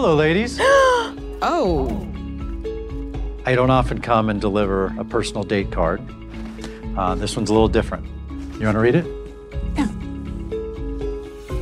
Hello, 0.00 0.14
ladies. 0.14 0.60
Oh, 1.42 1.88
I 3.44 3.54
don't 3.56 3.70
often 3.70 4.00
come 4.00 4.28
and 4.28 4.40
deliver 4.40 4.94
a 4.96 5.04
personal 5.04 5.42
date 5.42 5.72
card. 5.72 6.00
Uh, 6.96 7.16
this 7.16 7.36
one's 7.36 7.50
a 7.50 7.52
little 7.52 7.68
different. 7.68 8.06
You 8.58 8.66
want 8.66 8.76
to 8.76 8.80
read 8.80 8.94
it? 8.94 9.06
Yeah. 9.76 9.88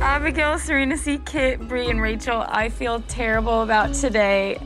Abigail, 0.03 0.59
Serena 0.59 0.97
C, 0.97 1.19
Kit, 1.25 1.67
Bree, 1.67 1.89
and 1.89 1.99
Rachel, 1.99 2.45
I 2.47 2.69
feel 2.69 3.01
terrible 3.07 3.63
about 3.63 3.95
today. 3.95 4.59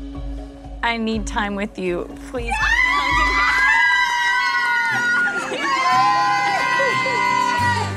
I 0.83 0.97
need 0.97 1.25
time 1.25 1.55
with 1.55 1.79
you. 1.79 2.09
Please 2.29 2.53
come 2.59 3.09
to 3.09 3.25
me. 5.51 5.63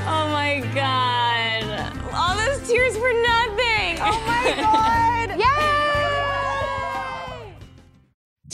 Oh 0.06 0.28
my 0.32 0.62
god. 0.72 1.64
All 2.12 2.36
those 2.36 2.68
tears 2.68 2.96
were 2.96 3.22
nothing. 3.22 3.98
Oh 4.00 4.22
my 4.26 4.62
god. 4.62 4.93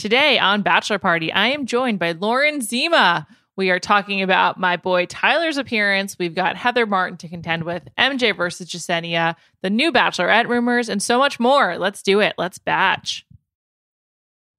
Today 0.01 0.39
on 0.39 0.63
Bachelor 0.63 0.97
Party, 0.97 1.31
I 1.31 1.49
am 1.49 1.67
joined 1.67 1.99
by 1.99 2.13
Lauren 2.13 2.59
Zima. 2.61 3.27
We 3.55 3.69
are 3.69 3.77
talking 3.79 4.23
about 4.23 4.59
my 4.59 4.75
boy 4.75 5.05
Tyler's 5.05 5.57
appearance. 5.57 6.17
We've 6.17 6.33
got 6.33 6.55
Heather 6.55 6.87
Martin 6.87 7.19
to 7.19 7.29
contend 7.29 7.65
with, 7.65 7.87
MJ 7.99 8.35
versus 8.35 8.67
Jessenia, 8.67 9.35
the 9.61 9.69
new 9.69 9.91
Bachelorette 9.91 10.49
rumors, 10.49 10.89
and 10.89 11.03
so 11.03 11.19
much 11.19 11.39
more. 11.39 11.77
Let's 11.77 12.01
do 12.01 12.19
it. 12.19 12.33
Let's 12.39 12.57
batch. 12.57 13.27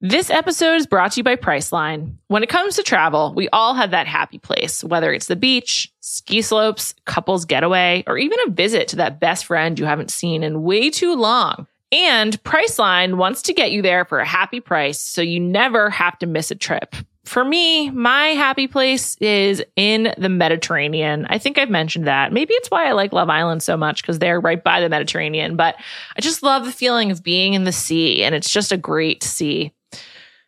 This 0.00 0.30
episode 0.30 0.76
is 0.76 0.86
brought 0.86 1.10
to 1.12 1.18
you 1.18 1.24
by 1.24 1.34
Priceline. 1.34 2.18
When 2.28 2.44
it 2.44 2.48
comes 2.48 2.76
to 2.76 2.84
travel, 2.84 3.34
we 3.34 3.48
all 3.48 3.74
have 3.74 3.90
that 3.90 4.06
happy 4.06 4.38
place, 4.38 4.84
whether 4.84 5.12
it's 5.12 5.26
the 5.26 5.34
beach, 5.34 5.92
ski 5.98 6.40
slopes, 6.40 6.94
couples 7.04 7.46
getaway, 7.46 8.04
or 8.06 8.16
even 8.16 8.38
a 8.46 8.50
visit 8.50 8.86
to 8.88 8.96
that 8.96 9.18
best 9.18 9.46
friend 9.46 9.76
you 9.76 9.86
haven't 9.86 10.12
seen 10.12 10.44
in 10.44 10.62
way 10.62 10.88
too 10.88 11.16
long. 11.16 11.66
And 11.92 12.42
Priceline 12.42 13.16
wants 13.16 13.42
to 13.42 13.52
get 13.52 13.70
you 13.70 13.82
there 13.82 14.06
for 14.06 14.18
a 14.18 14.26
happy 14.26 14.60
price 14.60 15.00
so 15.00 15.20
you 15.20 15.38
never 15.38 15.90
have 15.90 16.18
to 16.20 16.26
miss 16.26 16.50
a 16.50 16.54
trip. 16.54 16.96
For 17.24 17.44
me, 17.44 17.90
my 17.90 18.28
happy 18.28 18.66
place 18.66 19.16
is 19.20 19.62
in 19.76 20.12
the 20.18 20.28
Mediterranean. 20.28 21.26
I 21.28 21.38
think 21.38 21.56
I've 21.56 21.70
mentioned 21.70 22.06
that. 22.08 22.32
Maybe 22.32 22.52
it's 22.54 22.70
why 22.70 22.88
I 22.88 22.92
like 22.92 23.12
Love 23.12 23.30
Island 23.30 23.62
so 23.62 23.76
much 23.76 24.02
because 24.02 24.18
they're 24.18 24.40
right 24.40 24.62
by 24.62 24.80
the 24.80 24.88
Mediterranean, 24.88 25.54
but 25.54 25.76
I 26.16 26.20
just 26.20 26.42
love 26.42 26.64
the 26.64 26.72
feeling 26.72 27.12
of 27.12 27.22
being 27.22 27.54
in 27.54 27.64
the 27.64 27.72
sea 27.72 28.24
and 28.24 28.34
it's 28.34 28.50
just 28.50 28.72
a 28.72 28.76
great 28.76 29.22
sea. 29.22 29.72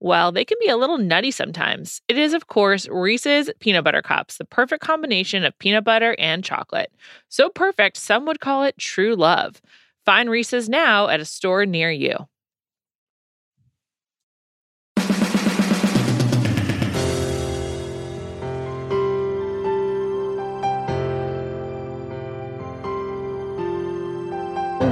well, 0.00 0.32
they 0.32 0.46
can 0.46 0.56
be 0.60 0.68
a 0.68 0.78
little 0.78 0.96
nutty 0.96 1.30
sometimes. 1.30 2.00
It 2.08 2.16
is, 2.16 2.32
of 2.32 2.46
course, 2.46 2.88
Reese's 2.88 3.50
Peanut 3.60 3.84
Butter 3.84 4.00
Cups, 4.00 4.38
the 4.38 4.46
perfect 4.46 4.82
combination 4.82 5.44
of 5.44 5.58
peanut 5.58 5.84
butter 5.84 6.16
and 6.18 6.42
chocolate. 6.42 6.90
So 7.28 7.50
perfect, 7.50 7.98
some 7.98 8.24
would 8.24 8.40
call 8.40 8.64
it 8.64 8.78
true 8.78 9.14
love. 9.14 9.60
Find 10.06 10.30
Reese's 10.30 10.70
now 10.70 11.08
at 11.08 11.20
a 11.20 11.26
store 11.26 11.66
near 11.66 11.90
you. 11.90 12.16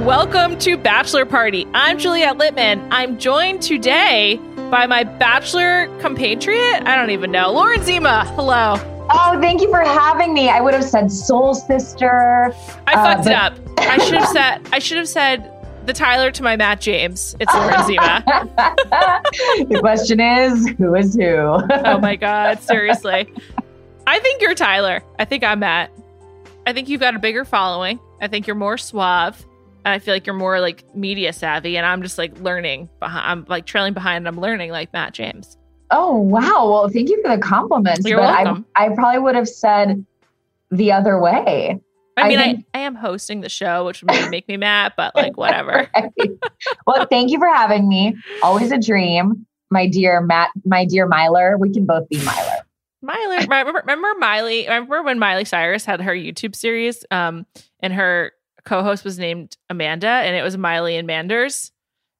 Welcome 0.05 0.57
to 0.59 0.75
Bachelor 0.75 1.25
Party. 1.25 1.67
I'm 1.73 1.99
Juliet 1.99 2.37
Litman. 2.37 2.87
I'm 2.89 3.19
joined 3.19 3.61
today 3.61 4.39
by 4.69 4.85
my 4.87 5.03
bachelor 5.03 5.87
compatriot. 5.99 6.83
I 6.85 6.95
don't 6.95 7.09
even 7.11 7.31
know. 7.31 7.51
Lauren 7.51 7.81
Zima. 7.83 8.25
Hello. 8.35 8.75
Oh, 9.11 9.39
thank 9.41 9.61
you 9.61 9.69
for 9.71 9.79
having 9.81 10.33
me. 10.33 10.49
I 10.49 10.61
would 10.61 10.73
have 10.73 10.83
said 10.83 11.11
soul 11.11 11.53
sister. 11.55 12.53
I 12.87 12.93
Uh, 12.93 13.03
fucked 13.15 13.23
but- 13.25 13.31
it 13.31 13.35
up. 13.35 13.53
I 13.79 13.97
should 13.97 14.15
have 14.15 14.27
said 14.29 14.61
I 14.73 14.79
should 14.79 14.97
have 14.97 15.07
said 15.09 15.51
the 15.85 15.93
Tyler 15.93 16.29
to 16.31 16.43
my 16.43 16.55
Matt 16.55 16.81
James. 16.81 17.35
It's 17.39 17.51
Lauren 17.53 17.83
Zima. 17.85 18.23
the 19.69 19.77
question 19.79 20.19
is, 20.19 20.67
who 20.77 20.93
is 20.95 21.15
who? 21.15 21.23
Oh 21.25 21.97
my 21.99 22.15
god, 22.15 22.61
seriously. 22.61 23.31
I 24.05 24.19
think 24.19 24.41
you're 24.41 24.53
Tyler. 24.53 25.01
I 25.17 25.25
think 25.25 25.43
I'm 25.43 25.59
Matt. 25.59 25.91
I 26.67 26.73
think 26.73 26.89
you've 26.89 26.99
got 27.01 27.15
a 27.15 27.19
bigger 27.19 27.45
following. 27.45 27.99
I 28.21 28.27
think 28.27 28.45
you're 28.45 28.55
more 28.55 28.77
suave. 28.77 29.43
And 29.89 29.95
I 29.95 29.97
feel 29.97 30.13
like 30.13 30.27
you're 30.27 30.35
more 30.35 30.59
like 30.59 30.83
media 30.95 31.33
savvy 31.33 31.75
and 31.75 31.83
I'm 31.83 32.03
just 32.03 32.19
like 32.19 32.39
learning 32.41 32.89
behind 32.99 33.25
I'm 33.25 33.45
like 33.49 33.65
trailing 33.65 33.95
behind 33.95 34.17
and 34.17 34.27
I'm 34.27 34.39
learning 34.39 34.69
like 34.69 34.93
Matt 34.93 35.15
James. 35.15 35.57
Oh 35.89 36.15
wow! 36.15 36.69
Well, 36.69 36.89
thank 36.89 37.09
you 37.09 37.19
for 37.23 37.35
the 37.35 37.41
compliments. 37.41 38.07
You're 38.07 38.19
but 38.19 38.45
welcome. 38.45 38.67
I, 38.75 38.85
I 38.85 38.93
probably 38.93 39.19
would 39.19 39.33
have 39.33 39.49
said 39.49 40.05
the 40.69 40.91
other 40.91 41.19
way. 41.19 41.81
I 42.17 42.21
I 42.21 42.27
mean, 42.29 42.37
I, 42.37 42.43
think- 42.43 42.65
I 42.75 42.79
am 42.81 42.93
hosting 42.93 43.41
the 43.41 43.49
show, 43.49 43.87
which 43.87 44.03
would 44.03 44.29
make 44.29 44.47
me 44.47 44.57
mad, 44.57 44.93
but 44.95 45.15
like 45.15 45.35
whatever. 45.37 45.89
well, 46.85 47.07
thank 47.07 47.31
you 47.31 47.39
for 47.39 47.47
having 47.47 47.89
me. 47.89 48.15
Always 48.43 48.71
a 48.71 48.77
dream, 48.77 49.47
my 49.71 49.87
dear 49.87 50.21
Matt, 50.21 50.51
my 50.65 50.85
dear 50.85 51.07
Myler. 51.07 51.57
We 51.57 51.73
can 51.73 51.87
both 51.87 52.07
be 52.09 52.23
Myler. 52.23 52.57
Miley, 53.01 53.37
remember, 53.39 53.79
remember 53.79 54.13
Miley? 54.19 54.65
Remember 54.65 55.01
when 55.01 55.17
Miley 55.17 55.45
Cyrus 55.45 55.83
had 55.83 55.99
her 56.01 56.13
YouTube 56.13 56.55
series, 56.55 57.03
um, 57.09 57.47
and 57.79 57.91
her 57.93 58.33
co-host 58.69 59.03
was 59.03 59.17
named 59.19 59.57
Amanda, 59.69 60.07
and 60.07 60.35
it 60.35 60.43
was 60.43 60.55
Miley 60.57 60.95
and 60.95 61.07
Manders. 61.07 61.71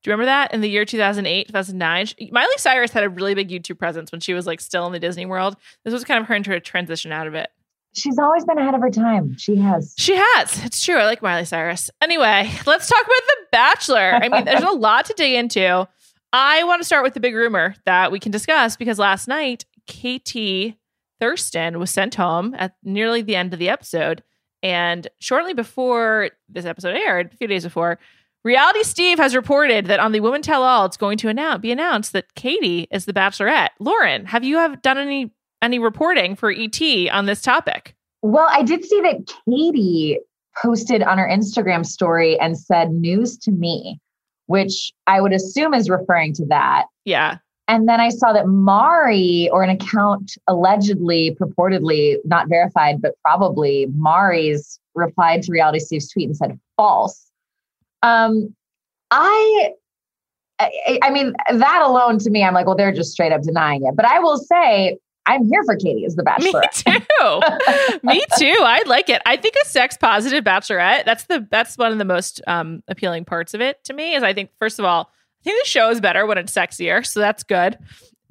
Do 0.02 0.10
you 0.10 0.14
remember 0.14 0.26
that 0.28 0.54
in 0.54 0.62
the 0.62 0.70
year 0.70 0.86
2008, 0.86 1.48
2009? 1.48 2.06
She- 2.06 2.30
Miley 2.32 2.48
Cyrus 2.58 2.92
had 2.92 3.04
a 3.04 3.10
really 3.10 3.36
big 3.36 3.50
YouTube 3.50 3.78
presence 3.78 4.12
when 4.12 4.22
she 4.22 4.34
was 4.34 4.48
like 4.48 4.62
still 4.62 4.86
in 4.88 4.94
the 4.94 5.00
Disney 5.00 5.26
World. 5.26 5.56
This 5.84 5.94
was 5.94 6.04
kind 6.04 6.22
of 6.22 6.28
her 6.28 6.36
into 6.36 6.54
a 6.54 6.60
transition 6.60 7.12
out 7.12 7.28
of 7.28 7.36
it. 7.36 7.50
She's 7.94 8.18
always 8.20 8.46
been 8.46 8.58
ahead 8.58 8.76
of 8.76 8.82
her 8.82 8.90
time. 8.92 9.36
She 9.38 9.56
has. 9.58 9.94
She 9.98 10.16
has. 10.16 10.64
It's 10.64 10.84
true. 10.84 10.96
I 10.98 11.06
like 11.06 11.22
Miley 11.22 11.44
Cyrus. 11.46 11.90
Anyway, 12.02 12.50
let's 12.66 12.88
talk 12.88 13.02
about 13.04 13.28
The 13.28 13.36
Bachelor. 13.52 14.20
I 14.22 14.30
mean, 14.30 14.46
there's 14.46 14.64
a 14.64 14.72
lot 14.72 15.06
to 15.06 15.14
dig 15.18 15.34
into. 15.36 15.88
I 16.32 16.64
want 16.64 16.82
to 16.82 16.86
start 16.86 17.04
with 17.04 17.14
the 17.16 17.20
big 17.20 17.36
rumor 17.36 17.76
that 17.86 18.12
we 18.12 18.20
can 18.20 18.32
discuss 18.32 18.78
because 18.78 19.00
last 19.00 19.28
night, 19.28 19.66
Katie 19.88 20.78
Thurston 21.20 21.80
was 21.80 21.90
sent 21.92 22.16
home 22.16 22.56
at 22.58 22.76
nearly 22.84 23.22
the 23.22 23.36
end 23.36 23.54
of 23.54 23.60
the 23.60 23.70
episode. 23.70 24.24
And 24.62 25.08
shortly 25.20 25.54
before 25.54 26.32
this 26.50 26.66
episode 26.66 26.96
aired, 26.96 27.34
a 27.34 27.38
few 27.38 27.48
days 27.48 27.64
before, 27.64 28.00
Reality 28.44 28.84
Steve 28.84 29.18
has 29.18 29.36
reported 29.36 29.88
that 29.88 30.00
on 30.00 30.12
the 30.12 30.22
Women 30.22 30.42
Tell 30.42 30.64
All, 30.64 30.86
it's 30.86 30.98
going 30.98 31.18
to 31.20 31.28
announce, 31.28 31.62
be 31.62 31.72
announced 31.72 32.14
that 32.14 32.36
Katie 32.36 32.88
is 32.90 33.06
the 33.06 33.14
Bachelorette. 33.14 33.70
Lauren, 33.80 34.26
have 34.26 34.44
you 34.44 34.58
have 34.58 34.82
done 34.82 34.98
any 34.98 35.32
any 35.62 35.78
reporting 35.78 36.36
for 36.36 36.52
ET 36.52 36.82
on 37.12 37.26
this 37.26 37.42
topic? 37.42 37.96
Well, 38.22 38.48
I 38.50 38.64
did 38.64 38.86
see 38.86 39.02
that 39.02 39.30
Katie 39.46 40.20
posted 40.62 41.04
on 41.04 41.18
her 41.18 41.28
Instagram 41.28 41.86
story 41.86 42.40
and 42.40 42.58
said 42.58 42.92
news 42.92 43.38
to 43.40 43.52
me, 43.52 44.00
which 44.46 44.94
I 45.08 45.20
would 45.20 45.34
assume 45.34 45.74
is 45.74 45.90
referring 45.90 46.34
to 46.36 46.46
that. 46.48 46.86
Yeah. 47.04 47.38
And 47.70 47.88
then 47.88 48.02
I 48.02 48.10
saw 48.10 48.34
that 48.34 48.48
Mari, 48.48 49.48
or 49.54 49.62
an 49.62 49.70
account 49.70 50.40
allegedly, 50.48 51.38
purportedly, 51.40 52.18
not 52.26 52.50
verified, 52.50 53.00
but 53.00 53.14
probably 53.24 53.86
Mari's 53.94 54.80
replied 54.96 55.44
to 55.44 55.52
Reality 55.52 55.78
Steve's 55.78 56.10
tweet 56.10 56.30
and 56.30 56.36
said 56.36 56.60
false. 56.78 57.30
Um, 58.02 58.56
I, 59.12 59.74
I, 60.58 61.00
I 61.04 61.12
mean, 61.12 61.36
that 61.52 61.82
alone 61.84 62.18
to 62.20 62.32
me, 62.32 62.44
I'm 62.44 62.56
like, 62.56 62.66
well, 62.66 62.76
they're 62.76 62.92
just 62.92 63.12
straight 63.12 63.32
up 63.32 63.44
denying 63.44 63.86
it. 63.86 63.96
But 63.96 64.06
I 64.06 64.18
will 64.18 64.38
say, 64.38 64.98
I'm 65.28 65.46
here 65.46 65.64
for 65.64 65.76
Katie 65.76 66.06
as 66.06 66.16
the 66.16 66.24
bachelor. 66.24 66.62
Me 66.88 67.00
too. 67.22 68.00
Me 68.04 68.24
too. 68.36 68.58
I 68.62 68.82
like 68.88 69.10
it. 69.10 69.22
I 69.28 69.38
think 69.38 69.54
a 69.64 69.68
sex 69.68 69.96
positive 69.96 70.44
bachelorette, 70.44 71.06
that's 71.06 71.26
the 71.26 71.48
that's 71.52 71.78
one 71.78 71.92
of 71.92 72.00
the 72.00 72.06
most 72.06 72.42
um 72.48 72.82
appealing 72.88 73.26
parts 73.26 73.54
of 73.54 73.62
it 73.62 73.84
to 73.84 73.94
me 73.94 74.16
is 74.16 74.24
I 74.24 74.34
think 74.34 74.50
first 74.58 74.80
of 74.80 74.86
all, 74.86 75.12
I 75.42 75.44
think 75.44 75.64
the 75.64 75.70
show 75.70 75.90
is 75.90 76.02
better 76.02 76.26
when 76.26 76.38
it's 76.38 76.54
sexier, 76.54 77.06
so 77.06 77.20
that's 77.20 77.44
good. 77.44 77.78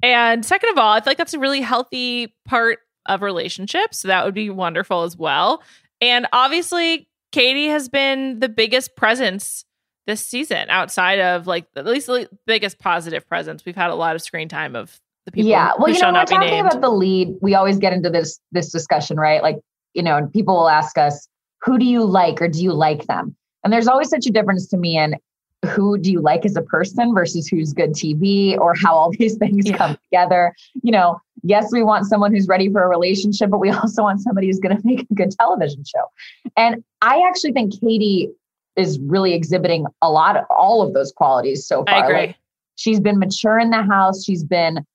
And 0.01 0.45
second 0.45 0.69
of 0.69 0.77
all, 0.77 0.93
I 0.93 1.01
feel 1.01 1.11
like 1.11 1.17
that's 1.17 1.33
a 1.33 1.39
really 1.39 1.61
healthy 1.61 2.33
part 2.45 2.79
of 3.07 3.21
relationships. 3.21 3.99
So 3.99 4.07
that 4.07 4.23
would 4.25 4.33
be 4.33 4.49
wonderful 4.49 5.03
as 5.03 5.17
well. 5.17 5.63
And 6.01 6.27
obviously, 6.31 7.09
Katie 7.31 7.67
has 7.67 7.89
been 7.89 8.39
the 8.39 8.49
biggest 8.49 8.95
presence 8.95 9.65
this 10.07 10.25
season 10.25 10.69
outside 10.69 11.19
of 11.19 11.45
like 11.45 11.67
at 11.75 11.85
least 11.85 12.07
the 12.07 12.29
biggest 12.47 12.79
positive 12.79 13.27
presence. 13.27 13.65
We've 13.65 13.75
had 13.75 13.91
a 13.91 13.95
lot 13.95 14.15
of 14.15 14.21
screen 14.21 14.49
time 14.49 14.75
of 14.75 14.99
the 15.25 15.31
people. 15.31 15.49
Yeah, 15.49 15.73
well, 15.77 15.87
who 15.87 15.93
you 15.93 15.99
shall 15.99 16.11
know, 16.11 16.19
we're 16.19 16.25
talking 16.25 16.49
named. 16.49 16.67
about 16.67 16.81
the 16.81 16.89
lead. 16.89 17.35
We 17.41 17.55
always 17.55 17.77
get 17.77 17.93
into 17.93 18.09
this 18.09 18.39
this 18.51 18.71
discussion, 18.71 19.17
right? 19.17 19.43
Like, 19.43 19.57
you 19.93 20.01
know, 20.01 20.17
and 20.17 20.31
people 20.31 20.55
will 20.55 20.69
ask 20.69 20.97
us, 20.97 21.27
"Who 21.63 21.77
do 21.77 21.85
you 21.85 22.03
like, 22.03 22.41
or 22.41 22.47
do 22.47 22.63
you 22.63 22.73
like 22.73 23.05
them?" 23.05 23.35
And 23.63 23.71
there's 23.73 23.87
always 23.87 24.09
such 24.09 24.25
a 24.25 24.31
difference 24.31 24.67
to 24.69 24.77
me 24.77 24.97
in 24.97 25.15
who 25.67 25.97
do 25.97 26.11
you 26.11 26.21
like 26.21 26.45
as 26.45 26.55
a 26.55 26.61
person 26.61 27.13
versus 27.13 27.47
who's 27.47 27.73
good 27.73 27.91
TV 27.91 28.57
or 28.57 28.73
how 28.75 28.95
all 28.95 29.11
these 29.17 29.35
things 29.35 29.67
Yeah. 29.67 29.77
come 29.77 29.97
together. 30.11 30.55
You 30.83 30.91
know, 30.91 31.19
yes, 31.43 31.71
we 31.71 31.83
want 31.83 32.05
someone 32.05 32.33
who's 32.33 32.47
ready 32.47 32.71
for 32.71 32.83
a 32.83 32.87
relationship, 32.87 33.49
but 33.49 33.59
we 33.59 33.69
also 33.69 34.03
want 34.03 34.21
somebody 34.21 34.47
who's 34.47 34.59
going 34.59 34.75
to 34.75 34.81
make 34.85 35.05
a 35.09 35.13
good 35.13 35.31
television 35.31 35.83
show. 35.83 36.05
And 36.55 36.83
I 37.01 37.21
actually 37.27 37.51
think 37.51 37.79
Katie 37.79 38.29
is 38.75 38.99
really 38.99 39.33
exhibiting 39.33 39.85
a 40.01 40.09
lot 40.09 40.37
of 40.37 40.45
all 40.49 40.81
of 40.81 40.93
those 40.93 41.11
qualities 41.11 41.67
so 41.67 41.83
far. 41.85 41.95
I 41.95 42.05
agree. 42.05 42.27
Like, 42.27 42.35
she's 42.75 42.99
been 42.99 43.19
mature 43.19 43.59
in 43.59 43.71
the 43.71 43.83
house. 43.83 44.23
She's 44.23 44.43
been 44.43 44.85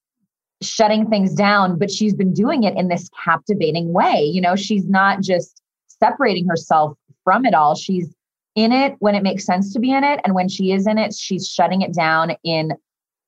shutting 0.62 1.10
things 1.10 1.34
down, 1.34 1.78
but 1.78 1.90
she's 1.90 2.14
been 2.14 2.32
doing 2.32 2.62
it 2.62 2.74
in 2.78 2.88
this 2.88 3.10
captivating 3.22 3.92
way. 3.92 4.22
You 4.22 4.40
know, 4.40 4.56
she's 4.56 4.86
not 4.88 5.20
just 5.20 5.60
separating 5.88 6.48
herself 6.48 6.96
from 7.24 7.44
it 7.44 7.52
all. 7.52 7.74
She's 7.74 8.08
in 8.54 8.72
it 8.72 8.96
when 8.98 9.14
it 9.14 9.22
makes 9.22 9.44
sense 9.44 9.72
to 9.72 9.80
be 9.80 9.92
in 9.92 10.04
it. 10.04 10.20
And 10.24 10.34
when 10.34 10.48
she 10.48 10.72
is 10.72 10.86
in 10.86 10.98
it, 10.98 11.14
she's 11.14 11.48
shutting 11.48 11.82
it 11.82 11.92
down 11.92 12.36
in 12.44 12.72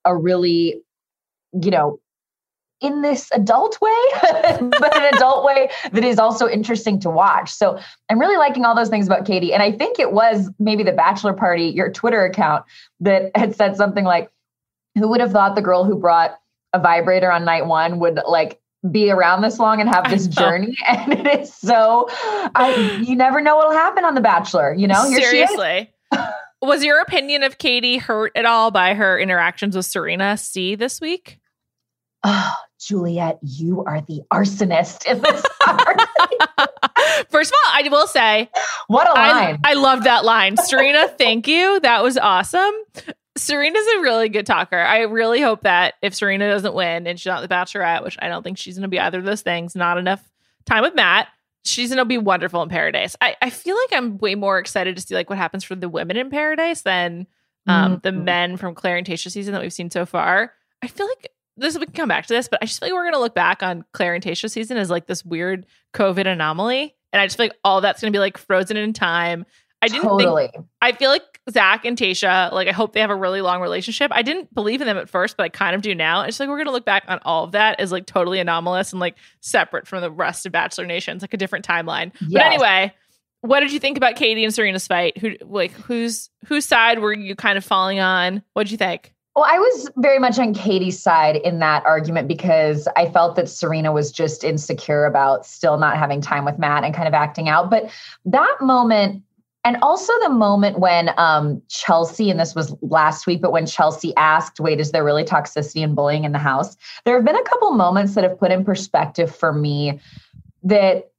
a 0.04 0.16
really, 0.16 0.82
you 1.60 1.70
know, 1.70 2.00
in 2.80 3.00
this 3.02 3.30
adult 3.32 3.80
way, 3.80 4.04
but 4.22 4.96
an 4.96 5.14
adult 5.14 5.44
way 5.44 5.70
that 5.92 6.04
is 6.04 6.18
also 6.18 6.46
interesting 6.46 7.00
to 7.00 7.10
watch. 7.10 7.50
So 7.50 7.78
I'm 8.10 8.18
really 8.18 8.36
liking 8.36 8.64
all 8.64 8.74
those 8.74 8.90
things 8.90 9.06
about 9.06 9.24
Katie. 9.24 9.54
And 9.54 9.62
I 9.62 9.72
think 9.72 9.98
it 9.98 10.12
was 10.12 10.50
maybe 10.58 10.82
the 10.82 10.92
bachelor 10.92 11.32
party, 11.32 11.68
your 11.68 11.90
Twitter 11.90 12.24
account, 12.24 12.64
that 13.00 13.34
had 13.34 13.56
said 13.56 13.76
something 13.76 14.04
like, 14.04 14.30
who 14.94 15.08
would 15.08 15.20
have 15.20 15.32
thought 15.32 15.54
the 15.54 15.62
girl 15.62 15.84
who 15.84 15.98
brought 15.98 16.38
a 16.72 16.78
vibrator 16.78 17.30
on 17.32 17.44
night 17.44 17.66
one 17.66 17.98
would 17.98 18.20
like 18.28 18.60
be 18.90 19.10
around 19.10 19.42
this 19.42 19.58
long 19.58 19.80
and 19.80 19.88
have 19.88 20.08
this 20.10 20.26
journey? 20.26 20.76
And 20.86 21.12
it 21.12 21.40
is 21.40 21.54
so, 21.54 22.08
I, 22.54 23.02
you 23.06 23.16
never 23.16 23.40
know 23.40 23.56
what'll 23.56 23.72
happen 23.72 24.04
on 24.04 24.14
The 24.14 24.20
Bachelor. 24.20 24.74
You 24.74 24.86
know, 24.86 25.08
Here. 25.08 25.20
Seriously. 25.20 25.90
Was 26.62 26.84
your 26.84 27.00
opinion 27.00 27.42
of 27.42 27.58
Katie 27.58 27.98
hurt 27.98 28.32
at 28.34 28.44
all 28.44 28.70
by 28.70 28.94
her 28.94 29.18
interactions 29.18 29.76
with 29.76 29.84
Serena 29.86 30.36
C 30.36 30.74
this 30.74 31.00
week? 31.00 31.38
Oh, 32.24 32.54
Juliet, 32.80 33.38
you 33.42 33.84
are 33.84 34.00
the 34.00 34.22
arsonist 34.32 35.06
in 35.06 35.20
this. 35.20 35.44
First 37.30 37.52
of 37.52 37.56
all, 37.66 37.72
I 37.72 37.88
will 37.90 38.06
say 38.06 38.50
what 38.88 39.08
a 39.08 39.12
line. 39.12 39.60
I 39.64 39.74
love 39.74 40.04
that 40.04 40.24
line. 40.24 40.56
Serena, 40.56 41.08
thank 41.08 41.46
you. 41.46 41.78
That 41.80 42.02
was 42.02 42.16
awesome. 42.18 42.72
Serena's 43.36 43.86
a 43.96 44.00
really 44.00 44.28
good 44.28 44.46
talker. 44.46 44.78
I 44.78 45.00
really 45.02 45.40
hope 45.40 45.62
that 45.62 45.94
if 46.02 46.14
Serena 46.14 46.48
doesn't 46.48 46.74
win 46.74 47.06
and 47.06 47.18
she's 47.18 47.26
not 47.26 47.42
the 47.42 47.48
bachelorette, 47.54 48.02
which 48.02 48.16
I 48.20 48.28
don't 48.28 48.42
think 48.42 48.58
she's 48.58 48.74
going 48.76 48.82
to 48.82 48.88
be 48.88 48.98
either 49.00 49.18
of 49.18 49.24
those 49.24 49.42
things, 49.42 49.74
not 49.76 49.98
enough 49.98 50.22
time 50.64 50.82
with 50.82 50.94
Matt, 50.94 51.28
she's 51.64 51.90
going 51.90 51.98
to 51.98 52.04
be 52.04 52.18
wonderful 52.18 52.62
in 52.62 52.68
Paradise. 52.68 53.14
I, 53.20 53.36
I 53.42 53.50
feel 53.50 53.76
like 53.76 53.92
I'm 53.98 54.18
way 54.18 54.34
more 54.34 54.58
excited 54.58 54.96
to 54.96 55.02
see 55.02 55.14
like 55.14 55.28
what 55.28 55.38
happens 55.38 55.64
for 55.64 55.74
the 55.74 55.88
women 55.88 56.16
in 56.16 56.30
Paradise 56.30 56.82
than 56.82 57.26
um, 57.68 58.00
the 58.02 58.10
Mhm. 58.10 58.22
men 58.24 58.56
from 58.56 58.74
Claire 58.76 58.96
and 58.96 59.06
Tayshia 59.06 59.30
season 59.30 59.52
that 59.52 59.60
we've 59.60 59.72
seen 59.72 59.90
so 59.90 60.06
far. 60.06 60.52
I 60.82 60.86
feel 60.86 61.06
like 61.06 61.30
this 61.56 61.76
we 61.76 61.84
can 61.86 61.94
come 61.94 62.08
back 62.08 62.26
to 62.26 62.32
this, 62.34 62.46
but 62.48 62.60
I 62.62 62.66
just 62.66 62.78
feel 62.78 62.88
like 62.88 62.94
we're 62.94 63.02
going 63.04 63.14
to 63.14 63.18
look 63.20 63.34
back 63.34 63.62
on 63.62 63.84
Claire 63.92 64.14
and 64.14 64.22
Tayshia 64.22 64.48
season 64.50 64.76
as 64.76 64.88
like 64.88 65.06
this 65.06 65.24
weird 65.24 65.66
COVID 65.92 66.26
anomaly, 66.26 66.94
and 67.12 67.20
I 67.20 67.26
just 67.26 67.36
feel 67.36 67.46
like 67.46 67.56
all 67.64 67.80
that's 67.80 68.00
going 68.00 68.12
to 68.12 68.16
be 68.16 68.20
like 68.20 68.38
frozen 68.38 68.76
in 68.76 68.92
time. 68.92 69.44
I 69.82 69.88
didn't 69.88 70.02
think 70.02 70.12
totally. 70.20 70.50
I 70.80 70.92
feel 70.92 71.10
like 71.10 71.35
Zach 71.50 71.84
and 71.84 71.96
Tayshia, 71.96 72.52
like 72.52 72.68
I 72.68 72.72
hope 72.72 72.92
they 72.92 73.00
have 73.00 73.10
a 73.10 73.16
really 73.16 73.40
long 73.40 73.60
relationship. 73.60 74.10
I 74.14 74.22
didn't 74.22 74.52
believe 74.52 74.80
in 74.80 74.86
them 74.86 74.96
at 74.96 75.08
first, 75.08 75.36
but 75.36 75.44
I 75.44 75.48
kind 75.48 75.76
of 75.76 75.82
do 75.82 75.94
now. 75.94 76.22
It's 76.22 76.40
like 76.40 76.48
we're 76.48 76.58
gonna 76.58 76.72
look 76.72 76.84
back 76.84 77.04
on 77.06 77.20
all 77.22 77.44
of 77.44 77.52
that 77.52 77.78
as 77.78 77.92
like 77.92 78.06
totally 78.06 78.40
anomalous 78.40 78.92
and 78.92 79.00
like 79.00 79.16
separate 79.40 79.86
from 79.86 80.00
the 80.00 80.10
rest 80.10 80.44
of 80.46 80.52
Bachelor 80.52 80.86
Nation. 80.86 81.16
It's 81.16 81.22
like 81.22 81.34
a 81.34 81.38
different 81.38 81.66
timeline. 81.66 82.12
But 82.32 82.42
anyway, 82.42 82.92
what 83.42 83.60
did 83.60 83.72
you 83.72 83.78
think 83.78 83.96
about 83.96 84.16
Katie 84.16 84.44
and 84.44 84.52
Serena's 84.52 84.86
fight? 84.86 85.18
Who 85.18 85.34
like 85.42 85.72
whose 85.72 86.30
whose 86.46 86.66
side 86.66 86.98
were 86.98 87.12
you 87.12 87.36
kind 87.36 87.56
of 87.56 87.64
falling 87.64 88.00
on? 88.00 88.42
What'd 88.54 88.70
you 88.70 88.78
think? 88.78 89.14
Well, 89.36 89.44
I 89.46 89.58
was 89.58 89.90
very 89.98 90.18
much 90.18 90.38
on 90.38 90.54
Katie's 90.54 91.00
side 91.00 91.36
in 91.36 91.58
that 91.58 91.84
argument 91.84 92.26
because 92.26 92.88
I 92.96 93.10
felt 93.10 93.36
that 93.36 93.50
Serena 93.50 93.92
was 93.92 94.10
just 94.10 94.42
insecure 94.42 95.04
about 95.04 95.44
still 95.44 95.76
not 95.76 95.98
having 95.98 96.22
time 96.22 96.46
with 96.46 96.58
Matt 96.58 96.84
and 96.84 96.94
kind 96.94 97.06
of 97.06 97.12
acting 97.12 97.46
out. 97.46 97.68
But 97.68 97.90
that 98.24 98.56
moment, 98.62 99.22
and 99.66 99.76
also 99.82 100.12
the 100.22 100.28
moment 100.30 100.78
when 100.78 101.10
um, 101.18 101.60
Chelsea, 101.68 102.30
and 102.30 102.38
this 102.38 102.54
was 102.54 102.72
last 102.82 103.26
week, 103.26 103.42
but 103.42 103.50
when 103.50 103.66
Chelsea 103.66 104.14
asked, 104.16 104.60
wait, 104.60 104.78
is 104.78 104.92
there 104.92 105.02
really 105.02 105.24
toxicity 105.24 105.82
and 105.82 105.96
bullying 105.96 106.22
in 106.22 106.30
the 106.30 106.38
house? 106.38 106.76
There 107.04 107.16
have 107.16 107.24
been 107.24 107.34
a 107.34 107.42
couple 107.42 107.72
moments 107.72 108.14
that 108.14 108.22
have 108.22 108.38
put 108.38 108.52
in 108.52 108.64
perspective 108.64 109.34
for 109.34 109.52
me 109.52 109.98
that, 110.62 111.10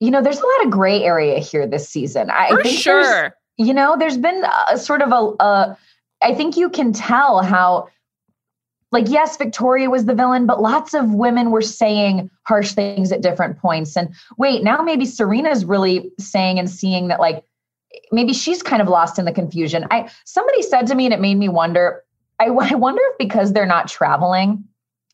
you 0.00 0.10
know, 0.10 0.20
there's 0.22 0.40
a 0.40 0.44
lot 0.44 0.64
of 0.64 0.72
gray 0.72 1.04
area 1.04 1.38
here 1.38 1.68
this 1.68 1.88
season. 1.88 2.30
I 2.30 2.48
For 2.48 2.62
think 2.64 2.80
sure. 2.80 3.36
you 3.56 3.72
know 3.72 3.96
there's 3.96 4.18
been 4.18 4.44
a 4.68 4.76
sort 4.76 5.00
of 5.00 5.12
a, 5.12 5.44
a 5.44 5.78
i 6.22 6.34
think 6.34 6.56
you 6.56 6.68
can 6.68 6.92
tell 6.92 7.40
how 7.42 7.88
like 8.90 9.08
yes 9.08 9.36
victoria 9.36 9.88
was 9.88 10.06
the 10.06 10.14
villain 10.14 10.44
but 10.46 10.60
lots 10.60 10.94
of 10.94 11.12
women 11.12 11.52
were 11.52 11.62
saying 11.62 12.28
harsh 12.44 12.72
things 12.72 13.12
at 13.12 13.20
different 13.20 13.56
points 13.58 13.96
and 13.96 14.12
wait 14.38 14.64
now 14.64 14.82
maybe 14.82 15.06
serena's 15.06 15.64
really 15.64 16.10
saying 16.18 16.58
and 16.58 16.68
seeing 16.68 17.06
that 17.08 17.20
like 17.20 17.44
maybe 18.12 18.32
she's 18.32 18.62
kind 18.62 18.80
of 18.82 18.88
lost 18.88 19.18
in 19.18 19.24
the 19.24 19.32
confusion 19.32 19.86
i 19.90 20.10
somebody 20.24 20.62
said 20.62 20.86
to 20.86 20.94
me 20.94 21.04
and 21.04 21.14
it 21.14 21.20
made 21.20 21.36
me 21.36 21.48
wonder 21.48 22.02
i, 22.40 22.44
I 22.60 22.74
wonder 22.74 23.02
if 23.10 23.18
because 23.18 23.52
they're 23.52 23.66
not 23.66 23.88
traveling 23.88 24.64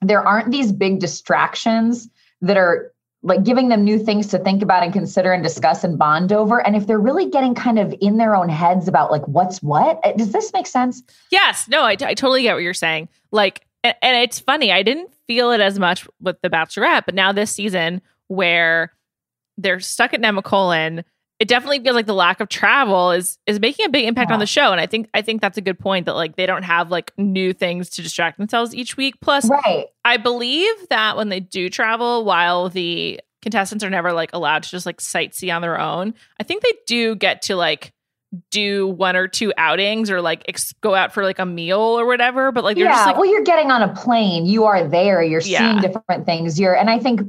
there 0.02 0.26
aren't 0.26 0.50
these 0.50 0.72
big 0.72 0.98
distractions 0.98 2.08
that 2.40 2.56
are 2.56 2.92
like 3.22 3.44
giving 3.44 3.68
them 3.68 3.84
new 3.84 3.98
things 3.98 4.28
to 4.28 4.38
think 4.38 4.62
about 4.62 4.82
and 4.82 4.94
consider 4.94 5.30
and 5.30 5.42
discuss 5.42 5.84
and 5.84 5.98
bond 5.98 6.32
over 6.32 6.64
and 6.66 6.74
if 6.74 6.86
they're 6.86 6.98
really 6.98 7.28
getting 7.28 7.54
kind 7.54 7.78
of 7.78 7.94
in 8.00 8.16
their 8.16 8.34
own 8.34 8.48
heads 8.48 8.88
about 8.88 9.10
like 9.10 9.26
what's 9.28 9.62
what 9.62 10.00
Uh, 10.04 10.12
does 10.12 10.32
this 10.32 10.52
make 10.54 10.66
sense 10.66 11.02
Yes, 11.30 11.68
no, 11.68 11.82
I, 11.82 11.92
I 11.92 12.14
totally 12.14 12.42
get 12.42 12.54
what 12.54 12.62
you're 12.62 12.74
saying. 12.74 13.08
Like, 13.30 13.66
and, 13.84 13.94
and 14.02 14.16
it's 14.22 14.38
funny. 14.38 14.72
I 14.72 14.82
didn't 14.82 15.12
feel 15.26 15.52
it 15.52 15.60
as 15.60 15.78
much 15.78 16.06
with 16.20 16.40
the 16.42 16.50
Bachelorette, 16.50 17.04
but 17.06 17.14
now 17.14 17.32
this 17.32 17.50
season 17.50 18.02
where 18.28 18.92
they're 19.56 19.80
stuck 19.80 20.14
at 20.14 20.20
Nemacolin, 20.20 21.04
it 21.40 21.48
definitely 21.48 21.80
feels 21.80 21.96
like 21.96 22.06
the 22.06 22.14
lack 22.14 22.38
of 22.40 22.48
travel 22.48 23.10
is 23.12 23.38
is 23.46 23.58
making 23.58 23.86
a 23.86 23.88
big 23.88 24.04
impact 24.04 24.30
on 24.30 24.38
the 24.38 24.46
show. 24.46 24.70
And 24.72 24.80
I 24.80 24.86
think 24.86 25.08
I 25.14 25.22
think 25.22 25.40
that's 25.40 25.56
a 25.58 25.62
good 25.62 25.78
point 25.78 26.06
that 26.06 26.14
like 26.14 26.36
they 26.36 26.46
don't 26.46 26.62
have 26.62 26.90
like 26.90 27.12
new 27.18 27.52
things 27.54 27.88
to 27.90 28.02
distract 28.02 28.36
themselves 28.38 28.74
each 28.74 28.96
week. 28.96 29.20
Plus, 29.20 29.48
right 29.48 29.86
I 30.04 30.18
believe 30.18 30.74
that 30.90 31.16
when 31.16 31.30
they 31.30 31.40
do 31.40 31.68
travel, 31.70 32.24
while 32.24 32.68
the 32.68 33.20
contestants 33.42 33.82
are 33.82 33.88
never 33.90 34.12
like 34.12 34.30
allowed 34.34 34.64
to 34.64 34.70
just 34.70 34.84
like 34.84 34.98
sightsee 34.98 35.52
on 35.52 35.62
their 35.62 35.80
own, 35.80 36.12
I 36.38 36.44
think 36.44 36.62
they 36.62 36.74
do 36.86 37.16
get 37.16 37.42
to 37.42 37.56
like 37.56 37.92
do 38.50 38.86
one 38.86 39.16
or 39.16 39.26
two 39.26 39.52
outings 39.58 40.08
or 40.10 40.20
like 40.20 40.44
ex- 40.46 40.72
go 40.82 40.94
out 40.94 41.12
for 41.12 41.24
like 41.24 41.38
a 41.40 41.46
meal 41.46 41.80
or 41.80 42.06
whatever. 42.06 42.52
But 42.52 42.62
like 42.64 42.76
yeah 42.76 42.88
just 42.92 43.06
like, 43.06 43.16
well 43.16 43.24
you're 43.28 43.42
getting 43.44 43.70
on 43.72 43.82
a 43.82 43.92
plane 43.94 44.44
you 44.46 44.64
are 44.66 44.86
there 44.86 45.20
you're 45.22 45.40
Yeah. 45.40 45.58
seeing 45.58 45.80
different 45.80 46.26
things 46.26 46.60
you're 46.60 46.76
and 46.76 46.88
i 46.88 46.98
think 47.00 47.22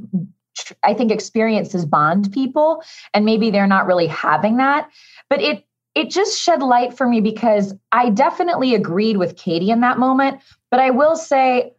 i 0.82 0.94
think 0.94 1.10
experiences 1.10 1.84
bond 1.84 2.32
people 2.32 2.82
and 3.14 3.24
maybe 3.24 3.50
they're 3.50 3.66
not 3.66 3.86
really 3.86 4.06
having 4.06 4.56
that 4.56 4.88
but 5.28 5.40
it 5.40 5.64
it 5.94 6.10
just 6.10 6.40
shed 6.40 6.62
light 6.62 6.96
for 6.96 7.08
me 7.08 7.20
because 7.20 7.74
i 7.92 8.10
definitely 8.10 8.74
agreed 8.74 9.16
with 9.16 9.36
katie 9.36 9.70
in 9.70 9.80
that 9.80 9.98
moment 9.98 10.40
but 10.70 10.80
i 10.80 10.90
will 10.90 11.16
say 11.16 11.72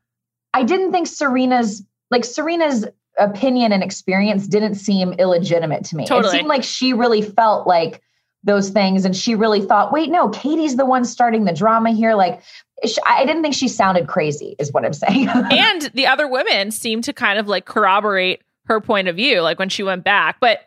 i 0.54 0.64
didn't 0.64 0.92
think 0.92 1.08
serena's 1.08 1.84
like 2.12 2.26
serena's 2.26 2.86
opinion 3.20 3.72
and 3.72 3.84
experience 3.84 4.48
didn't 4.48 4.76
seem 4.76 5.14
illegitimate 5.14 5.86
to 5.86 5.96
me 5.96 6.06
Totally. 6.06 6.30
it 6.30 6.32
seemed 6.32 6.48
like 6.48 6.64
she 6.64 6.94
really 6.94 7.22
felt 7.22 7.68
like 7.68 8.02
those 8.46 8.72
things 8.72 9.06
and 9.06 9.16
she 9.16 9.36
really 9.36 9.62
thought 9.62 9.94
wait 9.94 10.10
no 10.10 10.30
katie's 10.30 10.76
the 10.76 10.86
one 10.86 11.06
starting 11.06 11.46
the 11.46 11.54
drama 11.54 11.92
here 11.92 12.16
like 12.16 12.42
I 13.06 13.26
didn't 13.26 13.44
think 13.44 13.56
she 13.56 13.68
sounded 13.68 14.08
crazy, 14.08 14.56
is 14.60 14.72
what 14.72 14.86
I'm 14.86 14.94
saying. 14.94 15.30
and 15.52 15.84
the 15.94 16.08
other 16.08 16.28
women 16.28 16.72
seem 16.72 17.02
to 17.04 17.14
kind 17.14 17.40
of 17.40 17.48
like 17.48 17.66
corroborate 17.66 18.43
her 18.66 18.80
point 18.82 19.08
of 19.08 19.16
view, 19.16 19.42
like 19.42 19.60
when 19.60 19.70
she 19.70 19.84
went 19.84 20.04
back. 20.04 20.38
But 20.40 20.62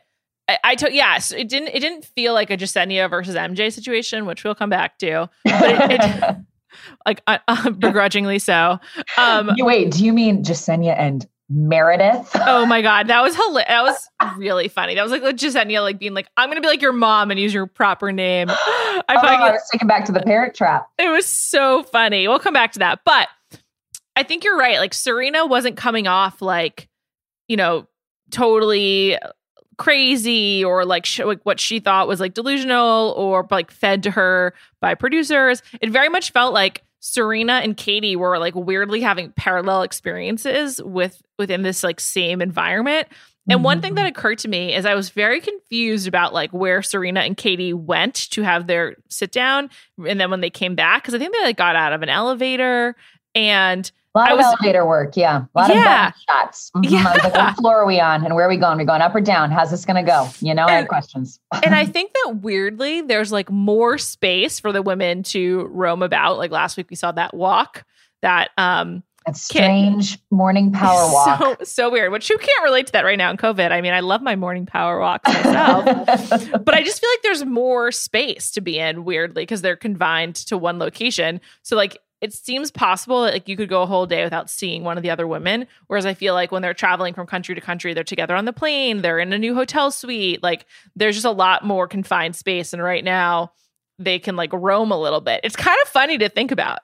I, 0.48 0.58
I 0.64 0.74
took 0.74 0.92
yes, 0.92 1.32
it 1.32 1.48
didn't 1.48 1.68
it 1.68 1.80
didn't 1.80 2.04
feel 2.04 2.34
like 2.34 2.50
a 2.50 2.56
Jessenia 2.56 3.08
versus 3.10 3.34
MJ 3.34 3.72
situation, 3.72 4.26
which 4.26 4.44
we'll 4.44 4.54
come 4.54 4.70
back 4.70 4.98
to, 4.98 5.28
but 5.44 5.90
it, 5.90 6.00
it 6.00 6.36
like 7.06 7.22
uh, 7.26 7.38
uh, 7.48 7.70
begrudgingly 7.70 8.38
so. 8.38 8.78
Um, 9.16 9.50
Wait, 9.58 9.90
do 9.92 10.04
you 10.04 10.12
mean 10.12 10.44
Jessenia 10.44 10.94
and 10.98 11.26
Meredith? 11.48 12.30
Oh 12.48 12.64
my 12.66 12.80
god, 12.82 13.08
that 13.08 13.22
was 13.22 13.34
hilarious. 13.46 14.08
That 14.20 14.30
was 14.30 14.38
really 14.38 14.68
funny. 14.68 14.94
That 14.94 15.02
was 15.02 15.12
like 15.12 15.22
Jessenia 15.22 15.80
like 15.82 15.98
being 15.98 16.14
like, 16.14 16.28
"I'm 16.36 16.48
gonna 16.48 16.60
be 16.60 16.68
like 16.68 16.82
your 16.82 16.92
mom 16.92 17.30
and 17.30 17.40
use 17.40 17.52
your 17.54 17.66
proper 17.66 18.12
name." 18.12 18.48
I 18.50 19.02
Oh, 19.08 19.14
fucking 19.20 19.40
I 19.40 19.50
was 19.52 19.68
taken 19.70 19.86
back 19.88 20.04
to 20.06 20.12
the 20.12 20.20
parent 20.20 20.54
trap. 20.54 20.88
It 20.98 21.08
was 21.08 21.26
so 21.26 21.82
funny. 21.84 22.28
We'll 22.28 22.38
come 22.38 22.54
back 22.54 22.72
to 22.72 22.78
that. 22.80 23.00
But 23.04 23.28
I 24.16 24.22
think 24.22 24.44
you're 24.44 24.56
right. 24.56 24.78
Like 24.78 24.94
Serena 24.94 25.46
wasn't 25.46 25.76
coming 25.76 26.06
off 26.06 26.40
like, 26.40 26.88
you 27.48 27.56
know, 27.56 27.86
totally 28.30 29.18
crazy 29.78 30.64
or 30.64 30.84
like, 30.84 31.04
sh- 31.06 31.20
like 31.20 31.40
what 31.44 31.60
she 31.60 31.80
thought 31.80 32.08
was 32.08 32.20
like 32.20 32.34
delusional 32.34 33.14
or 33.16 33.46
like 33.50 33.70
fed 33.70 34.02
to 34.04 34.10
her 34.10 34.54
by 34.80 34.94
producers. 34.94 35.62
It 35.80 35.90
very 35.90 36.08
much 36.08 36.32
felt 36.32 36.54
like 36.54 36.82
Serena 37.00 37.54
and 37.54 37.76
Katie 37.76 38.16
were 38.16 38.38
like 38.38 38.54
weirdly 38.54 39.00
having 39.00 39.32
parallel 39.32 39.82
experiences 39.82 40.82
with 40.82 41.22
within 41.38 41.62
this 41.62 41.82
like 41.82 42.00
same 42.00 42.42
environment. 42.42 43.06
And 43.48 43.62
one 43.62 43.80
thing 43.80 43.94
that 43.94 44.02
mm-hmm. 44.02 44.08
occurred 44.08 44.38
to 44.38 44.48
me 44.48 44.74
is 44.74 44.84
I 44.84 44.96
was 44.96 45.10
very 45.10 45.40
confused 45.40 46.08
about 46.08 46.34
like 46.34 46.50
where 46.50 46.82
Serena 46.82 47.20
and 47.20 47.36
Katie 47.36 47.72
went 47.72 48.14
to 48.30 48.42
have 48.42 48.66
their 48.66 48.96
sit 49.08 49.30
down 49.30 49.70
and 50.04 50.18
then 50.18 50.30
when 50.30 50.40
they 50.40 50.50
came 50.50 50.74
back 50.74 51.02
because 51.02 51.14
I 51.14 51.18
think 51.18 51.32
they 51.32 51.44
like 51.44 51.56
got 51.56 51.76
out 51.76 51.92
of 51.92 52.02
an 52.02 52.08
elevator 52.08 52.96
and 53.36 53.90
A 54.16 54.18
lot 54.18 54.28
I 54.30 54.32
of 54.32 54.38
was- 54.38 54.46
elevator 54.46 54.86
work, 54.86 55.16
yeah. 55.16 55.42
A 55.54 55.58
lot 55.58 55.68
Yeah. 55.74 56.08
of 56.08 56.14
shots. 56.28 56.70
Mhm. 56.76 57.04
I 57.06 57.12
was 57.12 57.22
like, 57.24 57.34
Yeah. 57.34 57.46
what 57.48 57.56
floor 57.56 57.76
are 57.82 57.86
we 57.86 58.00
on? 58.00 58.24
And 58.24 58.34
where 58.34 58.46
are 58.46 58.48
we 58.48 58.56
going? 58.56 58.74
Are 58.74 58.78
we 58.78 58.84
going 58.84 59.02
up 59.02 59.14
or 59.14 59.20
down? 59.20 59.50
How's 59.50 59.70
this 59.70 59.84
going 59.84 60.02
to 60.02 60.10
go? 60.10 60.28
You 60.40 60.54
know, 60.54 60.62
I 60.64 60.70
And- 60.72 60.76
have 60.80 60.88
questions. 60.88 61.38
and 61.62 61.74
I 61.74 61.84
think 61.96 62.12
that 62.24 62.36
weirdly 62.40 63.02
there's 63.02 63.30
like 63.30 63.50
more 63.50 63.98
space 63.98 64.58
for 64.58 64.72
the 64.72 64.80
women 64.82 65.22
to 65.24 65.66
roam 65.70 66.02
about. 66.02 66.38
Like 66.38 66.50
last 66.50 66.76
week 66.78 66.86
we 66.88 66.96
saw 66.96 67.12
that 67.12 67.34
walk 67.34 67.84
that 68.22 68.50
um 68.56 69.02
That 69.26 69.36
strange 69.36 70.18
morning 70.30 70.72
power 70.82 71.12
walk. 71.12 71.38
so 71.38 71.56
so 71.64 71.90
weird. 71.90 72.10
Which 72.10 72.30
you 72.30 72.38
can't 72.38 72.64
relate 72.64 72.86
to 72.86 72.92
that 72.92 73.04
right 73.04 73.18
now 73.18 73.30
in 73.30 73.36
COVID? 73.36 73.70
I 73.70 73.80
mean, 73.82 73.92
I 73.92 74.00
love 74.00 74.22
my 74.22 74.36
morning 74.36 74.64
power 74.66 74.98
walks 74.98 75.28
myself. 75.28 75.84
but 76.64 76.74
I 76.74 76.82
just 76.82 77.00
feel 77.00 77.10
like 77.10 77.22
there's 77.22 77.44
more 77.44 77.92
space 77.92 78.50
to 78.52 78.60
be 78.62 78.78
in 78.78 79.04
weirdly 79.04 79.42
because 79.42 79.60
they're 79.62 79.76
confined 79.76 80.36
to 80.46 80.56
one 80.56 80.78
location. 80.78 81.40
So 81.62 81.76
like 81.76 81.98
it 82.20 82.32
seems 82.32 82.70
possible 82.70 83.22
that 83.22 83.34
like 83.34 83.48
you 83.48 83.56
could 83.56 83.68
go 83.68 83.82
a 83.82 83.86
whole 83.86 84.06
day 84.06 84.24
without 84.24 84.48
seeing 84.48 84.84
one 84.84 84.96
of 84.96 85.02
the 85.02 85.10
other 85.10 85.26
women. 85.26 85.66
Whereas 85.86 86.06
I 86.06 86.14
feel 86.14 86.34
like 86.34 86.50
when 86.50 86.62
they're 86.62 86.74
traveling 86.74 87.14
from 87.14 87.26
country 87.26 87.54
to 87.54 87.60
country, 87.60 87.92
they're 87.92 88.04
together 88.04 88.34
on 88.34 88.46
the 88.46 88.52
plane, 88.52 89.02
they're 89.02 89.18
in 89.18 89.32
a 89.32 89.38
new 89.38 89.54
hotel 89.54 89.90
suite. 89.90 90.42
Like 90.42 90.66
there's 90.94 91.16
just 91.16 91.26
a 91.26 91.30
lot 91.30 91.64
more 91.64 91.86
confined 91.86 92.34
space. 92.34 92.72
And 92.72 92.82
right 92.82 93.04
now 93.04 93.52
they 93.98 94.18
can 94.18 94.36
like 94.36 94.52
roam 94.52 94.90
a 94.90 94.98
little 94.98 95.20
bit. 95.20 95.40
It's 95.44 95.56
kind 95.56 95.78
of 95.82 95.88
funny 95.88 96.18
to 96.18 96.28
think 96.28 96.50
about. 96.50 96.80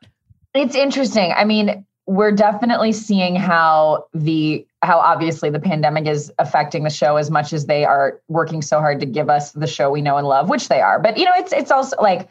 It's 0.55 0.75
interesting. 0.75 1.33
I 1.35 1.45
mean, 1.45 1.85
we're 2.07 2.33
definitely 2.33 2.93
seeing 2.93 3.37
how 3.37 4.07
the 4.13 4.67
how 4.83 4.99
obviously 4.99 5.49
the 5.49 5.61
pandemic 5.61 6.07
is 6.07 6.33
affecting 6.39 6.83
the 6.83 6.91
show 6.91 7.17
as 7.17 7.31
much 7.31 7.53
as 7.53 7.67
they 7.67 7.85
are 7.85 8.21
working 8.29 8.61
so 8.61 8.81
hard 8.81 8.99
to 9.01 9.07
give 9.07 9.31
us 9.31 9.53
the 9.53 9.67
show 9.67 9.91
we 9.91 10.03
know 10.03 10.17
and 10.17 10.27
love, 10.27 10.49
which 10.49 10.69
they 10.69 10.81
are. 10.81 10.99
But 10.99 11.17
you 11.17 11.25
know, 11.25 11.33
it's 11.37 11.53
it's 11.53 11.71
also 11.71 11.97
like 12.03 12.29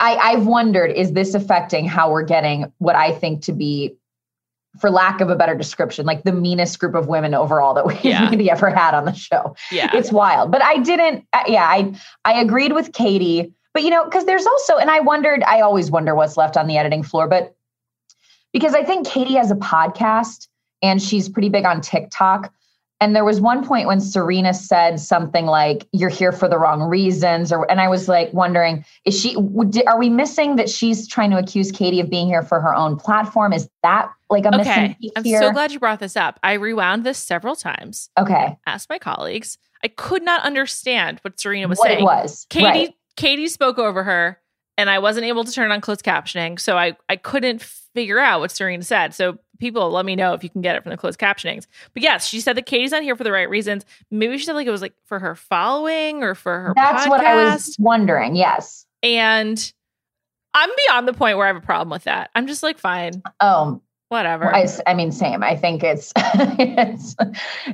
I, 0.00 0.16
I've 0.16 0.46
wondered, 0.46 0.90
is 0.90 1.12
this 1.12 1.34
affecting 1.34 1.86
how 1.86 2.10
we're 2.10 2.22
getting 2.24 2.72
what 2.78 2.96
I 2.96 3.12
think 3.12 3.42
to 3.42 3.52
be, 3.52 3.94
for 4.80 4.88
lack 4.90 5.20
of 5.20 5.28
a 5.30 5.36
better 5.36 5.54
description, 5.54 6.06
like 6.06 6.22
the 6.24 6.32
meanest 6.32 6.78
group 6.78 6.94
of 6.94 7.06
women 7.06 7.34
overall 7.34 7.74
that 7.74 7.86
we've 7.86 8.02
Yeah. 8.04 8.28
maybe 8.30 8.50
ever 8.50 8.70
had 8.70 8.94
on 8.94 9.04
the 9.04 9.12
show? 9.12 9.54
Yeah. 9.70 9.90
it's 9.94 10.10
wild 10.12 10.50
but 10.50 10.62
i 10.62 10.78
didn't 10.78 11.26
uh, 11.32 11.42
yeah 11.46 11.64
i 11.66 11.92
i 12.24 12.40
agreed 12.40 12.72
with 12.72 12.92
katie 12.92 13.52
but 13.74 13.82
you 13.82 13.90
know 13.90 14.04
because 14.04 14.24
there's 14.26 14.46
also 14.46 14.76
and 14.76 14.90
i 14.90 15.00
wondered 15.00 15.42
i 15.44 15.60
always 15.60 15.90
wonder 15.90 16.14
what's 16.14 16.36
left 16.36 16.56
on 16.56 16.66
the 16.66 16.76
editing 16.78 17.02
floor 17.02 17.26
but 17.28 17.54
because 18.52 18.74
i 18.74 18.82
think 18.82 19.06
katie 19.06 19.34
has 19.34 19.50
a 19.50 19.54
podcast 19.56 20.48
and 20.82 21.02
she's 21.02 21.28
pretty 21.28 21.48
big 21.48 21.64
on 21.64 21.80
tiktok 21.80 22.52
and 23.00 23.16
there 23.16 23.24
was 23.24 23.40
one 23.40 23.66
point 23.66 23.86
when 23.86 24.00
serena 24.00 24.52
said 24.52 25.00
something 25.00 25.46
like 25.46 25.86
you're 25.92 26.10
here 26.10 26.32
for 26.32 26.48
the 26.48 26.58
wrong 26.58 26.82
reasons 26.82 27.52
or 27.52 27.70
and 27.70 27.80
i 27.80 27.88
was 27.88 28.08
like 28.08 28.32
wondering 28.32 28.84
is 29.04 29.18
she 29.18 29.36
are 29.86 29.98
we 29.98 30.08
missing 30.08 30.56
that 30.56 30.68
she's 30.68 31.06
trying 31.08 31.30
to 31.30 31.38
accuse 31.38 31.72
katie 31.72 32.00
of 32.00 32.10
being 32.10 32.26
here 32.26 32.42
for 32.42 32.60
her 32.60 32.74
own 32.74 32.96
platform 32.96 33.52
is 33.52 33.68
that 33.82 34.10
like 34.30 34.44
a 34.46 34.50
missing 34.50 34.72
okay. 34.72 34.96
piece 35.00 35.12
I'm 35.16 35.24
here 35.24 35.40
so 35.40 35.50
glad 35.50 35.72
you 35.72 35.80
brought 35.80 35.98
this 35.98 36.16
up. 36.16 36.38
I 36.42 36.52
rewound 36.52 37.04
this 37.04 37.18
several 37.18 37.56
times. 37.56 38.10
okay 38.16 38.56
asked 38.66 38.88
my 38.88 38.98
colleagues. 38.98 39.58
I 39.82 39.88
could 39.88 40.22
not 40.22 40.42
understand 40.42 41.18
what 41.22 41.40
Serena 41.40 41.66
was 41.66 41.78
what 41.78 41.88
saying. 41.88 42.00
it 42.00 42.04
was 42.04 42.46
Katie 42.48 42.64
right. 42.64 42.94
Katie 43.16 43.48
spoke 43.48 43.78
over 43.78 44.04
her 44.04 44.38
and 44.78 44.88
I 44.88 44.98
wasn't 44.98 45.26
able 45.26 45.44
to 45.44 45.52
turn 45.52 45.70
on 45.70 45.80
closed 45.80 46.04
captioning, 46.04 46.58
so 46.58 46.78
I 46.78 46.96
I 47.08 47.16
couldn't 47.16 47.62
figure 47.94 48.18
out 48.18 48.40
what 48.40 48.50
Serena 48.50 48.82
said. 48.82 49.14
So 49.14 49.38
people 49.58 49.90
let 49.90 50.04
me 50.04 50.16
know 50.16 50.32
if 50.34 50.42
you 50.42 50.50
can 50.50 50.60
get 50.60 50.76
it 50.76 50.82
from 50.82 50.90
the 50.90 50.96
closed 50.96 51.18
captionings. 51.18 51.66
But 51.92 52.02
yes, 52.02 52.26
she 52.26 52.40
said 52.40 52.56
that 52.56 52.66
Katie's 52.66 52.92
not 52.92 53.02
here 53.02 53.16
for 53.16 53.24
the 53.24 53.32
right 53.32 53.48
reasons. 53.48 53.84
Maybe 54.10 54.38
she 54.38 54.44
said 54.44 54.54
like 54.54 54.66
it 54.66 54.70
was 54.70 54.82
like 54.82 54.94
for 55.04 55.18
her 55.18 55.34
following 55.34 56.22
or 56.22 56.34
for 56.34 56.58
her 56.60 56.72
that's 56.76 57.08
what 57.08 57.24
i 57.24 57.52
was 57.52 57.76
wondering 57.78 58.36
yes 58.36 58.86
and 59.02 59.72
I'm 60.54 60.70
beyond 60.86 61.06
the 61.06 61.12
point 61.12 61.36
where 61.36 61.46
I 61.46 61.48
have 61.48 61.56
a 61.56 61.60
problem 61.60 61.90
with 61.90 62.04
that. 62.04 62.30
I'm 62.34 62.46
just 62.46 62.62
like 62.62 62.78
fine, 62.78 63.22
oh 63.40 63.80
whatever. 64.08 64.52
I, 64.54 64.66
I 64.86 64.94
mean, 64.94 65.12
same. 65.12 65.42
I 65.42 65.56
think 65.56 65.82
it's 65.84 66.12
it's 66.16 67.16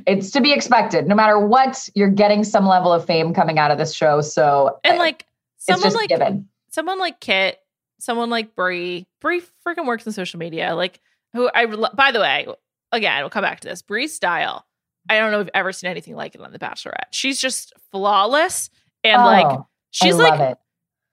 it's 0.05 0.31
to 0.31 0.41
be 0.41 0.53
expected. 0.53 1.07
No 1.07 1.15
matter 1.15 1.39
what, 1.39 1.89
you're 1.95 2.09
getting 2.09 2.43
some 2.43 2.67
level 2.67 2.93
of 2.93 3.05
fame 3.05 3.33
coming 3.33 3.57
out 3.57 3.71
of 3.71 3.77
this 3.77 3.93
show. 3.93 4.21
So 4.21 4.79
and 4.83 4.97
like 4.97 5.25
it's 5.57 5.65
someone 5.65 5.83
just 5.83 5.95
like 5.95 6.09
given. 6.09 6.47
someone 6.69 6.99
like 6.99 7.19
Kit, 7.19 7.59
someone 7.99 8.29
like 8.29 8.55
Brie. 8.55 9.07
Brie 9.21 9.41
freaking 9.65 9.85
works 9.87 10.05
in 10.05 10.11
social 10.13 10.39
media. 10.39 10.75
Like 10.75 10.99
who 11.33 11.49
I 11.53 11.65
by 11.65 12.11
the 12.11 12.19
way, 12.19 12.47
again, 12.91 13.21
we'll 13.21 13.29
come 13.29 13.43
back 13.43 13.59
to 13.61 13.67
this. 13.67 13.81
Brie's 13.81 14.13
style. 14.13 14.65
I 15.09 15.19
don't 15.19 15.31
know 15.31 15.39
if 15.41 15.47
I've 15.47 15.51
ever 15.61 15.71
seen 15.71 15.89
anything 15.89 16.15
like 16.15 16.35
it 16.35 16.41
on 16.41 16.51
The 16.51 16.59
Bachelorette. 16.59 17.11
She's 17.11 17.39
just 17.39 17.73
flawless 17.91 18.69
and 19.03 19.21
like 19.23 19.45
Oh, 19.45 19.67
she's 19.91 20.15
I 20.15 20.29
like 20.29 20.39
it. 20.39 20.57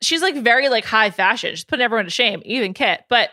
she's 0.03 0.21
like 0.23 0.35
very 0.37 0.69
like 0.69 0.85
high 0.85 1.11
fashion. 1.11 1.51
She's 1.55 1.65
putting 1.65 1.85
everyone 1.85 2.05
to 2.07 2.11
shame, 2.11 2.43
even 2.45 2.75
Kit. 2.75 3.05
But 3.09 3.31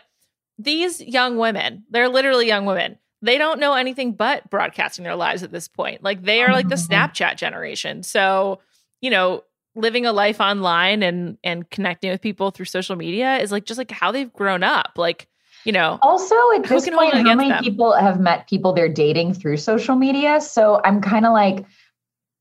these 0.58 1.00
young 1.00 1.36
women, 1.38 1.84
they're 1.90 2.08
literally 2.08 2.46
young 2.46 2.64
women. 2.66 2.98
They 3.22 3.38
don't 3.38 3.60
know 3.60 3.74
anything 3.74 4.12
but 4.14 4.48
broadcasting 4.50 5.04
their 5.04 5.16
lives 5.16 5.42
at 5.42 5.50
this 5.52 5.68
point. 5.68 6.02
Like 6.02 6.22
they 6.22 6.42
are 6.42 6.52
like 6.52 6.68
the 6.68 6.74
Mhm. 6.76 6.88
Snapchat 6.88 7.36
generation. 7.36 8.02
So, 8.02 8.60
you 9.00 9.10
know, 9.10 9.42
living 9.74 10.06
a 10.06 10.12
life 10.12 10.40
online 10.40 11.02
and 11.02 11.38
and 11.42 11.68
connecting 11.70 12.10
with 12.10 12.20
people 12.20 12.50
through 12.50 12.66
social 12.66 12.96
media 12.96 13.36
is 13.38 13.50
like 13.52 13.64
just 13.64 13.78
like 13.78 13.90
how 13.90 14.12
they've 14.12 14.32
grown 14.32 14.62
up. 14.62 14.92
Like, 14.96 15.28
you 15.64 15.72
know, 15.72 15.98
Also, 16.02 16.34
at 16.54 16.64
this 16.64 16.88
point, 16.88 17.14
how 17.14 17.34
many 17.34 17.48
them? 17.48 17.62
people 17.62 17.92
have 17.92 18.20
met 18.20 18.48
people 18.48 18.72
they're 18.72 18.88
dating 18.88 19.34
through 19.34 19.56
social 19.56 19.96
media? 19.96 20.40
So 20.40 20.80
I'm 20.84 21.00
kind 21.00 21.24
of 21.24 21.32
like, 21.32 21.64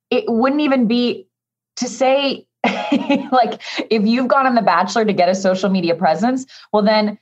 it 0.09 0.25
wouldn't 0.27 0.61
even 0.61 0.87
be 0.87 1.27
to 1.77 1.87
say, 1.87 2.45
like, 3.31 3.61
if 3.89 4.05
you've 4.05 4.27
gone 4.27 4.45
on 4.45 4.55
The 4.55 4.61
Bachelor 4.61 5.05
to 5.05 5.13
get 5.13 5.29
a 5.29 5.35
social 5.35 5.69
media 5.69 5.95
presence, 5.95 6.45
well, 6.73 6.83
then 6.83 7.17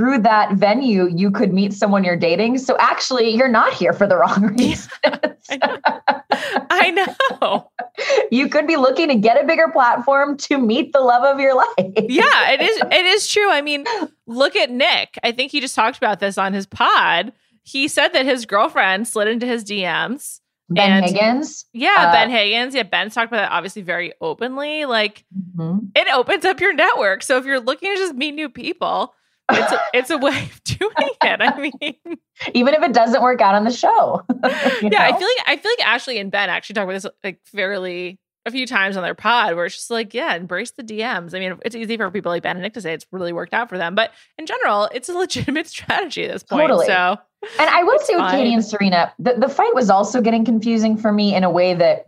through 0.00 0.18
that 0.18 0.54
venue, 0.54 1.10
you 1.14 1.30
could 1.30 1.52
meet 1.52 1.74
someone 1.74 2.04
you're 2.04 2.16
dating. 2.16 2.56
So 2.56 2.74
actually, 2.80 3.28
you're 3.36 3.48
not 3.50 3.74
here 3.74 3.92
for 3.92 4.06
the 4.06 4.16
wrong 4.16 4.56
reasons. 4.56 4.88
I 5.50 6.90
know. 6.90 7.04
I 7.06 7.36
know. 7.42 7.70
you 8.30 8.48
could 8.48 8.66
be 8.66 8.76
looking 8.76 9.08
to 9.08 9.14
get 9.14 9.42
a 9.42 9.46
bigger 9.46 9.68
platform 9.68 10.38
to 10.38 10.56
meet 10.56 10.94
the 10.94 11.00
love 11.00 11.22
of 11.24 11.38
your 11.38 11.54
life. 11.54 11.92
yeah, 12.08 12.52
it 12.52 12.62
is. 12.62 12.80
It 12.90 13.04
is 13.04 13.28
true. 13.28 13.50
I 13.50 13.60
mean, 13.60 13.84
look 14.26 14.56
at 14.56 14.70
Nick. 14.70 15.18
I 15.22 15.32
think 15.32 15.52
he 15.52 15.60
just 15.60 15.74
talked 15.74 15.98
about 15.98 16.18
this 16.18 16.38
on 16.38 16.54
his 16.54 16.64
pod. 16.66 17.34
He 17.62 17.86
said 17.86 18.08
that 18.14 18.24
his 18.24 18.46
girlfriend 18.46 19.06
slid 19.06 19.28
into 19.28 19.44
his 19.44 19.64
DMs. 19.64 20.40
Ben 20.70 20.90
And- 20.92 21.04
Higgins. 21.04 21.66
Yeah, 21.74 21.94
Uh, 21.98 22.12
Ben 22.12 22.30
Higgins. 22.30 22.74
Yeah, 22.74 22.84
Ben's 22.84 23.14
talked 23.14 23.30
about 23.30 23.42
that 23.42 23.52
obviously 23.52 23.82
very 23.82 24.14
openly. 24.22 24.86
Like 24.86 25.24
Mhm. 25.58 25.90
it 25.94 26.08
opens 26.14 26.46
up 26.46 26.58
your 26.60 26.72
network. 26.72 27.22
So 27.22 27.36
if 27.36 27.44
you're 27.44 27.60
looking 27.60 27.92
to 27.94 27.96
just 28.00 28.14
meet 28.14 28.32
new 28.34 28.48
people, 28.48 29.12
it's 29.52 29.72
a, 29.72 29.78
it's 29.94 30.10
a 30.10 30.18
way 30.18 30.42
of 30.50 30.64
doing 30.78 30.92
it. 31.22 31.40
I 31.40 31.60
mean, 31.60 32.18
Even 32.54 32.74
if 32.74 32.82
it 32.82 32.92
doesn't 32.92 33.22
work 33.22 33.40
out 33.40 33.54
on 33.54 33.64
the 33.64 33.70
show. 33.72 34.24
Yeah, 34.82 35.02
I 35.04 35.16
feel 35.18 35.28
like 35.28 35.46
I 35.46 35.56
feel 35.56 35.70
like 35.78 35.86
Ashley 35.86 36.18
and 36.18 36.30
Ben 36.30 36.48
actually 36.48 36.74
talk 36.74 36.84
about 36.84 36.94
this 36.94 37.06
like 37.22 37.40
fairly 37.44 38.18
a 38.46 38.50
few 38.50 38.66
times 38.66 38.96
on 38.96 39.02
their 39.02 39.14
pod 39.14 39.54
where 39.54 39.66
it's 39.66 39.74
just 39.76 39.90
like, 39.90 40.14
yeah, 40.14 40.34
embrace 40.34 40.70
the 40.70 40.82
DMs. 40.82 41.34
I 41.34 41.38
mean, 41.40 41.58
it's 41.62 41.76
easy 41.76 41.96
for 41.98 42.10
people 42.10 42.32
like 42.32 42.42
Ben 42.42 42.56
and 42.56 42.62
Nick 42.62 42.72
to 42.74 42.80
say 42.80 42.94
it's 42.94 43.06
really 43.12 43.32
worked 43.34 43.52
out 43.52 43.68
for 43.68 43.76
them, 43.76 43.94
but 43.94 44.12
in 44.38 44.46
general, 44.46 44.88
it's 44.94 45.08
a 45.10 45.12
legitimate 45.18 45.66
strategy 45.66 46.24
at 46.24 46.32
this 46.32 46.42
point. 46.42 46.62
Totally. 46.62 46.86
So 46.86 47.18
And 47.58 47.68
I 47.70 47.82
It's 47.84 48.06
say 48.06 48.14
with 48.14 48.22
fine. 48.22 48.30
Katie 48.38 48.54
and 48.54 48.64
Serena, 48.64 49.12
the, 49.18 49.34
the 49.34 49.48
fight 49.48 49.74
was 49.74 49.90
also 49.90 50.22
getting 50.22 50.44
confusing 50.46 50.96
for 50.96 51.12
me 51.12 51.34
in 51.34 51.44
a 51.44 51.50
way 51.50 51.74
that 51.74 52.06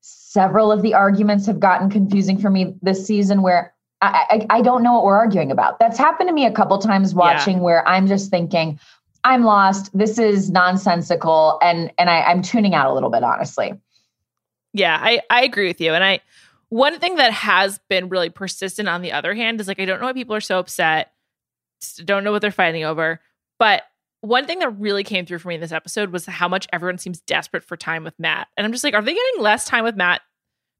several 0.00 0.72
of 0.72 0.80
the 0.82 0.94
arguments 0.94 1.46
have 1.46 1.60
gotten 1.60 1.90
confusing 1.90 2.38
for 2.38 2.48
me 2.50 2.74
this 2.80 3.06
season 3.06 3.42
where 3.42 3.74
I, 4.02 4.46
I, 4.50 4.58
I 4.58 4.62
don't 4.62 4.82
know 4.82 4.94
what 4.94 5.04
we're 5.04 5.16
arguing 5.16 5.50
about. 5.50 5.78
That's 5.78 5.98
happened 5.98 6.28
to 6.28 6.34
me 6.34 6.46
a 6.46 6.52
couple 6.52 6.78
times 6.78 7.14
watching 7.14 7.60
where 7.60 7.86
I'm 7.86 8.06
just 8.06 8.30
thinking, 8.30 8.78
I'm 9.24 9.44
lost. 9.44 9.90
This 9.96 10.18
is 10.18 10.50
nonsensical. 10.50 11.58
And 11.62 11.92
and 11.98 12.08
I, 12.08 12.22
I'm 12.22 12.42
tuning 12.42 12.74
out 12.74 12.90
a 12.90 12.94
little 12.94 13.10
bit, 13.10 13.22
honestly. 13.22 13.74
Yeah, 14.72 14.98
I, 15.00 15.20
I 15.28 15.42
agree 15.42 15.66
with 15.66 15.80
you. 15.80 15.92
And 15.92 16.02
I 16.02 16.20
one 16.70 16.98
thing 16.98 17.16
that 17.16 17.32
has 17.32 17.80
been 17.88 18.08
really 18.08 18.30
persistent 18.30 18.88
on 18.88 19.02
the 19.02 19.12
other 19.12 19.34
hand 19.34 19.60
is 19.60 19.68
like 19.68 19.80
I 19.80 19.84
don't 19.84 20.00
know 20.00 20.06
why 20.06 20.12
people 20.12 20.36
are 20.36 20.40
so 20.40 20.58
upset. 20.58 21.12
Don't 22.04 22.24
know 22.24 22.32
what 22.32 22.42
they're 22.42 22.50
fighting 22.50 22.84
over. 22.84 23.20
But 23.58 23.82
one 24.22 24.46
thing 24.46 24.58
that 24.60 24.78
really 24.78 25.04
came 25.04 25.26
through 25.26 25.38
for 25.38 25.48
me 25.48 25.54
in 25.54 25.60
this 25.60 25.72
episode 25.72 26.10
was 26.10 26.26
how 26.26 26.48
much 26.48 26.68
everyone 26.72 26.98
seems 26.98 27.20
desperate 27.20 27.64
for 27.64 27.76
time 27.76 28.04
with 28.04 28.18
Matt. 28.18 28.48
And 28.56 28.64
I'm 28.66 28.72
just 28.72 28.84
like, 28.84 28.94
are 28.94 29.02
they 29.02 29.14
getting 29.14 29.42
less 29.42 29.64
time 29.64 29.84
with 29.84 29.96
Matt 29.96 30.20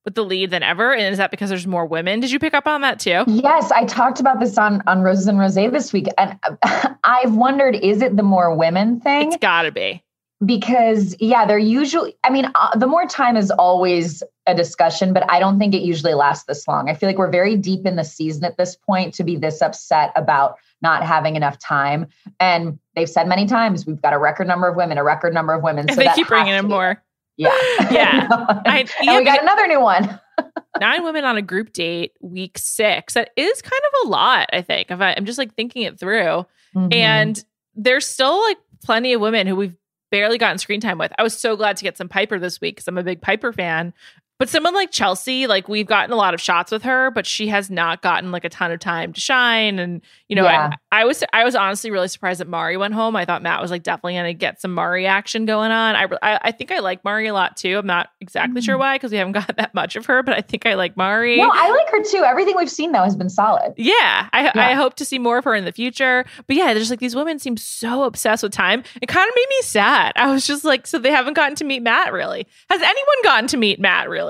with 0.05 0.15
the 0.15 0.25
lead 0.25 0.51
than 0.51 0.63
ever. 0.63 0.93
And 0.93 1.13
is 1.13 1.19
that 1.19 1.31
because 1.31 1.51
there's 1.51 1.67
more 1.67 1.87
women? 1.87 2.21
Did 2.21 2.31
you 2.31 2.39
pick 2.39 2.55
up 2.55 2.67
on 2.67 2.81
that 2.83 3.01
too? 3.01 3.25
Yes, 3.27 3.71
I 3.73 3.85
talked 3.85 4.21
about 4.21 4.41
this 4.41 4.57
on 4.59 4.83
on 4.87 5.03
Roses 5.03 5.27
and 5.27 5.39
Rose 5.39 5.55
this 5.55 5.93
week, 5.93 6.07
and 6.19 6.39
I've 7.05 7.35
wondered: 7.35 7.75
is 7.77 8.03
it 8.03 8.17
the 8.17 8.23
more 8.23 8.55
women 8.55 9.01
thing? 9.01 9.29
It's 9.29 9.37
got 9.37 9.63
to 9.63 9.73
be 9.73 10.03
because 10.45 11.17
yeah, 11.21 11.47
they're 11.47 11.59
usually. 11.59 12.15
I 12.25 12.31
mean, 12.31 12.51
uh, 12.55 12.77
the 12.77 12.87
more 12.87 13.07
time 13.07 13.37
is 13.37 13.51
always 13.51 14.23
a 14.47 14.55
discussion, 14.55 15.13
but 15.13 15.31
I 15.31 15.39
don't 15.39 15.59
think 15.59 15.75
it 15.75 15.83
usually 15.83 16.15
lasts 16.15 16.45
this 16.47 16.67
long. 16.67 16.89
I 16.89 16.95
feel 16.95 17.09
like 17.09 17.19
we're 17.19 17.31
very 17.31 17.57
deep 17.57 17.87
in 17.87 17.97
the 17.97 18.05
season 18.05 18.45
at 18.45 18.57
this 18.57 18.77
point 18.77 19.15
to 19.15 19.25
be 19.25 19.37
this 19.37 19.61
upset 19.63 20.13
about 20.17 20.57
not 20.83 21.05
having 21.05 21.37
enough 21.37 21.59
time. 21.59 22.07
And 22.39 22.79
they've 22.97 23.09
said 23.09 23.29
many 23.29 23.47
times 23.47 23.87
we've 23.87 24.01
got 24.01 24.15
a 24.15 24.19
record 24.19 24.47
number 24.47 24.67
of 24.67 24.77
women, 24.77 24.97
a 24.97 25.05
record 25.05 25.35
number 25.35 25.53
of 25.53 25.63
women. 25.63 25.89
So 25.89 25.97
they 25.97 26.09
keep 26.15 26.29
bringing 26.29 26.55
in 26.55 26.67
more. 26.67 27.03
Yeah. 27.37 27.51
Yeah. 27.91 28.29
I, 28.67 28.87
and 29.01 29.17
we 29.17 29.25
got 29.25 29.43
another 29.43 29.67
new 29.67 29.81
one. 29.81 30.21
nine 30.81 31.03
women 31.03 31.25
on 31.25 31.37
a 31.37 31.43
group 31.43 31.73
date 31.73 32.13
week 32.21 32.59
six. 32.59 33.15
That 33.15 33.31
is 33.37 33.63
kind 33.63 33.83
of 33.89 34.07
a 34.07 34.11
lot, 34.11 34.49
I 34.53 34.63
think. 34.63 34.91
If 34.91 35.01
I, 35.01 35.13
am 35.13 35.25
just 35.25 35.39
like 35.39 35.55
thinking 35.55 35.83
it 35.83 35.99
through. 35.99 36.47
Mm-hmm. 36.75 36.93
And 36.93 37.45
there's 37.75 38.07
still 38.07 38.41
like 38.43 38.59
plenty 38.85 39.13
of 39.13 39.21
women 39.21 39.47
who 39.47 39.57
we've 39.57 39.77
barely 40.11 40.39
gotten 40.39 40.59
screen 40.59 40.81
time 40.81 40.99
with. 40.99 41.13
I 41.19 41.23
was 41.23 41.39
so 41.39 41.57
glad 41.57 41.77
to 41.79 41.85
get 41.85 41.97
some 41.97 42.09
Piper 42.09 42.39
this 42.39 42.61
week 42.61 42.77
because 42.77 42.89
I'm 42.89 42.99
a 42.99 43.03
big 43.03 43.21
Piper 43.21 43.53
fan. 43.53 43.93
But 44.41 44.49
someone 44.49 44.73
like 44.73 44.91
Chelsea, 44.91 45.47
like 45.47 45.69
we've 45.69 45.87
gotten 45.87 46.15
a 46.15 46.17
lot 46.17 46.33
of 46.33 46.41
shots 46.41 46.73
with 46.73 46.83
her, 46.85 47.11
but 47.11 47.27
she 47.27 47.49
has 47.49 47.69
not 47.69 48.01
gotten 48.01 48.33
like 48.33 48.43
a 48.43 48.49
ton 48.49 48.73
of 48.73 48.81
time 48.81 49.13
to 49.13 49.21
shine. 49.21 49.79
And 49.79 50.01
you 50.29 50.35
know, 50.35 50.45
yeah. 50.45 50.71
I, 50.91 51.03
I, 51.03 51.05
was 51.05 51.23
I 51.35 51.45
was 51.45 51.55
honestly 51.55 51.91
really 51.91 52.09
surprised 52.09 52.41
that 52.41 52.49
Mari 52.49 52.79
went 52.79 52.95
home. 52.95 53.17
I 53.17 53.27
thought 53.27 53.43
Matt 53.43 53.61
was 53.61 53.71
like 53.71 53.83
definitely 53.83 54.15
going 54.15 54.25
to 54.25 54.33
get 54.33 54.59
some 54.59 54.73
Mari 54.73 55.07
action 55.07 55.45
going 55.45 55.73
on. 55.73 55.95
I, 55.95 56.07
I, 56.23 56.39
I 56.45 56.53
think 56.53 56.73
I 56.73 56.79
like 56.79 57.05
Mari 57.05 57.27
a 57.27 57.35
lot 57.35 57.59
too. 57.59 57.77
I'm 57.77 57.87
not 57.87 58.13
exactly 58.23 58.63
mm-hmm. 58.63 58.65
sure 58.65 58.79
why 58.79 58.95
because 58.95 59.11
we 59.13 59.19
haven't 59.19 59.33
got 59.35 59.55
that 59.59 59.75
much 59.75 59.95
of 59.95 60.07
her, 60.07 60.23
but 60.23 60.35
I 60.35 60.41
think 60.41 60.65
I 60.65 60.73
like 60.73 60.97
Mari. 60.97 61.37
No, 61.37 61.51
I 61.53 61.69
like 61.69 61.91
her 61.91 62.03
too. 62.03 62.25
Everything 62.25 62.57
we've 62.57 62.71
seen 62.71 62.93
though 62.93 63.05
has 63.05 63.17
been 63.17 63.29
solid. 63.29 63.75
Yeah, 63.77 64.31
I, 64.33 64.45
yeah. 64.45 64.53
I 64.55 64.73
hope 64.73 64.95
to 64.95 65.05
see 65.05 65.19
more 65.19 65.37
of 65.37 65.45
her 65.45 65.55
in 65.55 65.67
the 65.67 65.73
future. 65.73 66.25
But 66.47 66.57
yeah, 66.57 66.73
there's 66.73 66.89
like 66.89 67.01
these 67.01 67.15
women 67.15 67.39
seem 67.39 67.59
so 67.59 68.05
obsessed 68.05 68.43
with 68.43 68.53
time. 68.53 68.85
It 69.03 69.07
kind 69.07 69.29
of 69.29 69.35
made 69.35 69.49
me 69.51 69.63
sad. 69.65 70.13
I 70.17 70.33
was 70.33 70.47
just 70.47 70.65
like, 70.65 70.87
so 70.87 70.99
they 70.99 71.11
haven't 71.11 71.35
gotten 71.35 71.57
to 71.57 71.65
meet 71.65 71.83
Matt 71.83 72.15
really. 72.15 72.47
Has 72.71 72.81
anyone 72.81 73.17
gotten 73.23 73.47
to 73.49 73.59
meet 73.59 73.79
Matt 73.79 74.09
really? 74.09 74.30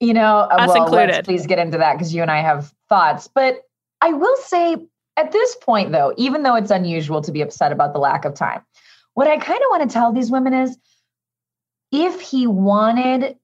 You 0.00 0.14
know, 0.14 0.48
uh, 0.50 0.56
Us 0.58 0.68
well, 0.68 0.84
included. 0.84 1.12
let's 1.12 1.26
please 1.26 1.46
get 1.46 1.58
into 1.58 1.78
that 1.78 1.94
because 1.94 2.14
you 2.14 2.22
and 2.22 2.30
I 2.30 2.40
have 2.40 2.72
thoughts. 2.88 3.28
But 3.28 3.62
I 4.00 4.12
will 4.12 4.36
say 4.36 4.76
at 5.16 5.32
this 5.32 5.56
point, 5.56 5.92
though, 5.92 6.14
even 6.16 6.42
though 6.44 6.54
it's 6.54 6.70
unusual 6.70 7.20
to 7.22 7.32
be 7.32 7.40
upset 7.40 7.72
about 7.72 7.92
the 7.92 7.98
lack 7.98 8.24
of 8.24 8.34
time, 8.34 8.62
what 9.14 9.26
I 9.26 9.36
kind 9.36 9.58
of 9.58 9.66
want 9.70 9.88
to 9.88 9.92
tell 9.92 10.12
these 10.12 10.30
women 10.30 10.54
is 10.54 10.78
if 11.90 12.20
he 12.20 12.46
wanted 12.46 13.36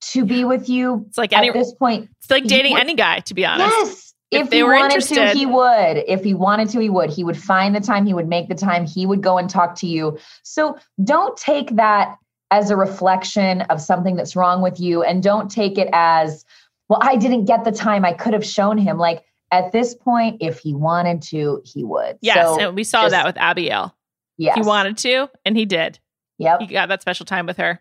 to 0.00 0.24
be 0.24 0.44
with 0.44 0.68
you 0.68 1.04
it's 1.08 1.18
like 1.18 1.32
at 1.32 1.52
this 1.52 1.72
point, 1.72 2.08
it's 2.20 2.30
like 2.30 2.44
dating 2.44 2.72
would, 2.72 2.80
any 2.80 2.94
guy, 2.94 3.20
to 3.20 3.34
be 3.34 3.44
honest. 3.44 3.70
Yes. 3.70 4.14
If, 4.32 4.42
if 4.42 4.50
they 4.50 4.56
he 4.56 4.62
were 4.64 4.74
wanted 4.74 4.94
interested. 4.94 5.32
to, 5.32 5.38
he 5.38 5.46
would. 5.46 6.04
If 6.08 6.24
he 6.24 6.34
wanted 6.34 6.68
to, 6.70 6.80
he 6.80 6.90
would. 6.90 7.10
He 7.10 7.22
would 7.22 7.38
find 7.38 7.74
the 7.76 7.80
time, 7.80 8.06
he 8.06 8.14
would 8.14 8.28
make 8.28 8.48
the 8.48 8.56
time, 8.56 8.84
he 8.84 9.06
would 9.06 9.22
go 9.22 9.38
and 9.38 9.48
talk 9.48 9.76
to 9.76 9.86
you. 9.86 10.18
So 10.42 10.76
don't 11.04 11.36
take 11.36 11.76
that 11.76 12.16
as 12.50 12.70
a 12.70 12.76
reflection 12.76 13.62
of 13.62 13.80
something 13.80 14.16
that's 14.16 14.36
wrong 14.36 14.62
with 14.62 14.78
you 14.78 15.02
and 15.02 15.22
don't 15.22 15.50
take 15.50 15.78
it 15.78 15.88
as 15.92 16.44
well 16.88 17.00
i 17.02 17.16
didn't 17.16 17.44
get 17.44 17.64
the 17.64 17.72
time 17.72 18.04
i 18.04 18.12
could 18.12 18.32
have 18.32 18.46
shown 18.46 18.78
him. 18.78 18.98
Like 18.98 19.24
at 19.52 19.72
this 19.72 19.94
point 19.94 20.38
if 20.40 20.58
he 20.58 20.74
wanted 20.74 21.22
to 21.22 21.62
he 21.64 21.84
would. 21.84 22.18
Yes 22.20 22.36
so 22.36 22.68
and 22.68 22.76
we 22.76 22.84
saw 22.84 23.02
just, 23.02 23.12
that 23.12 23.26
with 23.26 23.36
abiel. 23.36 23.94
Yes 24.36 24.54
he 24.56 24.62
wanted 24.62 24.98
to 24.98 25.28
and 25.44 25.56
he 25.56 25.64
did. 25.64 25.98
Yep. 26.38 26.60
He 26.60 26.66
got 26.66 26.88
that 26.88 27.00
special 27.00 27.24
time 27.24 27.46
with 27.46 27.56
her. 27.56 27.80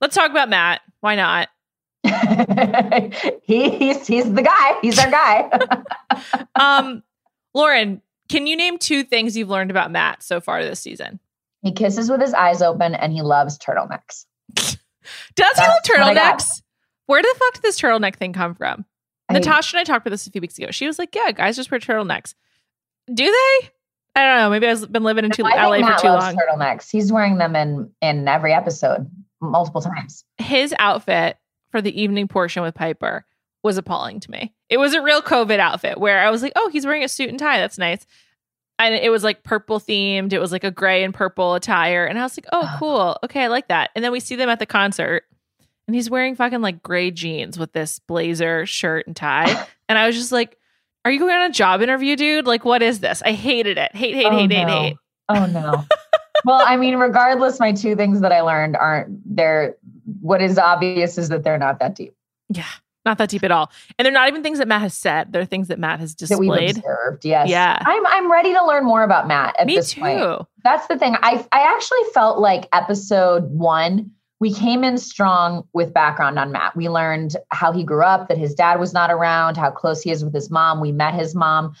Let's 0.00 0.14
talk 0.14 0.30
about 0.30 0.48
matt. 0.48 0.80
Why 1.00 1.16
not? 1.16 1.48
He, 3.42 3.70
he's 3.70 4.06
he's 4.06 4.32
the 4.32 4.42
guy. 4.42 4.78
He's 4.80 4.98
our 4.98 5.10
guy. 5.10 5.50
Um 6.60 7.02
lauren 7.54 8.00
can 8.28 8.46
you 8.46 8.56
name 8.56 8.78
two 8.78 9.02
things 9.02 9.36
you've 9.36 9.48
learned 9.48 9.72
about 9.72 9.90
matt 9.90 10.22
so 10.22 10.40
far 10.40 10.62
this 10.62 10.80
season 10.80 11.18
he 11.62 11.72
kisses 11.72 12.10
with 12.10 12.20
his 12.20 12.34
eyes 12.34 12.62
open 12.62 12.94
and 12.94 13.12
he 13.12 13.22
loves 13.22 13.58
turtlenecks. 13.58 14.24
Does 14.54 14.76
That's 15.36 15.60
he 15.60 15.66
love 15.66 15.82
turtlenecks? 16.16 16.62
Where 17.06 17.22
the 17.22 17.34
fuck 17.38 17.54
did 17.54 17.62
this 17.62 17.80
turtleneck 17.80 18.16
thing 18.16 18.32
come 18.32 18.54
from? 18.54 18.84
I, 19.28 19.34
Natasha 19.34 19.76
and 19.76 19.80
I 19.80 19.84
talked 19.84 20.06
about 20.06 20.12
this 20.12 20.26
a 20.26 20.30
few 20.30 20.40
weeks 20.40 20.58
ago. 20.58 20.70
She 20.70 20.86
was 20.86 20.98
like, 20.98 21.14
"Yeah, 21.14 21.32
guys 21.32 21.56
just 21.56 21.70
wear 21.70 21.80
turtlenecks." 21.80 22.34
Do 23.12 23.24
they? 23.24 23.68
I 24.16 24.24
don't 24.24 24.36
know. 24.38 24.50
Maybe 24.50 24.66
I've 24.66 24.90
been 24.90 25.04
living 25.04 25.24
in 25.24 25.30
too, 25.30 25.42
LA 25.42 25.78
Matt 25.78 26.00
for 26.00 26.06
too 26.06 26.12
long. 26.12 26.36
Turtlenecks. 26.36 26.90
He's 26.90 27.12
wearing 27.12 27.38
them 27.38 27.54
in 27.56 27.90
in 28.00 28.26
every 28.28 28.52
episode 28.52 29.10
multiple 29.40 29.80
times. 29.80 30.24
His 30.38 30.74
outfit 30.78 31.36
for 31.70 31.80
the 31.80 32.00
evening 32.00 32.28
portion 32.28 32.62
with 32.62 32.74
Piper 32.74 33.24
was 33.62 33.76
appalling 33.76 34.20
to 34.20 34.30
me. 34.30 34.52
It 34.68 34.78
was 34.78 34.94
a 34.94 35.02
real 35.02 35.22
COVID 35.22 35.58
outfit 35.58 35.98
where 35.98 36.20
I 36.20 36.30
was 36.30 36.42
like, 36.42 36.52
"Oh, 36.56 36.68
he's 36.70 36.86
wearing 36.86 37.04
a 37.04 37.08
suit 37.08 37.28
and 37.28 37.38
tie. 37.38 37.58
That's 37.58 37.78
nice." 37.78 38.06
And 38.80 38.94
it 38.94 39.10
was 39.10 39.22
like 39.22 39.42
purple 39.42 39.78
themed. 39.78 40.32
It 40.32 40.38
was 40.38 40.52
like 40.52 40.64
a 40.64 40.70
gray 40.70 41.04
and 41.04 41.12
purple 41.12 41.54
attire. 41.54 42.06
And 42.06 42.18
I 42.18 42.22
was 42.22 42.36
like, 42.36 42.46
oh, 42.52 42.76
cool. 42.78 43.18
Okay, 43.24 43.44
I 43.44 43.48
like 43.48 43.68
that. 43.68 43.90
And 43.94 44.04
then 44.04 44.10
we 44.10 44.20
see 44.20 44.36
them 44.36 44.48
at 44.48 44.58
the 44.58 44.66
concert 44.66 45.24
and 45.86 45.94
he's 45.94 46.08
wearing 46.08 46.34
fucking 46.34 46.62
like 46.62 46.82
gray 46.82 47.10
jeans 47.10 47.58
with 47.58 47.72
this 47.72 47.98
blazer 47.98 48.64
shirt 48.64 49.06
and 49.06 49.14
tie. 49.14 49.66
and 49.88 49.98
I 49.98 50.06
was 50.06 50.16
just 50.16 50.32
like, 50.32 50.56
are 51.04 51.10
you 51.10 51.18
going 51.18 51.34
on 51.34 51.50
a 51.50 51.52
job 51.52 51.82
interview, 51.82 52.16
dude? 52.16 52.46
Like, 52.46 52.64
what 52.64 52.82
is 52.82 53.00
this? 53.00 53.22
I 53.22 53.32
hated 53.32 53.76
it. 53.76 53.94
Hate, 53.94 54.14
hate, 54.14 54.26
oh, 54.26 54.30
hate, 54.30 54.48
no. 54.48 54.56
hate, 54.56 54.68
hate. 54.68 54.96
Oh, 55.28 55.46
no. 55.46 55.84
well, 56.44 56.62
I 56.64 56.76
mean, 56.76 56.96
regardless, 56.96 57.58
my 57.58 57.72
two 57.72 57.96
things 57.96 58.20
that 58.20 58.32
I 58.32 58.40
learned 58.42 58.76
aren't 58.76 59.20
there. 59.24 59.76
What 60.20 60.42
is 60.42 60.58
obvious 60.58 61.18
is 61.18 61.28
that 61.30 61.42
they're 61.42 61.58
not 61.58 61.78
that 61.80 61.94
deep. 61.94 62.14
Yeah. 62.48 62.64
Not 63.04 63.18
that 63.18 63.30
deep 63.30 63.42
at 63.44 63.50
all. 63.50 63.70
And 63.98 64.04
they're 64.04 64.12
not 64.12 64.28
even 64.28 64.42
things 64.42 64.58
that 64.58 64.68
Matt 64.68 64.82
has 64.82 64.94
said. 64.94 65.32
They're 65.32 65.46
things 65.46 65.68
that 65.68 65.78
Matt 65.78 66.00
has 66.00 66.14
displayed. 66.14 66.50
That 66.50 66.60
we've 66.60 66.76
observed, 66.76 67.24
yes. 67.24 67.48
Yeah. 67.48 67.82
I'm 67.84 68.06
I'm 68.06 68.30
ready 68.30 68.52
to 68.52 68.64
learn 68.64 68.84
more 68.84 69.02
about 69.02 69.26
Matt 69.26 69.58
at 69.58 69.66
Me 69.66 69.76
this 69.76 69.92
too. 69.92 70.00
point. 70.00 70.46
That's 70.64 70.86
the 70.86 70.98
thing. 70.98 71.16
I 71.22 71.46
I 71.52 71.62
actually 71.62 72.12
felt 72.12 72.38
like 72.38 72.68
episode 72.72 73.50
one, 73.50 74.10
we 74.38 74.52
came 74.52 74.84
in 74.84 74.98
strong 74.98 75.66
with 75.72 75.94
background 75.94 76.38
on 76.38 76.52
Matt. 76.52 76.76
We 76.76 76.88
learned 76.88 77.36
how 77.50 77.72
he 77.72 77.84
grew 77.84 78.02
up, 78.04 78.28
that 78.28 78.38
his 78.38 78.54
dad 78.54 78.78
was 78.78 78.92
not 78.92 79.10
around, 79.10 79.56
how 79.56 79.70
close 79.70 80.02
he 80.02 80.10
is 80.10 80.22
with 80.24 80.34
his 80.34 80.50
mom. 80.50 80.80
We 80.80 80.92
met 80.92 81.14
his 81.14 81.34
mom. 81.34 81.74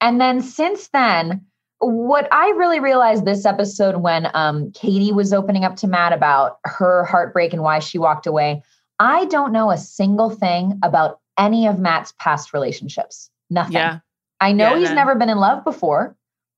And 0.00 0.20
then 0.20 0.42
since 0.42 0.88
then, 0.88 1.44
what 1.80 2.28
I 2.32 2.48
really 2.50 2.80
realized 2.80 3.24
this 3.24 3.46
episode 3.46 3.96
when 3.96 4.30
um, 4.34 4.72
Katie 4.72 5.12
was 5.12 5.32
opening 5.32 5.64
up 5.64 5.76
to 5.76 5.86
Matt 5.86 6.12
about 6.12 6.58
her 6.64 7.04
heartbreak 7.04 7.52
and 7.52 7.62
why 7.62 7.78
she 7.78 7.98
walked 7.98 8.26
away 8.26 8.62
I 8.98 9.26
don't 9.26 9.52
know 9.52 9.70
a 9.70 9.78
single 9.78 10.30
thing 10.30 10.78
about 10.82 11.20
any 11.38 11.66
of 11.66 11.78
Matt's 11.78 12.12
past 12.18 12.52
relationships. 12.52 13.30
Nothing. 13.50 13.74
Yeah. 13.74 14.00
I 14.40 14.52
know 14.52 14.74
yeah, 14.74 14.80
he's 14.80 14.90
never 14.90 15.14
been 15.14 15.28
in 15.28 15.38
love 15.38 15.64
before, 15.64 16.16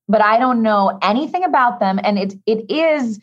but 0.09 0.23
I 0.23 0.39
don't 0.39 0.63
know 0.63 0.99
anything 1.03 1.45
about 1.45 1.81
them. 1.81 2.01
And 2.03 2.19
it 2.19 2.35
it 2.47 2.71
is 2.71 3.21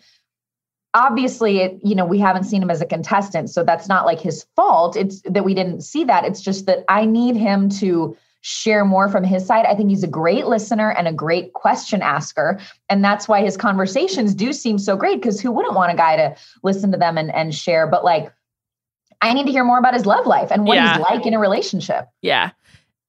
obviously 0.94 1.60
it, 1.60 1.80
you 1.84 1.94
know, 1.94 2.06
we 2.06 2.18
haven't 2.18 2.46
seen 2.46 2.62
him 2.62 2.72
as 2.72 2.82
a 2.82 2.86
contestant. 2.86 3.50
So 3.50 3.64
that's 3.64 3.88
not 3.88 4.06
like 4.06 4.20
his 4.20 4.46
fault. 4.56 4.96
It's 4.96 5.22
that 5.24 5.46
we 5.46 5.54
didn't 5.54 5.82
see 5.82 6.04
that. 6.06 6.26
It's 6.26 6.42
just 6.42 6.66
that 6.66 6.86
I 6.88 7.06
need 7.06 7.36
him 7.36 7.70
to 7.70 8.18
share 8.42 8.86
more 8.86 9.10
from 9.10 9.24
his 9.24 9.46
side. 9.46 9.66
I 9.66 9.76
think 9.76 9.90
he's 9.90 10.04
a 10.04 10.08
great 10.08 10.48
listener 10.48 10.92
and 10.92 11.08
a 11.08 11.14
great 11.14 11.54
question 11.54 12.02
asker. 12.02 12.60
And 12.90 13.04
that's 13.04 13.28
why 13.28 13.42
his 13.42 13.58
conversations 13.58 14.34
do 14.34 14.54
seem 14.54 14.80
so 14.80 14.96
great 14.96 15.22
because 15.22 15.42
who 15.42 15.52
wouldn't 15.52 15.76
want 15.76 15.92
a 15.92 15.96
guy 15.96 16.16
to 16.16 16.36
listen 16.64 16.92
to 16.94 16.98
them 16.98 17.18
and, 17.18 17.34
and 17.34 17.54
share? 17.54 17.88
But 17.88 18.06
like 18.06 18.32
I 19.22 19.34
need 19.34 19.46
to 19.46 19.52
hear 19.52 19.64
more 19.64 19.80
about 19.80 19.94
his 19.94 20.06
love 20.06 20.26
life 20.26 20.52
and 20.52 20.66
what 20.66 20.76
yeah. 20.76 20.98
he's 20.98 21.02
like 21.02 21.26
in 21.26 21.34
a 21.34 21.40
relationship. 21.40 22.08
Yeah. 22.22 22.52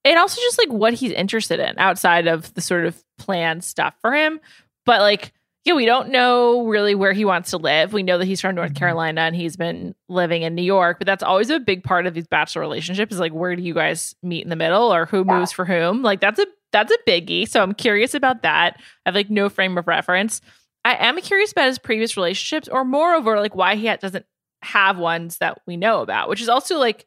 And 0.04 0.18
also 0.18 0.40
just 0.40 0.58
like 0.58 0.72
what 0.72 0.94
he's 0.94 1.12
interested 1.12 1.60
in 1.60 1.78
outside 1.78 2.26
of 2.26 2.52
the 2.54 2.60
sort 2.60 2.86
of 2.86 3.02
planned 3.18 3.64
stuff 3.64 3.94
for 4.00 4.14
him. 4.14 4.40
But 4.86 5.00
like, 5.00 5.32
yeah, 5.64 5.74
we 5.74 5.84
don't 5.84 6.08
know 6.08 6.66
really 6.66 6.94
where 6.94 7.12
he 7.12 7.26
wants 7.26 7.50
to 7.50 7.58
live. 7.58 7.92
We 7.92 8.02
know 8.02 8.16
that 8.16 8.24
he's 8.24 8.40
from 8.40 8.54
North 8.54 8.70
mm-hmm. 8.70 8.78
Carolina 8.78 9.22
and 9.22 9.36
he's 9.36 9.56
been 9.56 9.94
living 10.08 10.42
in 10.42 10.54
New 10.54 10.62
York, 10.62 10.98
but 10.98 11.06
that's 11.06 11.22
always 11.22 11.50
a 11.50 11.60
big 11.60 11.84
part 11.84 12.06
of 12.06 12.14
these 12.14 12.26
bachelor 12.26 12.62
relationships 12.62 13.12
is 13.12 13.20
like 13.20 13.32
where 13.32 13.54
do 13.54 13.62
you 13.62 13.74
guys 13.74 14.14
meet 14.22 14.44
in 14.44 14.50
the 14.50 14.56
middle 14.56 14.94
or 14.94 15.04
who 15.04 15.24
yeah. 15.26 15.38
moves 15.38 15.52
for 15.52 15.66
whom? 15.66 16.02
Like 16.02 16.20
that's 16.20 16.38
a 16.38 16.46
that's 16.72 16.92
a 16.92 17.10
biggie. 17.10 17.46
So 17.46 17.62
I'm 17.62 17.74
curious 17.74 18.14
about 18.14 18.42
that. 18.42 18.76
I 18.78 18.82
have 19.06 19.14
like 19.14 19.30
no 19.30 19.48
frame 19.48 19.76
of 19.76 19.88
reference. 19.88 20.40
I 20.84 20.94
am 21.06 21.20
curious 21.20 21.52
about 21.52 21.66
his 21.66 21.78
previous 21.78 22.16
relationships 22.16 22.68
or 22.68 22.84
moreover 22.84 23.38
like 23.38 23.54
why 23.54 23.76
he 23.76 23.94
doesn't 23.96 24.24
have 24.62 24.98
ones 24.98 25.38
that 25.38 25.60
we 25.66 25.76
know 25.76 26.02
about, 26.02 26.28
which 26.28 26.40
is 26.40 26.48
also 26.48 26.78
like 26.78 27.06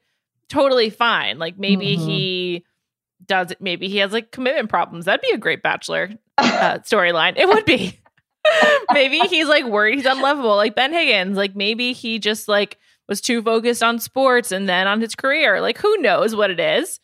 totally 0.49 0.89
fine. 0.89 1.39
Like 1.39 1.57
maybe 1.57 1.95
mm-hmm. 1.95 2.05
he 2.05 2.65
does 3.25 3.51
it, 3.51 3.61
maybe 3.61 3.87
he 3.87 3.97
has 3.97 4.11
like 4.11 4.31
commitment 4.31 4.69
problems. 4.69 5.05
That'd 5.05 5.21
be 5.21 5.33
a 5.33 5.37
great 5.37 5.63
bachelor 5.63 6.11
uh, 6.37 6.79
storyline. 6.79 7.37
It 7.37 7.47
would 7.47 7.65
be. 7.65 7.97
maybe 8.93 9.19
he's 9.19 9.47
like 9.47 9.65
worried 9.65 9.97
he's 9.97 10.05
unlovable, 10.05 10.55
like 10.55 10.75
Ben 10.75 10.93
Higgins. 10.93 11.37
Like 11.37 11.55
maybe 11.55 11.93
he 11.93 12.19
just 12.19 12.47
like 12.47 12.77
was 13.07 13.21
too 13.21 13.41
focused 13.41 13.83
on 13.83 13.99
sports 13.99 14.51
and 14.51 14.67
then 14.67 14.87
on 14.87 15.01
his 15.01 15.15
career. 15.15 15.61
Like 15.61 15.77
who 15.77 15.97
knows 15.97 16.35
what 16.35 16.49
it 16.49 16.59
is? 16.59 16.99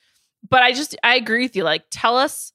But 0.49 0.63
I 0.63 0.73
just 0.73 0.95
I 1.03 1.15
agree 1.15 1.43
with 1.43 1.55
you. 1.55 1.63
Like 1.63 1.83
tell 1.91 2.17
us 2.17 2.51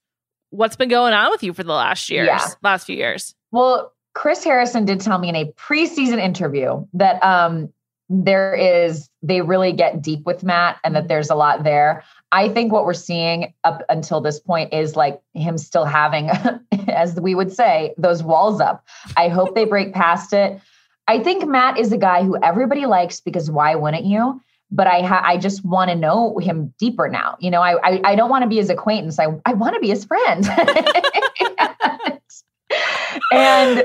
what's 0.51 0.77
been 0.77 0.89
going 0.89 1.15
on 1.15 1.31
with 1.31 1.43
you 1.43 1.53
for 1.53 1.63
the 1.63 1.73
last 1.73 2.11
years, 2.11 2.27
yeah. 2.27 2.47
last 2.63 2.87
few 2.87 2.97
years. 2.97 3.35
Well, 3.53 3.93
Chris 4.15 4.45
Harrison 4.45 4.85
did 4.85 5.01
tell 5.01 5.19
me 5.19 5.29
in 5.29 5.37
a 5.37 5.53
preseason 5.53 6.19
interview 6.19 6.85
that 6.95 7.23
um 7.23 7.73
there 8.13 8.55
is 8.55 9.09
they 9.23 9.41
really 9.41 9.73
get 9.73 10.03
deep 10.03 10.27
with 10.27 10.43
Matt 10.43 10.79
and 10.85 10.95
that 10.95 11.01
mm-hmm. 11.01 11.09
there's 11.09 11.31
a 11.31 11.35
lot 11.35 11.65
there. 11.65 12.05
I 12.31 12.51
think 12.51 12.73
what 12.73 12.85
we're 12.85 12.93
seeing 12.93 13.55
up 13.65 13.83
until 13.89 14.21
this 14.21 14.39
point 14.39 14.73
is 14.73 14.97
like 14.97 15.21
him 15.33 15.57
still 15.57 15.87
having, 15.87 16.31
as 16.89 17.19
we 17.21 17.35
would 17.35 17.53
say, 17.53 17.95
those 17.97 18.23
walls 18.23 18.61
up. 18.61 18.87
I 19.17 19.29
hope 19.29 19.55
they 19.55 19.65
break 19.65 19.95
past 19.95 20.35
it. 20.35 20.61
I 21.09 21.21
think 21.21 21.47
Matt 21.47 21.79
is 21.79 21.91
a 21.93 21.99
guy 21.99 22.23
who 22.23 22.37
everybody 22.43 22.87
likes 22.87 23.21
because 23.21 23.51
why 23.51 23.75
wouldn't 23.75 24.05
you? 24.05 24.41
But 24.71 24.87
I 24.87 25.03
ha- 25.03 25.25
I 25.25 25.37
just 25.37 25.65
want 25.65 25.91
to 25.91 25.97
know 25.97 26.39
him 26.39 26.73
deeper 26.79 27.09
now. 27.09 27.37
You 27.41 27.51
know, 27.51 27.61
I 27.61 27.77
I, 27.83 28.01
I 28.05 28.15
don't 28.15 28.31
want 28.31 28.43
to 28.43 28.49
be 28.49 28.57
his 28.57 28.71
acquaintance. 28.71 29.19
I 29.19 29.27
I 29.45 29.55
want 29.55 29.75
to 29.75 29.81
be 29.81 29.89
his 29.89 30.05
friend. 30.05 30.47
and 33.33 33.85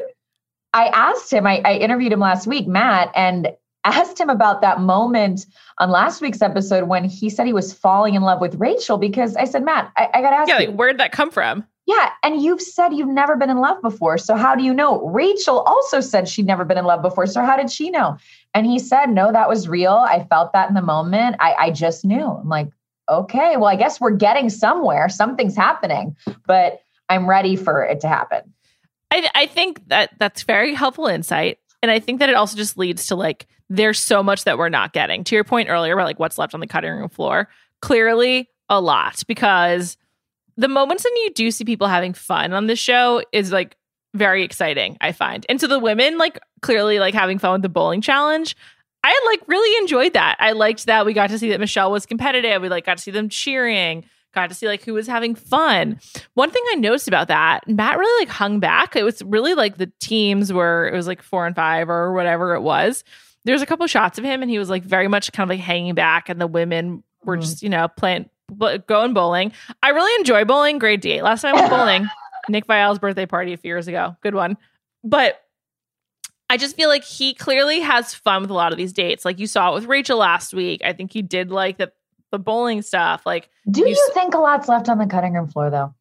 I 0.74 0.88
asked 0.88 1.34
him. 1.34 1.46
I, 1.46 1.62
I 1.66 1.74
interviewed 1.74 2.14
him 2.14 2.20
last 2.20 2.48
week, 2.48 2.68
Matt, 2.68 3.12
and 3.16 3.50
asked 3.90 4.20
him 4.20 4.30
about 4.30 4.62
that 4.62 4.80
moment 4.80 5.46
on 5.78 5.90
last 5.90 6.22
week's 6.22 6.42
episode 6.42 6.88
when 6.88 7.04
he 7.04 7.30
said 7.30 7.46
he 7.46 7.54
was 7.54 7.74
falling 7.74 8.16
in 8.16 8.22
love 8.22 8.42
with 8.42 8.56
Rachel 8.56 8.98
because 8.98 9.36
I 9.36 9.46
said, 9.46 9.64
Matt, 9.64 9.92
I, 9.98 10.10
I 10.14 10.22
got 10.22 10.32
to 10.32 10.36
ask 10.36 10.50
yeah, 10.50 10.60
you. 10.60 10.68
like, 10.68 10.76
where'd 10.76 10.98
that 11.00 11.12
come 11.12 11.32
from? 11.32 11.66
Yeah. 11.86 12.10
And 12.22 12.42
you've 12.42 12.62
said 12.62 12.90
you've 12.94 13.08
never 13.08 13.38
been 13.38 13.50
in 13.50 13.60
love 13.60 13.82
before. 13.82 14.18
So 14.18 14.36
how 14.36 14.56
do 14.56 14.64
you 14.64 14.74
know? 14.74 15.08
Rachel 15.08 15.62
also 15.62 16.02
said 16.02 16.28
she'd 16.28 16.46
never 16.46 16.66
been 16.66 16.78
in 16.78 16.86
love 16.86 17.02
before. 17.02 17.28
So 17.28 17.42
how 17.44 17.56
did 17.56 17.72
she 17.72 17.90
know? 17.90 18.18
And 18.54 18.66
he 18.66 18.78
said, 18.78 19.08
no, 19.08 19.32
that 19.32 19.48
was 19.48 19.70
real. 19.70 19.94
I 19.94 20.26
felt 20.26 20.52
that 20.54 20.68
in 20.68 20.76
the 20.76 20.82
moment. 20.82 21.38
I, 21.40 21.54
I 21.54 21.72
just 21.72 22.04
knew. 22.04 22.26
I'm 22.26 22.50
like, 22.50 22.68
okay, 23.10 23.56
well, 23.56 23.68
I 23.68 23.78
guess 23.78 24.02
we're 24.02 24.12
getting 24.12 24.50
somewhere. 24.50 25.08
Something's 25.08 25.56
happening, 25.56 26.16
but 26.46 26.82
I'm 27.08 27.30
ready 27.30 27.56
for 27.56 27.84
it 27.84 28.02
to 28.02 28.10
happen. 28.10 28.54
I, 29.12 29.30
I 29.34 29.46
think 29.46 29.88
that 29.88 30.12
that's 30.20 30.44
very 30.44 30.74
helpful 30.74 31.08
insight. 31.08 31.60
And 31.82 31.92
I 31.92 32.00
think 32.00 32.20
that 32.20 32.30
it 32.30 32.36
also 32.36 32.58
just 32.58 32.78
leads 32.78 33.08
to 33.08 33.16
like, 33.16 33.48
there's 33.70 34.00
so 34.00 34.24
much 34.24 34.46
that 34.46 34.58
we're 34.58 34.70
not 34.70 34.94
getting. 34.94 35.24
To 35.26 35.36
your 35.36 35.44
point 35.44 35.70
earlier 35.70 35.94
about 35.94 36.06
like 36.06 36.20
what's 36.20 36.38
left 36.38 36.54
on 36.54 36.60
the 36.60 36.68
cutting 36.68 36.92
room 36.92 37.10
floor, 37.10 37.50
clearly 37.82 38.50
a 38.70 38.82
lot 38.82 39.24
because 39.28 39.98
the 40.58 40.68
moments 40.68 41.04
when 41.04 41.16
you 41.18 41.32
do 41.34 41.52
see 41.52 41.64
people 41.64 41.88
having 41.88 42.14
fun 42.14 42.54
on 42.54 42.68
the 42.68 42.76
show 42.76 43.22
is 43.32 43.52
like 43.52 43.78
very 44.14 44.44
exciting, 44.44 44.98
I 45.02 45.12
find. 45.12 45.46
And 45.50 45.62
so 45.62 45.68
the 45.68 45.80
women 45.80 46.18
like 46.18 46.40
clearly 46.62 47.00
like 47.00 47.14
having 47.14 47.38
fun 47.38 47.54
with 47.54 47.62
the 47.62 47.70
bowling 47.70 48.02
challenge. 48.02 48.56
I 49.04 49.22
like 49.28 49.48
really 49.48 49.78
enjoyed 49.82 50.14
that. 50.14 50.36
I 50.40 50.54
liked 50.54 50.88
that 50.88 51.06
we 51.06 51.14
got 51.14 51.30
to 51.30 51.40
see 51.40 51.50
that 51.52 51.60
Michelle 51.60 51.92
was 51.92 52.06
competitive. 52.06 52.62
We 52.62 52.70
like 52.70 52.86
got 52.86 52.98
to 52.98 53.04
see 53.04 53.12
them 53.12 53.30
cheering, 53.30 54.06
got 54.38 54.50
to 54.50 54.56
see 54.56 54.68
like 54.68 54.84
who 54.84 54.94
was 54.94 55.08
having 55.08 55.36
fun. 55.36 56.00
One 56.36 56.50
thing 56.52 56.64
I 56.72 56.76
noticed 56.76 57.08
about 57.08 57.28
that, 57.28 57.68
Matt 57.68 57.98
really 57.98 58.22
like 58.26 58.30
hung 58.34 58.60
back. 58.60 58.96
It 58.96 59.04
was 59.04 59.22
really 59.24 59.54
like 59.56 59.78
the 59.78 59.92
teams 60.00 60.54
were 60.54 60.88
it 60.88 60.96
was 60.96 61.08
like 61.08 61.22
4 61.22 61.48
and 61.48 61.56
5 61.56 61.90
or 61.90 62.14
whatever 62.14 62.54
it 62.56 62.62
was. 62.62 63.04
There's 63.46 63.62
a 63.62 63.66
couple 63.66 63.86
shots 63.88 64.18
of 64.18 64.24
him 64.26 64.42
and 64.42 64.52
he 64.52 64.60
was 64.60 64.70
like 64.70 64.84
very 64.84 65.08
much 65.08 65.32
kind 65.32 65.50
of 65.50 65.56
like 65.58 65.64
hanging 65.66 65.96
back 65.96 66.30
and 66.30 66.40
the 66.40 66.48
women 66.48 67.04
were 67.24 67.38
Mhm. 67.38 67.42
just, 67.42 67.64
you 67.64 67.70
know, 67.70 67.88
playing 67.88 68.30
going 68.88 69.14
bowling. 69.14 69.52
I 69.84 69.90
really 69.90 70.14
enjoy 70.20 70.46
bowling. 70.46 70.80
Great 70.80 71.02
date. 71.02 71.22
Last 71.24 71.42
time 71.42 71.56
I 71.56 71.60
went 71.62 71.70
bowling, 71.72 72.08
Nick 72.50 72.66
Viall's 72.66 73.00
birthday 73.00 73.26
party 73.26 73.54
a 73.54 73.58
few 73.58 73.70
years 73.70 73.88
ago. 73.88 74.16
Good 74.22 74.36
one. 74.36 74.58
But 75.04 75.42
I 76.50 76.56
just 76.56 76.78
feel 76.78 76.88
like 76.88 77.04
he 77.04 77.34
clearly 77.34 77.82
has 77.82 78.14
fun 78.14 78.42
with 78.42 78.50
a 78.52 78.54
lot 78.54 78.72
of 78.72 78.78
these 78.78 78.94
dates. 78.94 79.26
Like 79.26 79.38
you 79.40 79.48
saw 79.48 79.72
it 79.72 79.74
with 79.74 79.86
Rachel 79.86 80.18
last 80.20 80.54
week. 80.54 80.82
I 80.86 80.94
think 80.94 81.12
he 81.12 81.22
did 81.22 81.52
like 81.52 81.78
the 81.78 81.92
the 82.32 82.40
bowling 82.40 82.82
stuff. 82.82 83.24
Like 83.26 83.50
Do 83.70 83.82
You 83.82 83.88
you, 83.90 84.12
think 84.14 84.34
a 84.34 84.40
lot's 84.40 84.68
left 84.68 84.90
on 84.90 84.98
the 84.98 85.06
cutting 85.08 85.34
room 85.34 85.48
floor 85.48 85.70
though? 85.70 85.94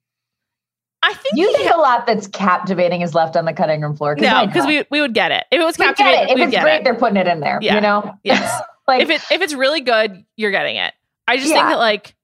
I 1.03 1.15
think 1.15 1.37
you 1.37 1.53
think 1.57 1.73
a 1.73 1.77
lot 1.79 2.07
that's 2.07 2.27
captivating 2.27 3.01
is 3.03 3.15
left 3.15 3.37
on 3.37 3.45
the 3.45 3.53
cutting 3.53 3.81
room 3.81 3.95
floor? 3.97 4.17
no, 4.17 4.47
because 4.47 4.67
we 4.67 4.85
we 4.91 5.01
would 5.01 5.15
get 5.15 5.31
it 5.31 5.45
if 5.53 5.61
it 5.61 5.65
was 5.65 5.77
captivating. 5.77 6.29
it. 6.29 6.39
If 6.41 6.49
it's 6.49 6.61
great, 6.62 6.79
it. 6.79 6.85
they're 6.85 6.95
putting 6.97 7.17
it 7.17 7.27
in 7.29 7.41
there. 7.41 7.59
Yeah. 7.62 7.77
You 7.77 7.81
know, 7.81 8.15
Yes. 8.25 8.61
like 8.89 9.03
if 9.03 9.11
it 9.11 9.21
if 9.31 9.41
it's 9.41 9.55
really 9.55 9.81
good, 9.83 10.25
you're 10.37 10.51
getting 10.51 10.77
it. 10.77 10.93
I 11.29 11.37
just 11.37 11.49
think 11.53 11.65
that 11.69 11.79
like 11.79 12.15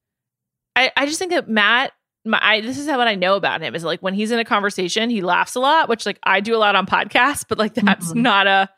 I, 0.75 0.91
I 0.97 1.07
just 1.07 1.19
think 1.19 1.31
that 1.33 1.49
Matt 1.49 1.93
my, 2.25 2.39
I, 2.41 2.61
this 2.61 2.79
is 2.79 2.89
how 2.89 2.99
what 2.99 3.09
I 3.09 3.15
know 3.17 3.35
about 3.35 3.61
him 3.63 3.75
is 3.75 3.83
like 3.85 4.01
when 4.01 4.15
he's 4.15 4.31
in 4.31 4.39
a 4.39 4.45
conversation, 4.45 5.11
he 5.11 5.23
laughs 5.23 5.55
a 5.57 5.61
lot, 5.61 5.89
which 5.89 6.07
like 6.07 6.19
I 6.23 6.41
do 6.41 6.55
a 6.55 6.59
lot 6.59 6.75
on 6.77 6.87
podcasts, 6.87 7.45
but 7.49 7.59
like 7.59 7.75
that's 7.75 8.13
Mhm. 8.13 8.23
not 8.23 8.47
a 8.47 8.69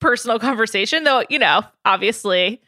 personal 0.00 0.38
conversation, 0.38 1.02
though. 1.04 1.24
You 1.30 1.38
know, 1.38 1.62
obviously 1.86 2.60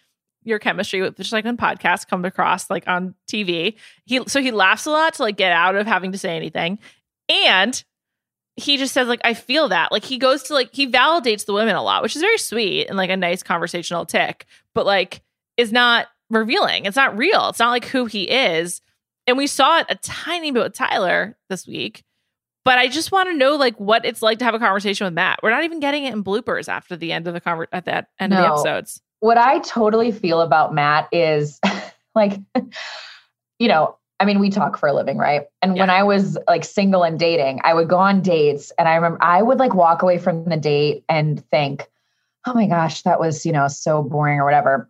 your 0.47 0.59
chemistry, 0.59 1.03
with 1.03 1.17
just 1.17 1.33
like 1.33 1.45
on 1.45 1.57
podcasts, 1.57 2.07
come 2.07 2.25
across 2.25 2.71
like 2.71 2.87
on 2.87 3.15
TV. 3.29 3.77
He 4.05 4.21
so 4.27 4.41
he 4.41 4.51
laughs 4.51 4.87
a 4.87 4.91
lot 4.91 5.15
to 5.15 5.23
like 5.23 5.37
get 5.37 5.53
out 5.53 5.75
of 5.75 5.87
having 5.87 6.13
to 6.13 6.19
say 6.19 6.37
anything, 6.37 6.79
and 7.29 7.83
he 8.57 8.79
just 8.79 8.95
says 8.95 9.09
like 9.09 9.21
I 9.25 9.35
feel 9.35 9.69
that 9.69 9.93
like 9.93 10.05
he 10.05 10.19
goes 10.19 10.45
to 10.45 10.55
like 10.55 10.75
he 10.75 10.91
validates 10.91 11.45
the 11.45 11.53
women 11.53 11.77
a 11.77 11.83
lot, 11.83 12.03
which 12.03 12.17
is 12.17 12.23
very 12.23 12.39
sweet 12.39 12.87
and 12.87 12.97
like 12.97 13.11
a 13.11 13.17
nice 13.17 13.43
conversational 13.43 14.07
tick, 14.07 14.47
but 14.75 14.87
like 14.87 15.23
is 15.57 15.73
not 15.73 16.07
revealing. 16.31 16.87
It's 16.87 16.97
not 16.97 17.17
real. 17.17 17.49
It's 17.49 17.59
not 17.59 17.71
like 17.71 17.85
who 17.87 18.07
he 18.07 18.25
is. 18.25 18.81
And 19.27 19.37
we 19.37 19.47
saw 19.47 19.81
it 19.81 19.87
a 19.89 19.97
tiny 19.97 20.51
bit 20.53 20.63
with 20.63 20.75
Tyler 20.75 21.37
this 21.49 21.67
week. 21.67 22.05
But 22.65 22.79
I 22.79 22.89
just 22.89 23.13
want 23.13 23.29
to 23.29 23.37
know 23.37 23.55
like 23.55 23.79
what 23.79 24.05
it's 24.05 24.23
like 24.23 24.39
to 24.41 24.45
have 24.45 24.55
a 24.55 24.59
conversation 24.59 25.05
with 25.05 25.15
Matt. 25.15 25.39
We're 25.43 25.51
not 25.51 25.65
even 25.65 25.79
getting 25.79 26.05
it 26.05 26.13
in 26.13 26.25
bloopers 26.25 26.69
after 26.69 26.97
the 26.97 27.13
end 27.13 27.29
of 27.29 27.35
the 27.35 27.41
conver- 27.41 27.69
at 27.73 27.85
that 27.85 28.09
end 28.19 28.33
of 28.33 28.39
the 28.39 28.45
episodes. 28.55 29.01
What 29.21 29.39
I 29.39 29.59
totally 29.61 30.13
feel 30.13 30.41
about 30.41 30.75
Matt 30.75 31.09
is 31.13 31.61
like, 32.15 32.39
you 33.59 33.69
know, 33.69 33.97
I 34.19 34.25
mean, 34.25 34.39
we 34.39 34.49
talk 34.49 34.79
for 34.79 34.89
a 34.89 34.95
living, 34.95 35.19
right? 35.19 35.43
And 35.61 35.75
when 35.75 35.91
I 35.91 36.03
was 36.03 36.39
like 36.49 36.65
single 36.65 37.03
and 37.03 37.19
dating, 37.19 37.61
I 37.65 37.75
would 37.75 37.89
go 37.89 37.99
on 37.99 38.23
dates 38.23 38.73
and 38.79 38.89
I 38.89 38.95
remember 38.95 39.19
I 39.21 39.43
would 39.43 39.59
like 39.59 39.75
walk 39.75 40.03
away 40.03 40.17
from 40.19 40.45
the 40.45 40.57
date 40.57 41.05
and 41.09 41.45
think, 41.51 41.87
oh 42.47 42.55
my 42.55 42.67
gosh, 42.67 43.03
that 43.03 43.21
was, 43.21 43.45
you 43.45 43.53
know, 43.53 43.69
so 43.69 44.03
boring 44.03 44.39
or 44.39 44.45
whatever. 44.45 44.89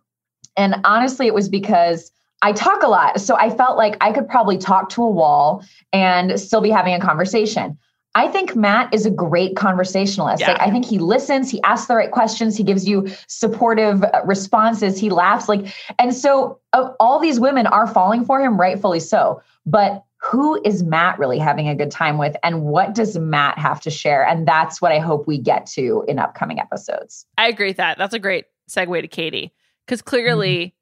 And 0.55 0.75
honestly, 0.85 1.27
it 1.27 1.33
was 1.33 1.49
because 1.49 2.11
I 2.41 2.53
talk 2.53 2.83
a 2.83 2.87
lot. 2.87 3.19
So 3.19 3.35
I 3.35 3.49
felt 3.49 3.77
like 3.77 3.97
I 3.99 4.11
could 4.11 4.29
probably 4.29 4.57
talk 4.57 4.89
to 4.89 5.03
a 5.03 5.09
wall 5.09 5.65
and 5.91 6.39
still 6.39 6.61
be 6.61 6.69
having 6.69 6.93
a 6.93 6.99
conversation. 6.99 7.77
I 8.17 8.27
think 8.29 8.55
Matt 8.55 8.91
is 8.91 9.05
a 9.05 9.11
great 9.11 9.55
conversationalist. 9.55 10.41
Yeah. 10.41 10.53
Like 10.53 10.61
I 10.61 10.71
think 10.71 10.85
he 10.85 10.97
listens, 10.97 11.51
he 11.51 11.61
asks 11.61 11.87
the 11.87 11.95
right 11.95 12.09
questions, 12.09 12.57
he 12.57 12.63
gives 12.63 12.87
you 12.87 13.07
supportive 13.27 14.03
uh, 14.03 14.21
responses, 14.25 14.99
he 14.99 15.11
laughs 15.11 15.47
like 15.47 15.67
and 15.99 16.15
so 16.15 16.59
uh, 16.73 16.89
all 16.99 17.19
these 17.19 17.39
women 17.39 17.67
are 17.67 17.85
falling 17.85 18.25
for 18.25 18.41
him 18.41 18.59
rightfully 18.59 18.99
so. 18.99 19.39
But 19.67 20.03
who 20.19 20.59
is 20.65 20.81
Matt 20.81 21.19
really 21.19 21.37
having 21.37 21.69
a 21.69 21.75
good 21.75 21.91
time 21.91 22.17
with 22.17 22.35
and 22.41 22.63
what 22.63 22.95
does 22.95 23.19
Matt 23.19 23.59
have 23.59 23.79
to 23.81 23.91
share? 23.91 24.25
And 24.25 24.47
that's 24.47 24.81
what 24.81 24.91
I 24.91 24.97
hope 24.97 25.27
we 25.27 25.37
get 25.37 25.67
to 25.67 26.03
in 26.07 26.17
upcoming 26.17 26.59
episodes. 26.59 27.27
I 27.37 27.47
agree 27.47 27.67
with 27.67 27.77
that. 27.77 27.99
That's 27.99 28.15
a 28.15 28.19
great 28.19 28.45
segue 28.67 28.99
to 28.99 29.07
Katie. 29.07 29.53
Because 29.85 30.01
clearly 30.01 30.73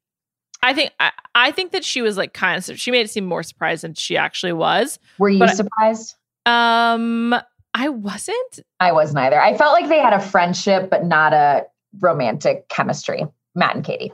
I 0.63 0.73
think 0.73 0.93
I, 1.01 1.11
I 1.35 1.51
think 1.51 1.73
that 1.73 1.83
she 1.83 2.01
was 2.01 2.15
like 2.15 2.33
kind 2.33 2.57
of 2.57 2.79
she 2.79 2.91
made 2.91 3.01
it 3.01 3.09
seem 3.09 3.25
more 3.25 3.43
surprised 3.43 3.83
than 3.83 3.93
she 3.93 4.15
actually 4.15 4.53
was. 4.53 4.99
Were 5.19 5.27
you 5.27 5.45
surprised? 5.49 6.15
Um 6.45 7.35
I 7.73 7.89
wasn't. 7.89 8.59
I 8.79 8.93
wasn't 8.93 9.19
either. 9.19 9.41
I 9.41 9.57
felt 9.57 9.73
like 9.73 9.89
they 9.89 9.99
had 9.99 10.13
a 10.13 10.21
friendship, 10.21 10.89
but 10.89 11.05
not 11.05 11.33
a 11.33 11.65
romantic 11.99 12.69
chemistry. 12.69 13.25
Matt 13.53 13.75
and 13.75 13.83
Katie. 13.83 14.13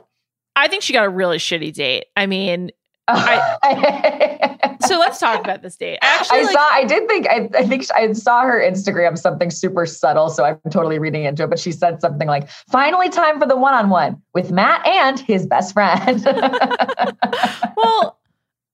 I 0.56 0.68
think 0.68 0.82
she 0.82 0.92
got 0.92 1.04
a 1.04 1.08
really 1.08 1.38
shitty 1.38 1.72
date. 1.72 2.06
I 2.16 2.26
mean, 2.26 2.70
I, 3.08 4.76
so 4.86 4.98
let's 4.98 5.18
talk 5.18 5.40
about 5.40 5.62
this 5.62 5.76
date. 5.76 5.98
I 6.02 6.06
actually 6.06 6.40
I 6.40 6.42
like, 6.42 6.52
saw. 6.52 6.68
I 6.72 6.84
did 6.84 7.08
think. 7.08 7.28
I, 7.28 7.48
I 7.56 7.66
think 7.66 7.84
I 7.92 8.12
saw 8.12 8.42
her 8.42 8.60
Instagram 8.60 9.18
something 9.18 9.50
super 9.50 9.86
subtle. 9.86 10.28
So 10.28 10.44
I'm 10.44 10.58
totally 10.70 10.98
reading 10.98 11.24
into 11.24 11.44
it. 11.44 11.50
But 11.50 11.58
she 11.58 11.72
said 11.72 12.00
something 12.00 12.28
like, 12.28 12.48
"Finally, 12.70 13.10
time 13.10 13.40
for 13.40 13.46
the 13.46 13.56
one-on-one 13.56 14.20
with 14.34 14.52
Matt 14.52 14.86
and 14.86 15.18
his 15.18 15.46
best 15.46 15.72
friend." 15.72 16.22
well, 17.76 18.18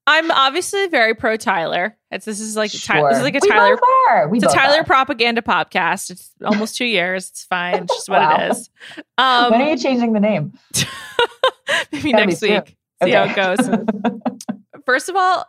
I'm 0.08 0.30
obviously 0.30 0.86
very 0.86 1.14
pro 1.14 1.36
Tyler. 1.36 1.94
It's 2.10 2.24
this 2.24 2.40
is 2.40 2.56
like 2.56 2.70
Ty- 2.72 3.06
this 3.10 3.18
is 3.18 3.22
like 3.22 3.34
a 3.34 3.40
We 3.42 3.48
Tyler 3.50 3.76
both 3.76 3.82
are. 4.10 4.28
We 4.28 4.38
it's 4.38 4.46
a 4.52 4.56
Tyler 4.56 4.80
are. 4.80 4.84
propaganda 4.84 5.42
podcast. 5.42 6.10
It's 6.10 6.32
almost 6.42 6.76
two 6.76 6.86
years. 6.86 7.28
It's 7.28 7.44
fine. 7.44 7.82
It's 7.84 7.94
just 7.94 8.08
what 8.08 8.20
Wow. 8.22 8.36
it 8.46 8.50
is. 8.52 8.70
Um, 9.18 9.50
when 9.52 9.60
are 9.60 9.70
you 9.70 9.76
changing 9.76 10.14
the 10.14 10.20
name? 10.20 10.54
maybe 11.92 12.12
next 12.12 12.40
week. 12.40 12.74
See 13.04 13.10
how 13.10 13.24
it 13.24 13.36
goes. 13.36 13.58
First 14.86 15.10
of 15.10 15.16
all, 15.16 15.44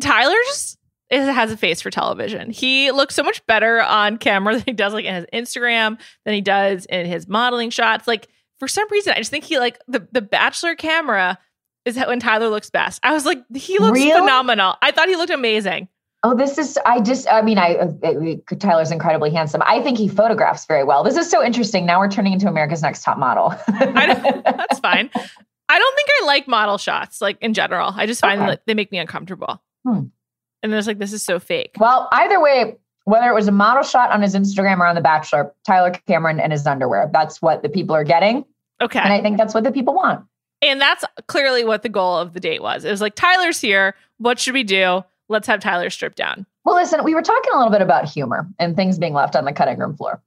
Tyler 0.00 0.34
just 0.46 0.78
is, 1.10 1.28
has 1.28 1.52
a 1.52 1.56
face 1.58 1.82
for 1.82 1.90
television. 1.90 2.50
He 2.50 2.90
looks 2.90 3.14
so 3.14 3.22
much 3.22 3.44
better 3.46 3.82
on 3.82 4.16
camera 4.16 4.54
than 4.54 4.62
he 4.64 4.72
does 4.72 4.94
like 4.94 5.04
in 5.04 5.14
his 5.14 5.26
Instagram 5.32 5.98
than 6.24 6.34
he 6.34 6.40
does 6.40 6.86
in 6.86 7.04
his 7.04 7.28
modeling 7.28 7.68
shots. 7.68 8.08
Like 8.08 8.28
for 8.58 8.66
some 8.66 8.88
reason, 8.90 9.12
I 9.12 9.18
just 9.18 9.30
think 9.30 9.44
he 9.44 9.58
like 9.58 9.78
the 9.86 10.08
the 10.10 10.22
Bachelor 10.22 10.74
camera 10.74 11.38
is 11.84 11.96
when 11.96 12.20
Tyler 12.20 12.48
looks 12.48 12.70
best. 12.70 13.00
I 13.02 13.12
was 13.12 13.24
like, 13.26 13.42
he 13.54 13.78
looks 13.78 14.00
phenomenal. 14.02 14.76
I 14.82 14.90
thought 14.90 15.08
he 15.08 15.16
looked 15.16 15.30
amazing. 15.32 15.88
Oh, 16.22 16.34
this 16.34 16.56
is. 16.56 16.78
I 16.86 17.00
just. 17.00 17.30
I 17.30 17.42
mean, 17.42 17.58
I. 17.58 17.74
Uh, 17.74 18.54
Tyler's 18.58 18.90
incredibly 18.90 19.30
handsome. 19.30 19.62
I 19.66 19.82
think 19.82 19.98
he 19.98 20.08
photographs 20.08 20.64
very 20.64 20.82
well. 20.82 21.04
This 21.04 21.16
is 21.18 21.28
so 21.30 21.44
interesting. 21.44 21.84
Now 21.84 21.98
we're 22.00 22.10
turning 22.10 22.32
into 22.32 22.48
America's 22.48 22.80
Next 22.80 23.02
Top 23.02 23.18
Model. 23.18 23.54
I 23.68 24.06
don't, 24.06 24.44
that's 24.44 24.78
fine. 24.78 25.10
I 25.68 25.78
don't 25.78 25.96
think 25.96 26.08
I 26.22 26.26
like 26.26 26.48
model 26.48 26.78
shots, 26.78 27.20
like 27.20 27.36
in 27.42 27.52
general. 27.52 27.92
I 27.94 28.06
just 28.06 28.20
find 28.22 28.40
Okay. 28.40 28.50
that 28.52 28.62
they 28.66 28.72
make 28.74 28.90
me 28.90 28.98
uncomfortable. 28.98 29.62
Hmm. 29.86 30.04
And 30.62 30.72
there's 30.72 30.86
like, 30.86 30.98
this 30.98 31.12
is 31.12 31.22
so 31.22 31.38
fake. 31.38 31.74
Well, 31.78 32.08
either 32.12 32.40
way, 32.40 32.76
whether 33.04 33.28
it 33.28 33.34
was 33.34 33.48
a 33.48 33.52
model 33.52 33.82
shot 33.82 34.10
on 34.10 34.22
his 34.22 34.34
Instagram 34.34 34.78
or 34.78 34.86
on 34.86 34.94
The 34.94 35.00
Bachelor, 35.02 35.54
Tyler 35.66 35.90
Cameron 36.06 36.40
and 36.40 36.52
his 36.52 36.66
underwear. 36.66 37.10
That's 37.12 37.42
what 37.42 37.62
the 37.62 37.68
people 37.68 37.94
are 37.94 38.04
getting. 38.04 38.44
Okay. 38.80 38.98
And 38.98 39.12
I 39.12 39.20
think 39.20 39.36
that's 39.36 39.52
what 39.52 39.64
the 39.64 39.72
people 39.72 39.92
want. 39.94 40.24
And 40.64 40.80
that's 40.80 41.04
clearly 41.26 41.64
what 41.64 41.82
the 41.82 41.88
goal 41.88 42.16
of 42.16 42.32
the 42.32 42.40
date 42.40 42.62
was. 42.62 42.84
It 42.84 42.90
was 42.90 43.00
like, 43.00 43.14
Tyler's 43.14 43.60
here. 43.60 43.94
What 44.18 44.38
should 44.38 44.54
we 44.54 44.64
do? 44.64 45.04
Let's 45.28 45.46
have 45.46 45.60
Tyler 45.60 45.90
strip 45.90 46.14
down. 46.14 46.46
Well, 46.64 46.74
listen, 46.74 47.04
we 47.04 47.14
were 47.14 47.22
talking 47.22 47.52
a 47.52 47.56
little 47.58 47.72
bit 47.72 47.82
about 47.82 48.08
humor 48.08 48.48
and 48.58 48.74
things 48.74 48.98
being 48.98 49.12
left 49.12 49.36
on 49.36 49.44
the 49.44 49.52
cutting 49.52 49.78
room 49.78 49.94
floor. 49.96 50.22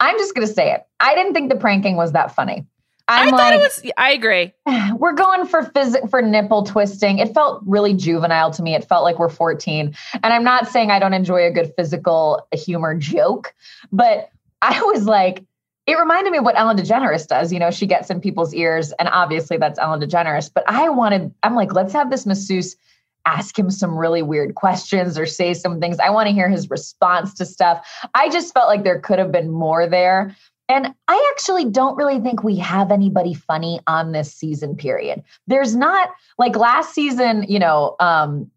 I'm 0.00 0.16
just 0.18 0.34
going 0.34 0.46
to 0.46 0.52
say 0.52 0.72
it. 0.72 0.86
I 1.00 1.14
didn't 1.14 1.32
think 1.32 1.50
the 1.50 1.56
pranking 1.56 1.96
was 1.96 2.12
that 2.12 2.34
funny. 2.34 2.66
I'm 3.10 3.28
I 3.28 3.30
thought 3.30 3.38
like, 3.38 3.54
it 3.54 3.62
was, 3.62 3.92
I 3.96 4.12
agree. 4.12 4.52
we're 4.98 5.14
going 5.14 5.46
for 5.46 5.62
phys- 5.62 6.10
for 6.10 6.20
nipple 6.20 6.62
twisting. 6.64 7.18
It 7.18 7.32
felt 7.32 7.62
really 7.66 7.94
juvenile 7.94 8.50
to 8.50 8.62
me. 8.62 8.74
It 8.74 8.84
felt 8.84 9.02
like 9.02 9.18
we're 9.18 9.30
14. 9.30 9.94
And 10.22 10.32
I'm 10.32 10.44
not 10.44 10.68
saying 10.68 10.90
I 10.90 10.98
don't 10.98 11.14
enjoy 11.14 11.46
a 11.46 11.50
good 11.50 11.72
physical 11.76 12.46
humor 12.52 12.94
joke, 12.94 13.54
but 13.90 14.30
I 14.60 14.82
was 14.82 15.06
like, 15.06 15.44
it 15.88 15.98
reminded 15.98 16.30
me 16.30 16.38
of 16.38 16.44
what 16.44 16.58
Ellen 16.58 16.76
DeGeneres 16.76 17.26
does. 17.26 17.50
You 17.50 17.58
know, 17.58 17.70
she 17.70 17.86
gets 17.86 18.10
in 18.10 18.20
people's 18.20 18.52
ears, 18.52 18.92
and 18.98 19.08
obviously 19.08 19.56
that's 19.56 19.78
Ellen 19.78 20.00
DeGeneres. 20.00 20.50
But 20.52 20.64
I 20.68 20.90
wanted, 20.90 21.34
I'm 21.42 21.54
like, 21.54 21.72
let's 21.72 21.94
have 21.94 22.10
this 22.10 22.26
masseuse 22.26 22.76
ask 23.24 23.58
him 23.58 23.70
some 23.70 23.96
really 23.96 24.22
weird 24.22 24.54
questions 24.54 25.18
or 25.18 25.26
say 25.26 25.54
some 25.54 25.80
things. 25.80 25.98
I 25.98 26.10
want 26.10 26.28
to 26.28 26.34
hear 26.34 26.48
his 26.48 26.70
response 26.70 27.34
to 27.34 27.46
stuff. 27.46 27.86
I 28.14 28.28
just 28.28 28.54
felt 28.54 28.68
like 28.68 28.84
there 28.84 29.00
could 29.00 29.18
have 29.18 29.32
been 29.32 29.50
more 29.50 29.86
there. 29.86 30.36
And 30.68 30.94
I 31.08 31.32
actually 31.34 31.64
don't 31.64 31.96
really 31.96 32.20
think 32.20 32.42
we 32.42 32.56
have 32.56 32.90
anybody 32.90 33.32
funny 33.34 33.80
on 33.86 34.12
this 34.12 34.32
season 34.32 34.76
period. 34.76 35.22
There's 35.46 35.74
not 35.74 36.10
like 36.38 36.56
last 36.56 36.94
season, 36.94 37.44
you 37.48 37.58
know, 37.58 37.96
um, 38.00 38.50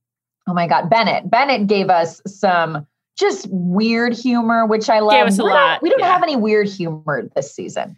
oh 0.48 0.54
my 0.54 0.68
God, 0.68 0.90
Bennett. 0.90 1.30
Bennett 1.30 1.68
gave 1.68 1.90
us 1.90 2.22
some 2.28 2.86
just 3.20 3.48
weird 3.50 4.14
humor, 4.14 4.66
which 4.66 4.90
I 4.90 5.00
love. 5.00 5.12
Gave 5.14 5.28
us 5.28 5.40
a 5.40 5.44
we 5.44 5.50
lot, 5.52 5.74
Don't, 5.76 5.84
we 5.84 5.90
don't 5.90 6.00
yeah. 6.00 6.12
have 6.12 6.24
any 6.24 6.36
weird 6.36 6.68
humor 6.68 7.30
this 7.36 7.54
season. 7.54 7.98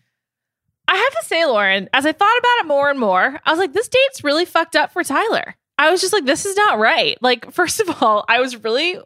I 0.87 0.95
have 0.97 1.21
to 1.21 1.27
say, 1.27 1.45
Lauren, 1.45 1.89
as 1.93 2.05
I 2.05 2.11
thought 2.11 2.37
about 2.37 2.59
it 2.59 2.67
more 2.67 2.89
and 2.89 2.99
more, 2.99 3.39
I 3.45 3.49
was 3.51 3.59
like, 3.59 3.73
this 3.73 3.87
date's 3.87 4.23
really 4.23 4.45
fucked 4.45 4.75
up 4.75 4.91
for 4.91 5.03
Tyler. 5.03 5.55
I 5.77 5.89
was 5.89 6.01
just 6.01 6.13
like, 6.13 6.25
this 6.25 6.45
is 6.45 6.55
not 6.55 6.77
right. 6.77 7.17
Like, 7.21 7.51
first 7.53 7.79
of 7.79 8.01
all, 8.03 8.25
I 8.27 8.39
was 8.39 8.63
really 8.63 8.97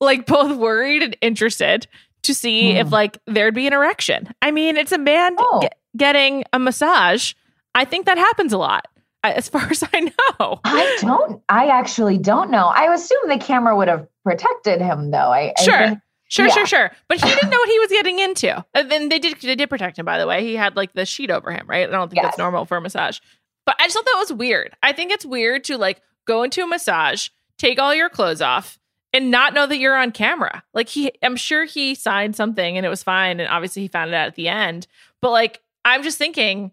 like 0.00 0.26
both 0.26 0.56
worried 0.56 1.02
and 1.02 1.16
interested 1.20 1.86
to 2.22 2.34
see 2.34 2.70
if 2.72 2.88
Hmm. 2.88 2.92
like 2.92 3.18
there'd 3.26 3.54
be 3.54 3.66
an 3.66 3.72
erection. 3.72 4.32
I 4.42 4.50
mean, 4.50 4.76
it's 4.76 4.92
a 4.92 4.98
man 4.98 5.34
Oh. 5.38 5.60
ge- 5.62 5.68
getting 5.96 6.44
a 6.52 6.58
massage. 6.58 7.32
I 7.74 7.84
think 7.84 8.06
that 8.06 8.18
happens 8.18 8.52
a 8.52 8.58
lot, 8.58 8.86
as 9.24 9.48
far 9.48 9.62
as 9.70 9.82
I 9.92 10.00
know. 10.00 10.60
I 10.64 10.98
don't. 11.00 11.42
I 11.48 11.68
actually 11.68 12.18
don't 12.18 12.50
know. 12.50 12.66
I 12.66 12.92
assume 12.92 13.28
the 13.28 13.38
camera 13.38 13.74
would 13.76 13.88
have 13.88 14.06
protected 14.28 14.80
him, 14.80 15.10
though. 15.10 15.32
I, 15.32 15.52
I 15.58 15.62
Sure. 15.64 15.78
think- 15.88 15.98
Sure, 16.30 16.46
Yeah. 16.46 16.52
sure, 16.52 16.66
sure. 16.66 16.90
But 17.08 17.22
he 17.24 17.28
didn't 17.34 17.48
know 17.50 17.56
what 17.56 17.68
he 17.70 17.78
was 17.78 17.88
getting 17.88 18.18
into. 18.18 18.62
And 18.74 18.90
then 18.90 19.08
they 19.08 19.18
did 19.18 19.40
they 19.40 19.54
did 19.54 19.70
protect 19.70 19.98
him, 19.98 20.04
by 20.04 20.18
the 20.18 20.26
way. 20.26 20.44
He 20.44 20.56
had 20.56 20.76
like 20.76 20.92
the 20.92 21.06
sheet 21.06 21.30
over 21.30 21.50
him, 21.50 21.66
right? 21.66 21.88
I 21.88 21.90
don't 21.90 22.10
think 22.10 22.22
that's 22.22 22.36
normal 22.36 22.66
for 22.66 22.76
a 22.76 22.80
massage. 22.82 23.18
But 23.64 23.76
I 23.80 23.84
just 23.86 23.94
thought 23.96 24.04
that 24.04 24.18
was 24.18 24.34
weird. 24.34 24.76
I 24.82 24.92
think 24.92 25.10
it's 25.10 25.24
weird 25.24 25.64
to 25.64 25.78
like 25.78 26.02
go 26.26 26.42
into 26.42 26.62
a 26.62 26.66
massage, 26.66 27.28
take 27.56 27.78
all 27.78 27.94
your 27.94 28.10
clothes 28.10 28.42
off, 28.42 28.78
and 29.14 29.30
not 29.30 29.54
know 29.54 29.66
that 29.66 29.78
you're 29.78 29.96
on 29.96 30.12
camera. 30.12 30.62
Like 30.74 30.90
he 30.90 31.10
I'm 31.22 31.36
sure 31.36 31.64
he 31.64 31.94
signed 31.94 32.36
something 32.36 32.76
and 32.76 32.84
it 32.84 32.90
was 32.90 33.02
fine. 33.02 33.40
And 33.40 33.48
obviously 33.48 33.80
he 33.80 33.88
found 33.88 34.10
it 34.10 34.14
out 34.14 34.26
at 34.26 34.34
the 34.34 34.48
end. 34.48 34.86
But 35.22 35.30
like 35.30 35.62
I'm 35.86 36.02
just 36.02 36.18
thinking, 36.18 36.72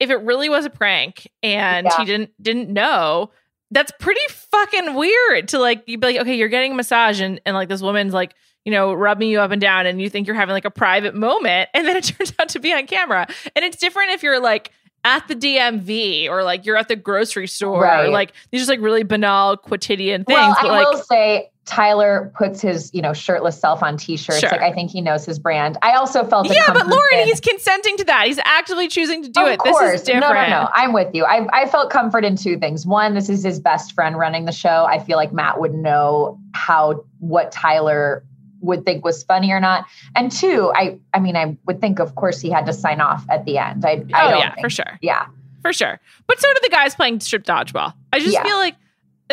if 0.00 0.08
it 0.08 0.16
really 0.22 0.48
was 0.48 0.64
a 0.64 0.70
prank 0.70 1.30
and 1.42 1.86
Yeah. 1.90 1.96
he 1.98 2.04
didn't 2.06 2.30
didn't 2.42 2.70
know, 2.70 3.32
that's 3.74 3.92
pretty 3.98 4.20
fucking 4.28 4.94
weird 4.94 5.48
to 5.48 5.58
like 5.58 5.82
you'd 5.86 6.00
be 6.00 6.06
like, 6.06 6.16
okay, 6.18 6.36
you're 6.36 6.48
getting 6.48 6.72
a 6.72 6.74
massage 6.74 7.20
and, 7.20 7.40
and 7.44 7.54
like 7.54 7.68
this 7.68 7.82
woman's 7.82 8.14
like, 8.14 8.34
you 8.64 8.70
know, 8.72 8.94
rubbing 8.94 9.28
you 9.28 9.40
up 9.40 9.50
and 9.50 9.60
down 9.60 9.84
and 9.84 10.00
you 10.00 10.08
think 10.08 10.26
you're 10.26 10.36
having 10.36 10.52
like 10.52 10.64
a 10.64 10.70
private 10.70 11.14
moment 11.14 11.68
and 11.74 11.86
then 11.86 11.96
it 11.96 12.04
turns 12.04 12.32
out 12.38 12.48
to 12.50 12.60
be 12.60 12.72
on 12.72 12.86
camera. 12.86 13.26
And 13.54 13.64
it's 13.64 13.76
different 13.76 14.12
if 14.12 14.22
you're 14.22 14.40
like 14.40 14.70
at 15.02 15.26
the 15.28 15.34
DMV 15.34 16.28
or 16.30 16.44
like 16.44 16.64
you're 16.64 16.76
at 16.76 16.88
the 16.88 16.96
grocery 16.96 17.48
store 17.48 17.84
or 17.84 18.08
like 18.08 18.32
these 18.50 18.60
just 18.60 18.70
like 18.70 18.80
really 18.80 19.02
banal 19.02 19.56
quotidian 19.56 20.24
things. 20.24 20.38
Well, 20.38 20.56
but 20.62 20.70
I 20.70 20.78
like 20.78 20.90
will 20.92 21.02
say 21.02 21.50
Tyler 21.64 22.30
puts 22.36 22.60
his, 22.60 22.90
you 22.92 23.00
know, 23.00 23.12
shirtless 23.12 23.58
self 23.58 23.82
on 23.82 23.96
t-shirts. 23.96 24.40
Sure. 24.40 24.50
Like 24.50 24.60
I 24.60 24.72
think 24.72 24.90
he 24.90 25.00
knows 25.00 25.24
his 25.24 25.38
brand. 25.38 25.78
I 25.82 25.92
also 25.92 26.22
felt 26.24 26.46
Yeah, 26.48 26.72
but 26.72 26.86
Lauren, 26.86 27.20
in- 27.20 27.26
he's 27.26 27.40
consenting 27.40 27.96
to 27.98 28.04
that. 28.04 28.26
He's 28.26 28.38
actively 28.44 28.86
choosing 28.88 29.22
to 29.22 29.28
do 29.30 29.40
it. 29.40 29.46
of 29.46 29.52
it. 29.54 29.58
course. 29.60 29.92
This 29.92 30.00
is 30.02 30.06
different. 30.06 30.34
No, 30.34 30.42
no, 30.42 30.62
no. 30.64 30.68
I'm 30.74 30.92
with 30.92 31.14
you. 31.14 31.24
I, 31.24 31.46
I 31.52 31.66
felt 31.68 31.90
comfort 31.90 32.24
in 32.24 32.36
two 32.36 32.58
things. 32.58 32.84
One, 32.86 33.14
this 33.14 33.28
is 33.28 33.42
his 33.42 33.58
best 33.60 33.92
friend 33.94 34.18
running 34.18 34.44
the 34.44 34.52
show. 34.52 34.84
I 34.84 34.98
feel 34.98 35.16
like 35.16 35.32
Matt 35.32 35.58
would 35.58 35.72
know 35.74 36.38
how 36.52 37.04
what 37.20 37.50
Tyler 37.50 38.24
would 38.60 38.84
think 38.84 39.04
was 39.04 39.22
funny 39.22 39.50
or 39.50 39.60
not. 39.60 39.86
And 40.14 40.30
two, 40.30 40.70
I 40.74 40.98
I 41.14 41.18
mean, 41.20 41.36
I 41.36 41.56
would 41.66 41.80
think, 41.80 41.98
of 41.98 42.14
course, 42.14 42.40
he 42.40 42.50
had 42.50 42.66
to 42.66 42.72
sign 42.72 43.00
off 43.00 43.24
at 43.30 43.44
the 43.46 43.58
end. 43.58 43.84
I, 43.86 43.90
I 43.90 43.94
Oh 43.94 44.30
don't 44.30 44.38
yeah, 44.40 44.54
think- 44.54 44.64
for 44.66 44.70
sure. 44.70 44.98
Yeah. 45.00 45.26
For 45.62 45.72
sure. 45.72 45.98
But 46.26 46.38
so 46.40 46.48
do 46.52 46.60
the 46.62 46.68
guys 46.68 46.94
playing 46.94 47.20
strip 47.20 47.44
dodgeball. 47.44 47.94
I 48.12 48.18
just 48.20 48.32
Yeah. 48.34 48.42
feel 48.42 48.56
like 48.58 48.74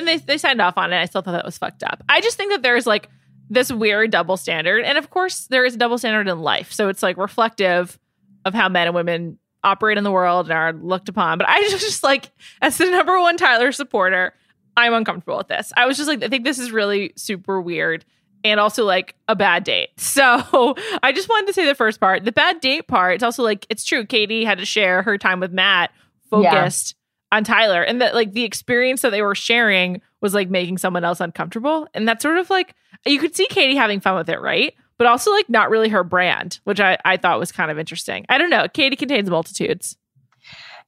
and 0.02 0.08
they 0.08 0.18
they 0.18 0.38
signed 0.38 0.62
off 0.62 0.78
on 0.78 0.92
it. 0.92 1.00
I 1.00 1.06
still 1.06 1.22
thought 1.22 1.32
that 1.32 1.46
was 1.46 1.58
fucked 1.58 1.84
up. 1.84 2.04
I 2.10 2.22
just 2.22 2.38
think 2.38 2.52
that 2.52 2.62
there's 2.62 2.86
like 2.86 3.10
this 3.50 3.72
weird 3.72 4.12
double 4.12 4.38
standard. 4.38 4.84
And 4.84 4.98
of 4.98 5.10
course 5.10 5.48
there 5.48 5.66
is 5.66 5.76
a 5.76 5.78
double 5.78 5.98
standard 5.98 6.28
in 6.28 6.40
life. 6.40 6.72
So 6.72 6.90
it's 6.90 7.04
like 7.04 7.18
reflective 7.18 8.00
of 8.46 8.54
how 8.54 8.70
men 8.70 8.88
and 8.88 8.96
women 8.96 9.38
operate 9.64 9.98
in 9.98 10.04
the 10.04 10.12
world 10.12 10.48
and 10.48 10.58
are 10.58 10.74
looked 10.74 11.10
upon. 11.10 11.38
But 11.38 11.50
I 11.50 11.62
just, 11.70 11.80
just 11.86 12.04
like 12.04 12.32
as 12.62 12.78
the 12.78 12.86
number 12.86 13.20
one 13.20 13.38
Tyler 13.38 13.72
supporter, 13.72 14.34
I'm 14.78 14.94
uncomfortable 14.94 15.38
with 15.38 15.50
this. 15.50 15.74
I 15.76 15.86
was 15.86 15.98
just 15.98 16.08
like, 16.08 16.24
I 16.24 16.30
think 16.30 16.46
this 16.46 16.60
is 16.60 16.72
really 16.72 17.12
super 17.18 17.62
weird 17.62 18.06
and 18.44 18.60
also 18.60 18.86
like 18.86 19.16
a 19.28 19.36
bad 19.36 19.64
date. 19.64 19.90
So 19.98 20.76
I 21.04 21.12
just 21.14 21.30
wanted 21.30 21.48
to 21.48 21.54
say 21.54 21.66
the 21.66 21.76
first 21.76 22.00
part. 22.00 22.24
The 22.26 22.32
bad 22.32 22.60
date 22.62 22.88
part, 22.88 23.16
it's 23.16 23.24
also 23.24 23.44
like 23.44 23.66
it's 23.70 23.84
true. 23.84 24.06
Katie 24.06 24.46
had 24.46 24.58
to 24.58 24.66
share 24.66 25.04
her 25.04 25.18
time 25.18 25.40
with 25.40 25.52
Matt 25.52 25.92
focused 26.30 26.96
on 27.32 27.44
Tyler. 27.44 27.82
And 27.82 28.02
that 28.02 28.14
like 28.14 28.34
the 28.34 28.44
experience 28.44 29.02
that 29.02 29.12
they 29.12 29.22
were 29.22 29.36
sharing 29.36 30.02
was 30.22 30.34
like 30.34 30.50
making 30.50 30.78
someone 30.78 31.04
else 31.04 31.20
uncomfortable. 31.20 31.88
And 31.94 32.08
that's 32.08 32.22
sort 32.22 32.38
of 32.38 32.50
like 32.50 32.76
you 33.06 33.20
could 33.20 33.36
see 33.36 33.48
Katie 33.48 33.76
having 33.76 34.00
fun 34.00 34.16
with 34.16 34.30
it, 34.30 34.42
right? 34.42 34.74
But 34.98 35.08
also 35.08 35.32
like 35.32 35.50
not 35.50 35.70
really 35.70 35.90
her 35.90 36.04
brand, 36.04 36.60
which 36.64 36.80
I, 36.80 36.98
I 37.06 37.18
thought 37.18 37.40
was 37.40 37.52
kind 37.52 37.72
of 37.72 37.80
interesting. 37.80 38.26
I 38.30 38.38
don't 38.38 38.50
know. 38.50 38.68
Katie 38.72 38.96
contains 38.96 39.30
multitudes. 39.30 39.98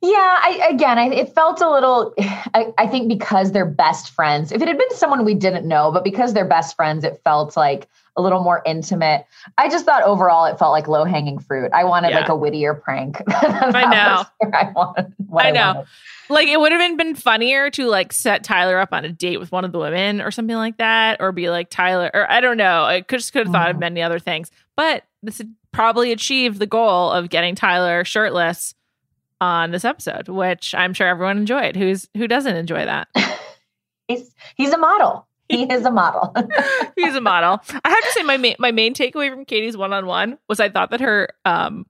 Yeah, 0.01 0.39
I 0.41 0.67
again, 0.69 0.99
I, 0.99 1.05
it 1.05 1.33
felt 1.33 1.61
a 1.61 1.71
little. 1.71 2.13
I, 2.19 2.73
I 2.77 2.87
think 2.87 3.07
because 3.07 3.53
they're 3.53 3.65
best 3.65 4.11
friends. 4.11 4.51
If 4.51 4.61
it 4.61 4.67
had 4.67 4.77
been 4.77 4.91
someone 4.91 5.23
we 5.23 5.33
didn't 5.33 5.65
know, 5.65 5.91
but 5.91 6.03
because 6.03 6.33
they're 6.33 6.47
best 6.47 6.75
friends, 6.75 7.05
it 7.05 7.21
felt 7.23 7.55
like 7.55 7.87
a 8.15 8.21
little 8.21 8.43
more 8.43 8.61
intimate. 8.65 9.25
I 9.57 9.69
just 9.69 9.85
thought 9.85 10.03
overall 10.03 10.45
it 10.45 10.59
felt 10.59 10.71
like 10.71 10.87
low 10.87 11.03
hanging 11.03 11.39
fruit. 11.39 11.71
I 11.73 11.83
wanted 11.83 12.09
Yeah. 12.11 12.19
like 12.19 12.29
a 12.29 12.35
wittier 12.35 12.73
prank. 12.75 13.17
I 13.27 13.85
know. 13.85 14.49
I 14.53 14.71
wanted. 14.75 15.13
I 15.37 15.51
know. 15.51 15.73
wanted. 15.73 15.87
Like 16.29 16.47
it 16.47 16.59
would 16.59 16.71
have 16.71 16.79
been, 16.79 16.95
been 16.97 17.15
funnier 17.15 17.69
to 17.71 17.87
like 17.87 18.13
set 18.13 18.43
Tyler 18.43 18.77
up 18.79 18.89
on 18.93 19.03
a 19.03 19.11
date 19.11 19.39
with 19.39 19.51
one 19.51 19.65
of 19.65 19.71
the 19.71 19.79
women 19.79 20.21
or 20.21 20.31
something 20.31 20.55
like 20.55 20.77
that, 20.77 21.17
or 21.21 21.31
be 21.31 21.49
like 21.49 21.69
Tyler, 21.69 22.09
or 22.13 22.29
I 22.31 22.39
don't 22.39 22.57
know. 22.57 22.83
I 22.83 23.01
could 23.01 23.19
just 23.19 23.33
could 23.33 23.47
have 23.47 23.53
thought 23.53 23.69
of 23.71 23.77
Mhm. 23.77 23.81
many 23.81 24.01
other 24.01 24.19
things, 24.19 24.49
but 24.75 25.03
this 25.23 25.41
probably 25.71 26.11
achieved 26.11 26.59
the 26.59 26.67
goal 26.67 27.11
of 27.11 27.29
getting 27.29 27.55
Tyler 27.55 28.05
shirtless 28.05 28.73
on 29.41 29.71
this 29.71 29.83
episode, 29.83 30.29
which 30.29 30.73
I'm 30.75 30.93
sure 30.93 31.07
everyone 31.07 31.37
enjoyed. 31.37 31.75
Who's 31.75 32.07
who 32.15 32.27
doesn't 32.27 32.55
enjoy 32.55 32.85
that? 32.85 33.07
He's 34.07 34.33
he's 34.55 34.71
a 34.71 34.77
model. 34.77 35.27
He 35.49 35.63
is 35.71 35.85
a 35.85 35.91
model. 35.91 36.33
He's 36.95 37.15
a 37.15 37.21
model. 37.21 37.59
I 37.83 37.89
have 37.89 38.03
to 38.03 38.11
say, 38.11 38.23
my 38.23 38.37
main, 38.37 38.55
my 38.59 38.71
main 38.71 38.93
takeaway 38.93 39.29
from 39.29 39.45
Katie's 39.45 39.77
one 39.77 39.93
on 39.93 40.05
one 40.05 40.37
was 40.47 40.59
I 40.59 40.69
thought 40.69 40.91
that 40.91 41.01
her 41.01 41.29
um, 41.45 41.85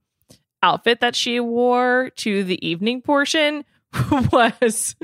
outfit 0.61 1.01
that 1.01 1.15
she 1.15 1.39
wore 1.39 2.11
to 2.17 2.43
the 2.43 2.65
evening 2.67 3.01
portion 3.01 3.63
was 4.31 4.95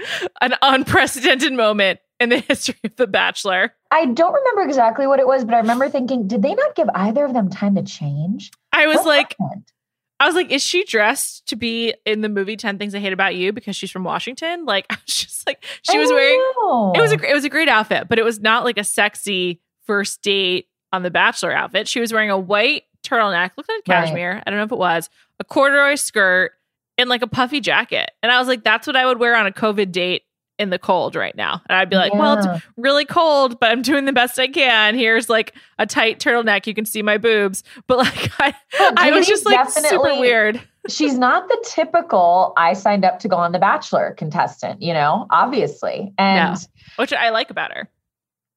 an 0.41 0.55
unprecedented 0.61 1.53
moment 1.53 1.99
in 2.19 2.29
the 2.29 2.39
history 2.39 2.75
of 2.83 2.95
The 2.95 3.07
Bachelor. 3.07 3.73
I 3.91 4.05
don't 4.05 4.33
remember 4.33 4.61
exactly 4.63 5.07
what 5.07 5.19
it 5.19 5.27
was, 5.27 5.45
but 5.45 5.53
I 5.53 5.59
remember 5.59 5.89
thinking, 5.89 6.27
did 6.27 6.41
they 6.41 6.53
not 6.53 6.75
give 6.75 6.89
either 6.93 7.23
of 7.25 7.33
them 7.33 7.49
time 7.49 7.75
to 7.75 7.83
change? 7.83 8.51
I 8.73 8.87
was 8.87 8.97
What 8.97 9.05
like, 9.05 9.35
happened? 9.39 9.71
I 10.19 10.25
was 10.25 10.35
like, 10.35 10.51
is 10.51 10.61
she 10.63 10.83
dressed 10.83 11.47
to 11.47 11.55
be 11.55 11.93
in 12.05 12.21
the 12.21 12.29
movie 12.29 12.57
Ten 12.57 12.77
Things 12.77 12.93
I 12.93 12.99
Hate 12.99 13.13
About 13.13 13.35
You 13.35 13.53
because 13.53 13.75
she's 13.75 13.89
from 13.91 14.03
Washington? 14.03 14.65
Like, 14.65 14.85
I 14.91 14.95
was 15.05 15.15
just 15.15 15.47
like, 15.47 15.63
she 15.89 15.97
was 15.97 16.09
don't 16.09 16.17
wearing. 16.17 16.39
Oh, 16.57 16.91
it 16.95 16.99
was 17.01 17.11
a 17.13 17.29
it 17.29 17.33
was 17.33 17.45
a 17.45 17.49
great 17.49 17.69
outfit, 17.69 18.07
but 18.09 18.19
it 18.19 18.23
was 18.25 18.39
not 18.39 18.63
like 18.65 18.77
a 18.77 18.83
sexy 18.83 19.61
first 19.85 20.21
date 20.21 20.67
on 20.91 21.03
the 21.03 21.11
Bachelor 21.11 21.51
outfit. 21.51 21.87
She 21.87 21.99
was 21.99 22.11
wearing 22.11 22.29
a 22.31 22.37
white 22.37 22.83
turtleneck, 23.03 23.51
looked 23.57 23.69
like 23.69 23.83
Right. 23.87 24.05
cashmere. 24.05 24.43
I 24.45 24.49
don't 24.49 24.57
know 24.57 24.65
if 24.65 24.71
it 24.71 24.77
was 24.77 25.09
a 25.39 25.43
corduroy 25.43 25.95
skirt 25.95 26.51
and 26.97 27.09
like 27.09 27.21
a 27.21 27.27
puffy 27.27 27.61
jacket. 27.61 28.11
And 28.21 28.31
I 28.31 28.39
was 28.39 28.47
like, 28.47 28.63
that's 28.63 28.85
what 28.87 28.95
I 28.97 29.05
would 29.05 29.19
wear 29.19 29.35
on 29.35 29.47
a 29.47 29.51
COVID 29.51 29.91
date 29.91 30.23
in 30.59 30.69
the 30.69 30.77
cold 30.77 31.15
right 31.15 31.35
now. 31.35 31.61
And 31.69 31.77
I'd 31.77 31.89
be 31.89 31.95
like, 31.95 32.13
well, 32.13 32.37
it's 32.37 32.65
really 32.77 33.05
cold, 33.05 33.59
but 33.59 33.71
I'm 33.71 33.81
doing 33.81 34.05
the 34.05 34.13
best 34.13 34.37
I 34.37 34.47
can. 34.47 34.93
Here's 34.93 35.29
like 35.29 35.55
a 35.79 35.85
tight 35.85 36.19
turtleneck. 36.19 36.67
You 36.67 36.73
can 36.73 36.85
see 36.85 37.01
my 37.01 37.17
boobs, 37.17 37.63
but 37.87 37.97
like 37.99 38.29
I, 38.39 38.53
But 38.77 38.99
I 38.99 39.11
was 39.11 39.25
just 39.25 39.45
like 39.45 39.69
super 39.69 40.19
weird. 40.19 40.61
she's 40.89 41.17
not 41.17 41.47
the 41.47 41.65
typical 41.67 42.53
I 42.57 42.73
signed 42.73 43.05
up 43.05 43.19
to 43.19 43.27
go 43.27 43.37
on 43.37 43.53
The 43.53 43.59
Bachelor 43.59 44.13
contestant, 44.17 44.81
you 44.81 44.93
know, 44.93 45.25
obviously. 45.29 46.13
And 46.17 46.53
No. 46.53 46.59
which 46.97 47.13
I 47.13 47.29
like 47.29 47.49
about 47.49 47.71
her. 47.71 47.89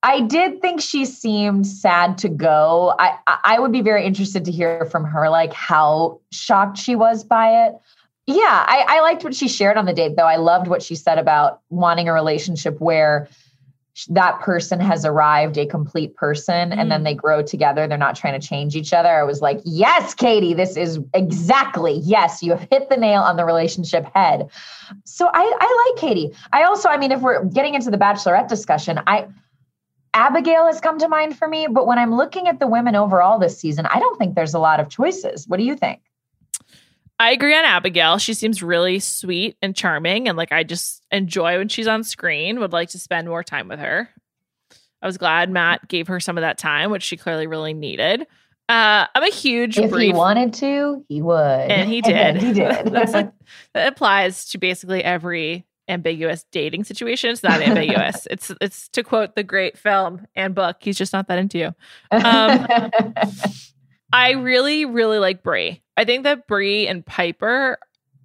I 0.04 0.22
did 0.22 0.60
think 0.60 0.80
she 0.80 1.04
seemed 1.04 1.64
sad 1.64 2.18
to 2.18 2.28
go. 2.28 2.94
I 2.98 3.16
I 3.44 3.60
would 3.60 3.70
be 3.70 3.82
very 3.82 4.04
interested 4.04 4.44
to 4.46 4.50
hear 4.50 4.84
from 4.86 5.04
her 5.04 5.30
like 5.30 5.52
how 5.52 6.20
shocked 6.32 6.76
she 6.78 6.96
was 6.96 7.22
by 7.22 7.66
it. 7.66 7.74
Yeah, 8.26 8.64
I, 8.68 8.84
I 8.88 9.00
liked 9.00 9.24
what 9.24 9.34
she 9.34 9.48
shared 9.48 9.76
on 9.76 9.84
the 9.84 9.92
date, 9.92 10.16
though. 10.16 10.26
I 10.26 10.36
loved 10.36 10.68
what 10.68 10.82
she 10.82 10.94
said 10.94 11.18
about 11.18 11.60
wanting 11.70 12.08
a 12.08 12.12
relationship 12.12 12.80
where 12.80 13.28
that 14.08 14.40
person 14.40 14.80
has 14.80 15.04
arrived 15.04 15.58
a 15.58 15.66
complete 15.66 16.14
person 16.14 16.70
mm. 16.70 16.78
and 16.78 16.90
then 16.90 17.02
mm. 17.02 17.04
they 17.04 17.14
grow 17.14 17.42
together. 17.42 17.86
They're 17.86 17.98
not 17.98 18.16
trying 18.16 18.40
to 18.40 18.46
change 18.46 18.74
each 18.74 18.92
other. 18.92 19.08
I 19.08 19.22
was 19.22 19.42
like, 19.42 19.60
yes, 19.64 20.14
Katie, 20.14 20.54
this 20.54 20.76
is 20.76 20.98
exactly, 21.12 22.00
yes, 22.02 22.42
you 22.42 22.52
have 22.52 22.66
hit 22.70 22.88
the 22.88 22.96
nail 22.96 23.20
on 23.20 23.36
the 23.36 23.44
relationship 23.44 24.06
head. 24.14 24.48
So 25.04 25.26
I, 25.26 25.56
I 25.60 25.90
like 25.90 26.00
Katie. 26.00 26.32
I 26.52 26.62
also, 26.62 26.88
I 26.88 26.96
mean, 26.96 27.12
if 27.12 27.20
we're 27.20 27.44
getting 27.44 27.74
into 27.74 27.90
the 27.90 27.98
bachelorette 27.98 28.48
discussion, 28.48 28.98
I, 29.06 29.26
Abigail 30.14 30.66
has 30.66 30.80
come 30.80 30.98
to 30.98 31.08
mind 31.08 31.36
for 31.36 31.48
me, 31.48 31.66
but 31.70 31.86
when 31.86 31.98
I'm 31.98 32.14
looking 32.14 32.48
at 32.48 32.60
the 32.60 32.66
women 32.66 32.94
overall 32.94 33.38
this 33.38 33.58
season, 33.58 33.86
I 33.86 33.98
don't 33.98 34.18
think 34.18 34.34
there's 34.34 34.54
a 34.54 34.58
lot 34.58 34.80
of 34.80 34.88
choices. 34.88 35.46
What 35.48 35.58
do 35.58 35.64
you 35.64 35.74
think? 35.74 36.00
I 37.22 37.30
agree 37.30 37.56
on 37.56 37.64
Abigail. 37.64 38.18
She 38.18 38.34
seems 38.34 38.64
really 38.64 38.98
sweet 38.98 39.56
and 39.62 39.76
charming, 39.76 40.28
and 40.28 40.36
like 40.36 40.50
I 40.50 40.64
just 40.64 41.06
enjoy 41.12 41.56
when 41.56 41.68
she's 41.68 41.86
on 41.86 42.02
screen. 42.02 42.58
Would 42.58 42.72
like 42.72 42.88
to 42.90 42.98
spend 42.98 43.28
more 43.28 43.44
time 43.44 43.68
with 43.68 43.78
her. 43.78 44.10
I 45.00 45.06
was 45.06 45.18
glad 45.18 45.48
Matt 45.48 45.86
gave 45.86 46.08
her 46.08 46.18
some 46.18 46.36
of 46.36 46.42
that 46.42 46.58
time, 46.58 46.90
which 46.90 47.04
she 47.04 47.16
clearly 47.16 47.46
really 47.46 47.74
needed. 47.74 48.22
Uh, 48.68 49.06
I'm 49.14 49.22
a 49.22 49.30
huge. 49.30 49.78
If 49.78 49.92
brief, 49.92 50.06
he 50.08 50.12
wanted 50.12 50.52
to, 50.54 51.04
he 51.08 51.22
would, 51.22 51.36
and 51.70 51.88
he 51.88 52.00
did. 52.02 52.12
And 52.16 52.40
he 52.40 52.52
did. 52.52 52.86
That's 52.86 53.12
like 53.12 53.30
that 53.74 53.92
applies 53.92 54.46
to 54.46 54.58
basically 54.58 55.04
every 55.04 55.64
ambiguous 55.86 56.44
dating 56.50 56.82
situation. 56.82 57.30
It's 57.30 57.44
not 57.44 57.62
ambiguous. 57.62 58.26
it's 58.32 58.50
it's 58.60 58.88
to 58.88 59.04
quote 59.04 59.36
the 59.36 59.44
great 59.44 59.78
film 59.78 60.26
and 60.34 60.56
book. 60.56 60.78
He's 60.80 60.98
just 60.98 61.12
not 61.12 61.28
that 61.28 61.38
into 61.38 61.58
you. 61.58 61.74
Um, 62.10 62.66
I 64.12 64.32
really, 64.32 64.84
really 64.84 65.18
like 65.18 65.42
Bri. 65.42 65.82
I 65.96 66.04
think 66.04 66.24
that 66.24 66.46
Bri 66.46 66.86
and 66.86 67.04
Piper 67.04 67.78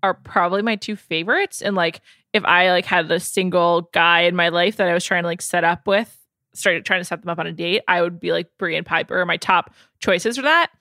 are 0.03 0.13
probably 0.13 0.61
my 0.61 0.75
two 0.75 0.95
favorites. 0.95 1.61
And 1.61 1.75
like, 1.75 2.01
if 2.33 2.43
I 2.45 2.71
like 2.71 2.85
had 2.85 3.09
a 3.11 3.19
single 3.19 3.89
guy 3.93 4.21
in 4.21 4.35
my 4.35 4.49
life 4.49 4.77
that 4.77 4.87
I 4.87 4.93
was 4.93 5.03
trying 5.03 5.23
to 5.23 5.27
like 5.27 5.41
set 5.41 5.63
up 5.63 5.87
with, 5.87 6.13
started 6.53 6.85
trying 6.85 6.99
to 7.01 7.05
set 7.05 7.21
them 7.21 7.29
up 7.29 7.39
on 7.39 7.47
a 7.47 7.51
date, 7.51 7.83
I 7.87 8.01
would 8.01 8.19
be 8.19 8.31
like 8.31 8.49
Bri 8.57 8.75
and 8.75 8.85
Piper 8.85 9.19
are 9.19 9.25
my 9.25 9.37
top 9.37 9.73
choices 9.99 10.35
for 10.35 10.43
that. 10.43 10.71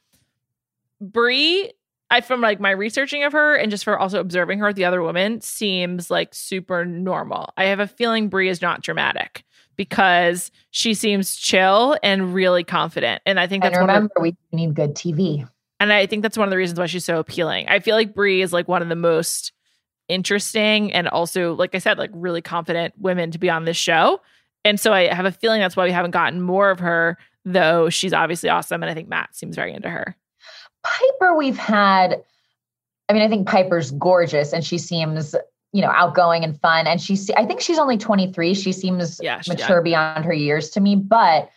Bri, 1.01 1.73
I 2.11 2.21
from 2.21 2.40
like 2.40 2.61
my 2.61 2.71
researching 2.71 3.25
of 3.25 3.33
her 3.33 3.55
and 3.55 3.71
just 3.71 3.85
for 3.85 3.99
also 3.99 4.21
observing 4.21 4.59
her 4.59 4.66
with 4.66 4.77
the 4.77 4.85
other 4.85 5.03
women, 5.03 5.40
seems 5.40 6.11
like 6.11 6.35
super 6.35 6.85
normal. 6.85 7.53
I 7.57 7.64
have 7.64 7.81
a 7.81 7.87
feeling 7.87 8.29
Bri 8.29 8.49
is 8.49 8.62
not 8.62 8.83
dramatic 8.83 9.45
because 9.77 10.51
she 10.71 10.95
seems 10.95 11.37
chill 11.37 11.97
and 12.03 12.35
really 12.35 12.65
confident. 12.65 13.23
And 13.27 13.39
I 13.39 13.47
think 13.47 13.62
that's 13.62 13.77
and 13.77 13.87
remember, 13.87 14.15
we 14.21 14.37
need 14.53 14.75
good 14.75 14.95
TV. 14.95 15.49
And 15.79 15.93
I 15.93 16.07
think 16.07 16.23
that's 16.23 16.39
one 16.39 16.49
of 16.49 16.51
the 16.51 16.57
reasons 16.57 16.79
why 16.79 16.87
she's 16.87 17.05
so 17.05 17.19
appealing. 17.19 17.69
I 17.69 17.81
feel 17.81 17.97
like 17.97 18.15
Bri 18.15 18.41
is 18.41 18.53
like 18.53 18.67
one 18.69 18.83
of 18.83 18.89
the 18.89 18.97
most 18.97 19.53
interesting 20.09 20.93
and 20.93 21.09
also, 21.09 21.55
like 21.55 21.75
I 21.75 21.79
said, 21.79 21.99
like 21.99 22.11
really 22.15 22.41
confident 22.41 22.95
women 22.99 23.31
to 23.33 23.39
be 23.39 23.51
on 23.51 23.65
this 23.65 23.77
show. 23.77 24.21
And 24.65 24.81
so 24.81 24.93
I 24.93 25.12
have 25.12 25.27
a 25.27 25.33
feeling 25.33 25.61
that's 25.61 25.77
why 25.77 25.85
we 25.85 25.93
haven't 25.93 26.12
gotten 26.12 26.41
more 26.41 26.71
of 26.71 26.79
her, 26.81 27.19
though 27.45 27.91
she's 27.91 28.12
obviously 28.12 28.49
awesome. 28.49 28.83
And 28.83 28.91
I 28.91 28.95
think 28.95 29.09
Matt 29.09 29.37
seems 29.37 29.55
very 29.55 29.73
into 29.73 29.91
her. 29.91 30.17
Piper, 30.83 31.37
we've 31.37 31.59
had, 31.59 32.23
I 33.09 33.12
mean, 33.12 33.23
I 33.23 33.29
think 33.29 33.47
Piper's 33.47 33.91
gorgeous 33.93 34.53
and 34.53 34.65
she 34.65 34.79
seems 34.79 35.35
you 35.77 35.83
know, 35.83 35.91
outgoing 35.91 36.43
and 36.43 36.59
fun. 36.59 36.87
And 36.87 37.03
she's, 37.03 37.31
I 37.33 37.45
think 37.45 37.61
she's 37.61 37.79
only 37.79 37.99
23. 37.99 38.55
She 38.55 38.73
seems 38.73 39.21
yeah, 39.23 39.43
she, 39.43 39.51
mature 39.51 39.83
beyond 39.83 40.25
her 40.25 40.33
years 40.33 40.71
to 40.71 40.81
me. 40.81 40.97
But 40.97 41.51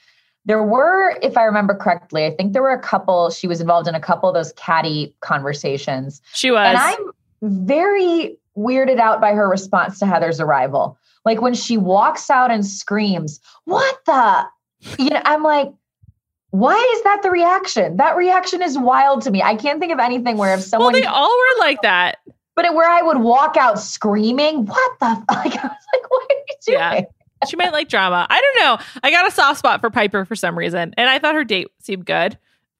there 0.44 0.62
were, 0.62 1.18
if 1.22 1.38
I 1.38 1.46
remember 1.46 1.74
correctly, 1.74 2.26
I 2.26 2.32
think 2.32 2.52
there 2.52 2.62
were 2.62 2.74
a 2.74 2.82
couple, 2.82 3.30
she 3.30 3.48
was 3.48 3.62
involved 3.62 3.88
in 3.88 3.96
a 3.96 4.00
couple 4.02 4.28
of 4.28 4.36
those 4.36 4.52
catty 4.58 5.16
conversations. 5.22 6.22
She 6.34 6.52
was. 6.52 6.68
And 6.68 6.78
I'm 6.78 7.12
very 7.42 8.36
weirded 8.58 9.00
out 9.00 9.22
by 9.22 9.32
her 9.32 9.48
response 9.48 10.00
to 10.00 10.06
Heather's 10.06 10.42
arrival. 10.42 10.98
Like 11.24 11.40
when 11.40 11.54
she 11.54 11.78
walks 11.78 12.30
out 12.30 12.52
and 12.52 12.66
screams, 12.66 13.40
What 13.64 14.00
the? 14.06 14.46
You 14.98 15.12
know, 15.12 15.22
I'm 15.24 15.44
like, 15.44 15.72
why 16.50 16.76
is 16.96 17.04
that 17.04 17.22
the 17.24 17.32
reaction? 17.32 17.96
That 17.96 18.18
reaction 18.18 18.62
is 18.62 18.78
wild 18.78 19.22
to 19.22 19.32
me. 19.32 19.42
I 19.42 19.56
can't 19.56 19.80
think 19.80 19.94
of 19.94 20.00
anything 20.00 20.36
where 20.36 20.54
if 20.56 20.62
someone. 20.62 20.92
Well, 20.92 21.02
they 21.02 21.08
all 21.08 21.30
were 21.30 21.60
like 21.60 21.82
that 21.84 22.18
but 22.62 22.76
where 22.76 22.90
I 22.90 23.02
would 23.02 23.20
walk 23.20 23.56
out 23.56 23.80
screaming, 23.80 24.66
what 24.66 25.00
the 25.00 25.06
f-? 25.06 25.24
like 25.30 25.56
I 25.56 25.68
was 25.68 25.86
like, 25.94 26.12
what 26.12 26.24
are 26.24 26.36
you 26.36 26.56
doing? 26.66 26.78
Yeah. 26.80 27.02
She 27.48 27.56
might 27.56 27.72
like 27.72 27.88
drama. 27.88 28.28
I 28.30 28.42
don't 28.42 28.66
know. 28.66 28.86
I 29.02 29.12
got 29.12 29.26
a 29.26 29.32
soft 29.32 29.60
spot 29.60 29.80
for 29.80 29.90
Piper 29.90 30.26
for 30.26 30.36
some 30.36 30.58
reason. 30.58 30.94
And 30.98 31.10
I 31.10 31.20
thought 31.20 31.36
her 31.36 31.46
date 31.46 31.70
seemed 31.80 32.06
good. 32.06 32.38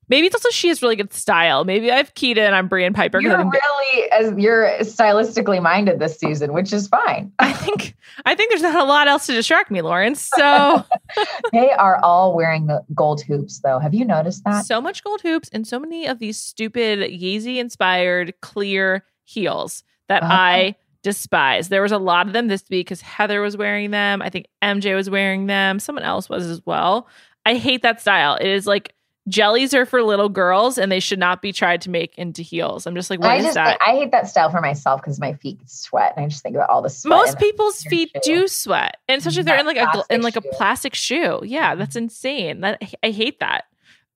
Maybe 0.10 0.26
it's 0.26 0.36
also 0.36 0.50
she 0.50 0.68
has 0.70 0.82
really 0.82 0.96
good 0.96 1.14
style. 1.14 1.64
Maybe 1.64 1.92
I 1.92 1.98
have 1.98 2.14
Keita 2.16 2.40
and 2.40 2.56
I'm 2.56 2.68
Bri 2.68 2.84
and 2.84 2.96
Piper. 2.96 3.22
You're 3.22 3.38
really 3.38 4.12
as 4.12 4.34
you're 4.38 4.68
stylistically 4.80 5.62
minded 5.62 6.00
this 6.00 6.18
season, 6.18 6.52
which 6.52 6.74
is 6.74 6.88
fine. 6.88 7.32
I 7.40 7.54
think 7.54 7.96
I 8.26 8.34
think 8.34 8.50
there's 8.50 8.64
not 8.64 8.76
a 8.76 8.84
lot 8.84 9.08
else 9.08 9.28
to 9.28 9.34
distract 9.34 9.70
me, 9.70 9.82
Lauren. 9.84 10.16
So 10.16 10.84
they 11.54 11.72
are 11.72 12.04
all 12.04 12.36
wearing 12.36 12.66
the 12.66 12.84
gold 12.96 13.22
hoops, 13.22 13.60
though. 13.60 13.78
Have 13.78 13.94
you 13.94 14.04
noticed 14.04 14.44
that? 14.46 14.66
So 14.66 14.82
much 14.82 15.04
gold 15.04 15.22
hoops 15.22 15.48
and 15.54 15.68
so 15.68 15.80
many 15.80 16.08
of 16.08 16.18
these 16.18 16.38
stupid 16.38 17.00
Yeezy 17.00 17.58
inspired 17.58 18.34
clear 18.42 19.06
heels 19.30 19.84
that 20.08 20.24
uh-huh. 20.24 20.34
I 20.34 20.76
despise. 21.04 21.70
There 21.70 21.82
was 21.82 21.92
a 21.92 21.98
lot 21.98 22.28
of 22.28 22.34
them 22.34 22.48
this 22.48 22.64
week 22.70 22.88
because 22.88 23.02
Heather 23.02 23.42
was 23.42 23.56
wearing 23.56 23.92
them. 23.92 24.22
I 24.22 24.30
think 24.30 24.48
MJ 24.62 24.96
was 24.96 25.10
wearing 25.10 25.46
them. 25.46 25.80
Someone 25.80 26.04
else 26.04 26.30
was 26.30 26.46
as 26.46 26.66
well. 26.66 27.08
I 27.46 27.56
hate 27.56 27.84
that 27.84 28.02
style. 28.02 28.36
It 28.36 28.48
is 28.48 28.68
like 28.68 28.94
jellies 29.28 29.74
are 29.74 29.86
for 29.86 30.02
little 30.02 30.28
girls 30.28 30.78
and 30.78 30.92
they 30.92 31.00
should 31.00 31.20
not 31.20 31.42
be 31.42 31.54
tried 31.54 31.82
to 31.82 31.90
make 31.90 32.18
into 32.18 32.42
heels. 32.42 32.86
I'm 32.86 32.96
just 32.96 33.10
like, 33.10 33.20
what 33.20 33.30
I 33.30 33.36
is 33.38 33.46
just, 33.46 33.56
that? 33.56 33.78
I 33.86 33.92
hate 33.92 34.12
that 34.12 34.28
style 34.28 34.50
for 34.50 34.60
myself 34.60 35.02
because 35.02 35.20
my 35.20 35.34
feet 35.34 35.60
sweat, 35.70 36.14
and 36.16 36.26
I 36.26 36.28
just 36.28 36.44
think 36.44 36.56
about 36.56 36.70
all 36.70 36.82
the 36.82 36.90
sweat. 36.90 37.10
Most 37.10 37.38
people's 37.38 37.84
feet 37.84 38.12
shoe. 38.16 38.22
do 38.24 38.48
sweat, 38.48 38.98
and 39.08 39.20
especially 39.20 39.42
if 39.42 39.46
they're 39.46 39.60
in 39.60 39.66
like 39.66 39.78
a 39.78 40.04
in 40.10 40.22
like 40.22 40.36
a 40.36 40.42
plastic 40.42 40.96
shoe. 40.96 41.42
Yeah, 41.44 41.76
that's 41.76 41.96
insane. 41.96 42.62
That 42.62 42.82
I 43.04 43.12
hate 43.12 43.40
that. 43.40 43.66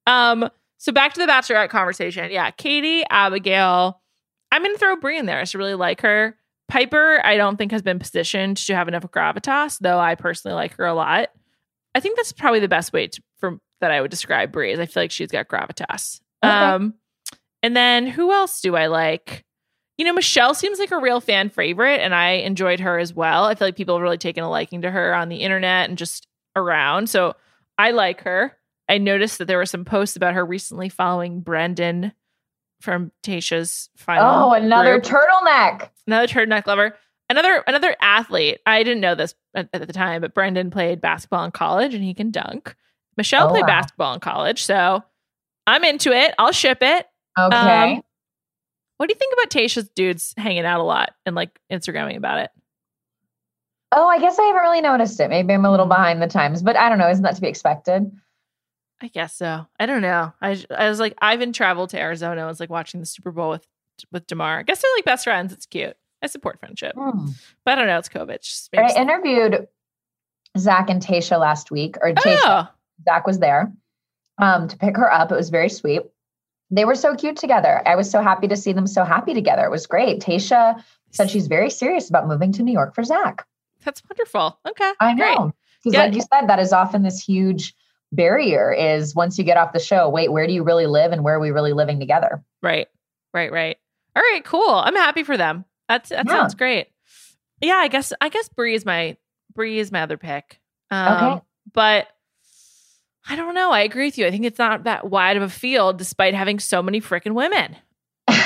Um, 0.06 0.50
so 0.78 0.92
back 0.92 1.14
to 1.14 1.20
the 1.20 1.26
bachelorette 1.26 1.70
conversation. 1.70 2.30
Yeah, 2.30 2.50
Katie, 2.50 3.04
Abigail, 3.08 4.00
I'm 4.54 4.62
going 4.62 4.72
to 4.72 4.78
throw 4.78 4.94
Bri 4.94 5.18
in 5.18 5.26
there. 5.26 5.38
I 5.38 5.42
just 5.42 5.56
really 5.56 5.74
like 5.74 6.00
her. 6.02 6.36
Piper, 6.68 7.20
I 7.24 7.36
don't 7.36 7.56
think 7.56 7.72
has 7.72 7.82
been 7.82 7.98
positioned 7.98 8.56
to 8.58 8.74
have 8.76 8.86
enough 8.86 9.02
gravitas, 9.02 9.80
though 9.80 9.98
I 9.98 10.14
personally 10.14 10.54
like 10.54 10.76
her 10.76 10.86
a 10.86 10.94
lot. 10.94 11.30
I 11.92 11.98
think 11.98 12.16
that's 12.16 12.30
probably 12.32 12.60
the 12.60 12.68
best 12.68 12.92
way 12.92 13.08
to, 13.08 13.22
for 13.38 13.58
that 13.80 13.90
I 13.90 14.00
would 14.00 14.12
describe 14.12 14.52
Bri. 14.52 14.70
is 14.72 14.78
I 14.78 14.86
feel 14.86 15.02
like 15.02 15.10
she's 15.10 15.32
got 15.32 15.48
gravitas. 15.48 16.20
Okay. 16.44 16.52
Um, 16.52 16.94
and 17.64 17.76
then 17.76 18.06
who 18.06 18.30
else 18.30 18.60
do 18.60 18.76
I 18.76 18.86
like? 18.86 19.44
You 19.98 20.04
know, 20.04 20.12
Michelle 20.12 20.54
seems 20.54 20.78
like 20.78 20.92
a 20.92 21.00
real 21.00 21.20
fan 21.20 21.48
favorite, 21.48 22.00
and 22.00 22.14
I 22.14 22.30
enjoyed 22.30 22.78
her 22.78 23.00
as 23.00 23.12
well. 23.12 23.46
I 23.46 23.56
feel 23.56 23.66
like 23.66 23.76
people 23.76 23.96
have 23.96 24.02
really 24.02 24.18
taken 24.18 24.44
a 24.44 24.50
liking 24.50 24.82
to 24.82 24.90
her 24.90 25.16
on 25.16 25.30
the 25.30 25.38
internet 25.38 25.88
and 25.88 25.98
just 25.98 26.28
around. 26.54 27.10
So 27.10 27.34
I 27.76 27.90
like 27.90 28.20
her. 28.22 28.56
I 28.88 28.98
noticed 28.98 29.38
that 29.38 29.46
there 29.46 29.58
were 29.58 29.66
some 29.66 29.84
posts 29.84 30.14
about 30.14 30.34
her 30.34 30.46
recently 30.46 30.88
following 30.88 31.40
Brendan 31.40 32.12
from 32.84 33.10
Tayshia's 33.24 33.88
final. 33.96 34.50
Oh, 34.50 34.52
another 34.52 35.00
group. 35.00 35.04
turtleneck. 35.04 35.88
Another 36.06 36.26
turtleneck 36.28 36.66
lover. 36.66 36.96
Another 37.30 37.64
another 37.66 37.96
athlete. 38.00 38.60
I 38.66 38.82
didn't 38.82 39.00
know 39.00 39.14
this 39.14 39.34
at, 39.54 39.68
at, 39.72 39.86
the 39.86 39.92
time, 39.92 40.20
but 40.20 40.34
Brendan 40.34 40.70
played 40.70 41.00
basketball 41.00 41.44
in 41.44 41.50
college 41.50 41.94
and 41.94 42.04
he 42.04 42.14
can 42.14 42.30
dunk. 42.30 42.76
Michelle 43.16 43.46
oh, 43.46 43.50
played 43.50 43.62
wow. 43.62 43.68
basketball 43.68 44.14
in 44.14 44.20
college, 44.20 44.62
so 44.62 45.02
I'm 45.66 45.82
into 45.84 46.12
it. 46.12 46.34
I'll 46.38 46.52
ship 46.52 46.78
it. 46.82 47.06
Okay. 47.38 47.94
Um, 47.94 48.02
what 48.98 49.08
do 49.08 49.14
you 49.14 49.18
think 49.18 49.32
about 49.32 49.50
Tayshia's 49.50 49.88
dudes 49.88 50.34
hanging 50.36 50.64
out 50.64 50.80
a 50.80 50.84
lot 50.84 51.14
and 51.24 51.34
like 51.34 51.58
Instagramming 51.72 52.16
about 52.16 52.38
it? 52.38 52.50
Oh, 53.90 54.06
I 54.06 54.18
guess 54.18 54.38
I 54.38 54.42
haven't 54.44 54.62
really 54.62 54.80
noticed 54.80 55.18
it. 55.20 55.30
Maybe 55.30 55.54
I'm 55.54 55.64
a 55.64 55.70
little 55.70 55.86
behind 55.86 56.20
the 56.20 56.26
times, 56.26 56.62
but 56.62 56.76
I 56.76 56.88
don't 56.88 56.98
know. 56.98 57.08
Isn't 57.08 57.22
that 57.22 57.36
to 57.36 57.40
be 57.40 57.48
expected? 57.48 58.10
I 59.02 59.08
guess 59.08 59.36
so. 59.36 59.66
I 59.78 59.86
don't 59.86 60.02
know. 60.02 60.32
I 60.40 60.62
I 60.76 60.88
was 60.88 61.00
like 61.00 61.14
Ivan 61.20 61.52
traveled 61.52 61.90
to 61.90 62.00
Arizona. 62.00 62.42
I 62.42 62.46
was 62.46 62.60
like 62.60 62.70
watching 62.70 63.00
the 63.00 63.06
Super 63.06 63.30
Bowl 63.30 63.50
with 63.50 63.66
with 64.12 64.26
Demar. 64.26 64.60
I 64.60 64.62
guess 64.62 64.82
they're 64.82 64.90
like 64.96 65.04
best 65.04 65.24
friends. 65.24 65.52
It's 65.52 65.66
cute. 65.66 65.96
I 66.22 66.26
support 66.26 66.58
friendship, 66.58 66.94
hmm. 66.96 67.28
but 67.64 67.72
I 67.72 67.74
don't 67.74 67.86
know. 67.86 67.98
It's 67.98 68.08
COVID. 68.08 68.68
I 68.78 69.00
interviewed 69.00 69.68
Zach 70.56 70.88
and 70.88 71.02
Tasha 71.02 71.38
last 71.38 71.70
week, 71.70 71.96
or 72.00 72.12
Tayshia. 72.12 72.38
Oh. 72.42 72.68
Zach 73.04 73.26
was 73.26 73.40
there 73.40 73.72
um, 74.38 74.68
to 74.68 74.76
pick 74.76 74.96
her 74.96 75.12
up. 75.12 75.30
It 75.30 75.34
was 75.34 75.50
very 75.50 75.68
sweet. 75.68 76.02
They 76.70 76.84
were 76.84 76.94
so 76.94 77.14
cute 77.14 77.36
together. 77.36 77.82
I 77.86 77.94
was 77.94 78.10
so 78.10 78.22
happy 78.22 78.48
to 78.48 78.56
see 78.56 78.72
them 78.72 78.86
so 78.86 79.04
happy 79.04 79.34
together. 79.34 79.64
It 79.64 79.70
was 79.70 79.86
great. 79.86 80.20
Tayshia 80.20 80.82
said 81.10 81.30
she's 81.30 81.46
very 81.46 81.70
serious 81.70 82.08
about 82.08 82.26
moving 82.26 82.52
to 82.52 82.62
New 82.62 82.72
York 82.72 82.94
for 82.94 83.04
Zach. 83.04 83.46
That's 83.84 84.02
wonderful. 84.08 84.58
Okay, 84.66 84.92
I 85.00 85.12
know 85.12 85.52
because, 85.82 85.98
like 85.98 86.14
you 86.14 86.22
said, 86.22 86.48
that 86.48 86.58
is 86.58 86.72
often 86.72 87.02
this 87.02 87.22
huge 87.22 87.74
barrier 88.14 88.72
is 88.72 89.14
once 89.14 89.38
you 89.38 89.44
get 89.44 89.56
off 89.56 89.72
the 89.72 89.80
show, 89.80 90.08
wait, 90.08 90.32
where 90.32 90.46
do 90.46 90.52
you 90.52 90.62
really 90.62 90.86
live 90.86 91.12
and 91.12 91.24
where 91.24 91.34
are 91.34 91.40
we 91.40 91.50
really 91.50 91.72
living 91.72 91.98
together? 91.98 92.42
Right. 92.62 92.88
Right, 93.32 93.50
right. 93.50 93.76
All 94.16 94.22
right, 94.22 94.44
cool. 94.44 94.68
I'm 94.68 94.94
happy 94.94 95.24
for 95.24 95.36
them. 95.36 95.64
That's 95.88 96.10
that 96.10 96.26
yeah. 96.26 96.32
sounds 96.32 96.54
great. 96.54 96.88
Yeah, 97.60 97.76
I 97.76 97.88
guess 97.88 98.12
I 98.20 98.28
guess 98.28 98.48
Bri 98.48 98.74
is 98.74 98.84
my 98.84 99.16
Bri 99.54 99.78
is 99.78 99.90
my 99.90 100.02
other 100.02 100.16
pick. 100.16 100.60
Um, 100.90 101.24
okay. 101.24 101.44
but 101.72 102.08
I 103.28 103.36
don't 103.36 103.54
know. 103.54 103.72
I 103.72 103.80
agree 103.80 104.06
with 104.06 104.18
you. 104.18 104.26
I 104.26 104.30
think 104.30 104.44
it's 104.44 104.58
not 104.58 104.84
that 104.84 105.10
wide 105.10 105.36
of 105.36 105.42
a 105.42 105.48
field 105.48 105.98
despite 105.98 106.34
having 106.34 106.58
so 106.58 106.82
many 106.82 107.00
freaking 107.00 107.34
women. 107.34 107.76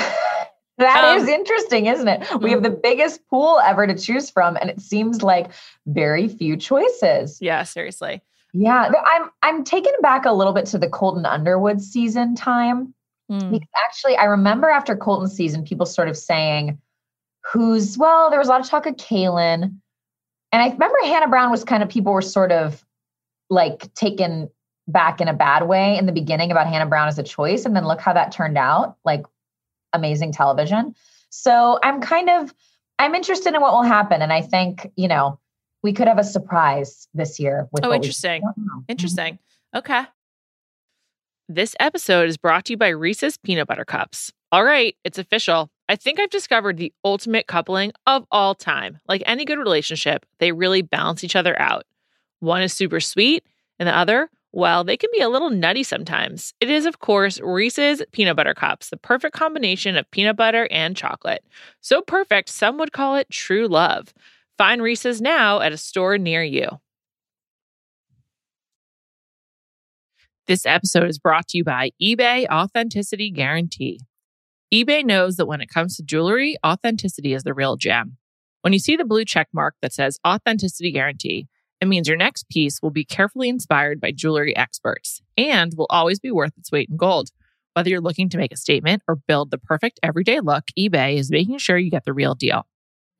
That 0.79 1.17
Um, 1.17 1.21
is 1.21 1.29
interesting, 1.29 1.87
isn't 1.87 2.07
it? 2.07 2.41
We 2.41 2.53
have 2.53 2.63
the 2.63 2.71
biggest 2.71 3.27
pool 3.29 3.59
ever 3.65 3.85
to 3.89 3.97
choose 3.97 4.31
from, 4.31 4.57
and 4.57 4.71
it 4.71 4.81
seems 4.81 5.23
like 5.25 5.51
very 5.87 6.29
few 6.29 6.57
choices. 6.57 7.39
Yeah, 7.41 7.65
seriously. 7.65 8.23
Yeah, 8.53 8.91
I'm 9.07 9.31
I'm 9.43 9.65
taken 9.65 9.93
back 10.01 10.25
a 10.25 10.33
little 10.33 10.53
bit 10.53 10.67
to 10.67 10.79
the 10.79 10.89
Colton 10.89 11.27
Underwood 11.27 11.81
season 11.81 12.35
time 12.35 12.95
Mm. 13.31 13.51
because 13.51 13.69
actually 13.85 14.17
I 14.17 14.25
remember 14.25 14.71
after 14.71 14.97
Colton's 14.97 15.35
season, 15.35 15.63
people 15.63 15.85
sort 15.85 16.09
of 16.09 16.17
saying, 16.17 16.79
"Who's 17.53 17.99
well?" 17.99 18.31
There 18.31 18.39
was 18.39 18.49
a 18.49 18.51
lot 18.51 18.61
of 18.61 18.67
talk 18.67 18.87
of 18.87 18.97
Caelynn, 18.97 19.65
and 20.51 20.63
I 20.63 20.69
remember 20.71 20.97
Hannah 21.03 21.29
Brown 21.29 21.51
was 21.51 21.63
kind 21.63 21.83
of 21.83 21.91
people 21.91 22.13
were 22.13 22.23
sort 22.23 22.53
of 22.53 22.83
like 23.51 23.93
taken 23.95 24.49
back 24.87 25.21
in 25.21 25.29
a 25.29 25.35
bad 25.35 25.69
way 25.69 25.99
in 25.99 26.07
the 26.07 26.13
beginning 26.13 26.51
about 26.51 26.69
Hannah 26.69 26.87
Brown 26.87 27.09
as 27.09 27.19
a 27.19 27.23
choice, 27.23 27.67
and 27.67 27.77
then 27.77 27.87
look 27.87 28.01
how 28.01 28.15
that 28.15 28.33
turned 28.33 28.57
out, 28.57 28.97
like 29.05 29.27
amazing 29.93 30.33
television. 30.33 30.95
So 31.29 31.79
I'm 31.83 32.01
kind 32.01 32.31
of 32.31 32.55
I'm 32.99 33.15
interested 33.15 33.55
in 33.55 33.61
what 33.61 33.75
will 33.75 33.83
happen, 33.83 34.23
and 34.23 34.33
I 34.33 34.41
think 34.41 34.91
you 34.97 35.09
know 35.09 35.39
we 35.83 35.93
could 35.93 36.09
have 36.09 36.19
a 36.19 36.25
surprise 36.25 37.09
this 37.15 37.39
year. 37.39 37.69
With 37.73 37.85
Oh, 37.85 37.93
interesting. 37.93 38.43
Don't. 38.43 38.59
Mm-hmm. 38.59 38.79
Interesting. 38.89 39.39
Okay. 39.75 40.05
This 41.49 41.75
episode 41.81 42.29
is 42.29 42.37
brought 42.37 42.67
to 42.67 42.75
you 42.75 42.77
by 42.77 42.89
Reese's 42.89 43.39
Peanut 43.39 43.69
Butter 43.69 43.85
Cups. 43.85 44.33
All 44.53 44.65
right, 44.65 44.95
it's 45.05 45.19
official. 45.19 45.71
I 45.89 45.97
think 45.97 46.21
I've 46.21 46.31
discovered 46.31 46.77
the 46.77 46.93
ultimate 47.05 47.47
coupling 47.47 47.93
of 48.07 48.27
all 48.31 48.55
time. 48.55 48.99
Like 49.09 49.23
any 49.25 49.45
good 49.45 49.59
relationship, 49.59 50.27
they 50.41 50.53
really 50.53 50.83
balance 50.83 51.25
each 51.25 51.37
other 51.37 51.59
out. 51.59 51.85
One 52.41 52.63
is 52.63 52.73
super 52.73 53.01
sweet, 53.01 53.45
and 53.79 53.89
the 53.89 53.97
other, 53.97 54.31
well, 54.53 54.85
they 54.85 54.97
can 54.97 55.11
be 55.13 55.21
a 55.21 55.29
little 55.29 55.51
nutty 55.51 55.83
sometimes. 55.83 56.53
It 56.61 56.71
is, 56.71 56.87
of 56.87 57.01
course, 57.01 57.41
Reese's 57.41 58.03
Peanut 58.13 58.37
Butter 58.37 58.55
Cups, 58.55 58.91
the 58.91 58.97
perfect 58.97 59.35
combination 59.35 59.97
of 59.97 60.11
peanut 60.11 60.37
butter 60.37 60.69
and 60.71 60.97
chocolate. 60.97 61.45
So 61.81 62.01
perfect, 62.03 62.49
some 62.49 62.79
would 62.79 62.93
call 62.93 63.17
it 63.17 63.31
true 63.31 63.69
love. 63.69 64.13
Find 64.59 64.83
Reese's 64.83 65.21
now 65.21 65.61
at 65.61 65.73
a 65.73 65.77
store 65.77 66.19
near 66.19 66.43
you. 66.43 66.67
This 70.49 70.67
episode 70.67 71.09
is 71.09 71.21
brought 71.21 71.47
to 71.49 71.59
you 71.59 71.63
by 71.63 71.93
eBay 72.03 72.45
Authenticity 72.51 73.31
Guarantee. 73.31 74.01
eBay 74.75 75.05
knows 75.05 75.37
that 75.37 75.47
when 75.47 75.61
it 75.61 75.69
comes 75.69 75.97
to 75.97 76.03
jewelry, 76.03 76.57
authenticity 76.67 77.35
is 77.35 77.45
the 77.45 77.55
real 77.55 77.77
gem. 77.77 78.17
When 78.63 78.73
you 78.73 78.81
see 78.81 78.97
the 78.97 79.05
blue 79.05 79.25
check 79.25 79.47
mark 79.53 79.77
that 79.81 79.93
says 79.93 80.19
Authenticity 80.27 80.91
Guarantee, 80.91 81.47
it 81.81 81.87
means 81.87 82.09
your 82.09 82.17
next 82.17 82.49
piece 82.49 82.83
will 82.83 82.91
be 82.91 83.05
carefully 83.05 83.49
inspired 83.49 84.01
by 84.01 84.11
jewelry 84.11 84.57
experts 84.57 85.23
and 85.37 85.73
will 85.77 85.87
always 85.89 86.19
be 86.19 86.33
worth 86.33 86.59
its 86.59 86.73
weight 86.73 86.89
in 86.91 86.97
gold. 86.97 87.29
Whether 87.75 87.91
you're 87.91 88.01
looking 88.01 88.29
to 88.31 88.39
make 88.39 88.53
a 88.53 88.57
statement 88.57 89.05
or 89.07 89.15
build 89.15 89.53
the 89.53 89.59
perfect 89.59 90.01
everyday 90.03 90.41
look, 90.41 90.65
eBay 90.77 91.17
is 91.17 91.31
making 91.31 91.59
sure 91.59 91.79
you 91.79 91.93
get 91.93 92.05
the 92.05 92.13
real 92.13 92.35
deal. 92.35 92.67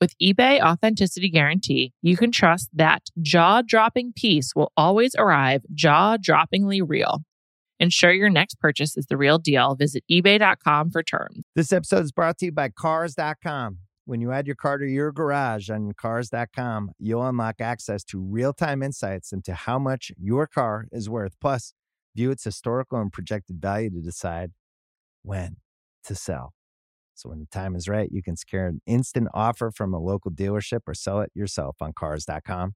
With 0.01 0.17
eBay 0.23 0.61
Authenticity 0.61 1.29
Guarantee, 1.29 1.93
you 2.03 2.17
can 2.17 2.31
trust 2.31 2.69
that 2.73 3.09
jaw 3.21 3.63
dropping 3.63 4.13
piece 4.13 4.55
will 4.55 4.71
always 4.77 5.17
arrive 5.19 5.63
jaw 5.75 6.17
droppingly 6.17 6.83
real. 6.87 7.25
Ensure 7.81 8.13
your 8.13 8.31
next 8.31 8.61
purchase 8.61 8.97
is 8.97 9.07
the 9.07 9.17
real 9.17 9.39
deal. 9.39 9.75
Visit 9.75 10.05
eBay.com 10.09 10.93
for 10.93 11.03
terms. 11.03 11.43
This 11.57 11.73
episode 11.73 12.05
is 12.05 12.13
brought 12.13 12.39
to 12.39 12.47
you 12.47 12.53
by 12.53 12.69
Cars.com. 12.69 13.79
When 14.05 14.21
you 14.21 14.31
add 14.31 14.47
your 14.47 14.57
car 14.57 14.79
to 14.79 14.87
your 14.87 15.11
garage 15.11 15.69
on 15.69 15.93
Cars.com, 15.93 16.93
you'll 17.01 17.27
unlock 17.27 17.61
access 17.61 18.05
to 18.05 18.21
real 18.21 18.53
time 18.53 18.85
insights 18.85 19.33
into 19.33 19.53
how 19.53 19.81
much 19.81 20.13
your 20.17 20.47
car 20.47 20.87
is 20.93 21.11
worth. 21.11 21.35
Plus, 21.41 21.75
view 22.15 22.31
its 22.31 22.45
historical 22.45 23.01
and 23.01 23.13
projected 23.13 23.61
value 23.61 23.91
to 23.91 24.01
decide 24.01 24.53
when 25.23 25.57
to 26.05 26.15
sell. 26.15 26.53
So, 27.19 27.31
when 27.31 27.41
the 27.41 27.47
time 27.47 27.75
is 27.75 27.89
right, 27.89 28.09
you 28.13 28.23
can 28.23 28.37
secure 28.37 28.67
an 28.67 28.81
instant 28.87 29.27
offer 29.35 29.73
from 29.73 29.93
a 29.93 29.99
local 29.99 30.31
dealership 30.31 30.83
or 30.87 30.95
sell 30.95 31.21
it 31.21 31.33
yourself 31.35 31.77
on 31.81 31.93
Cars.com. 31.93 32.75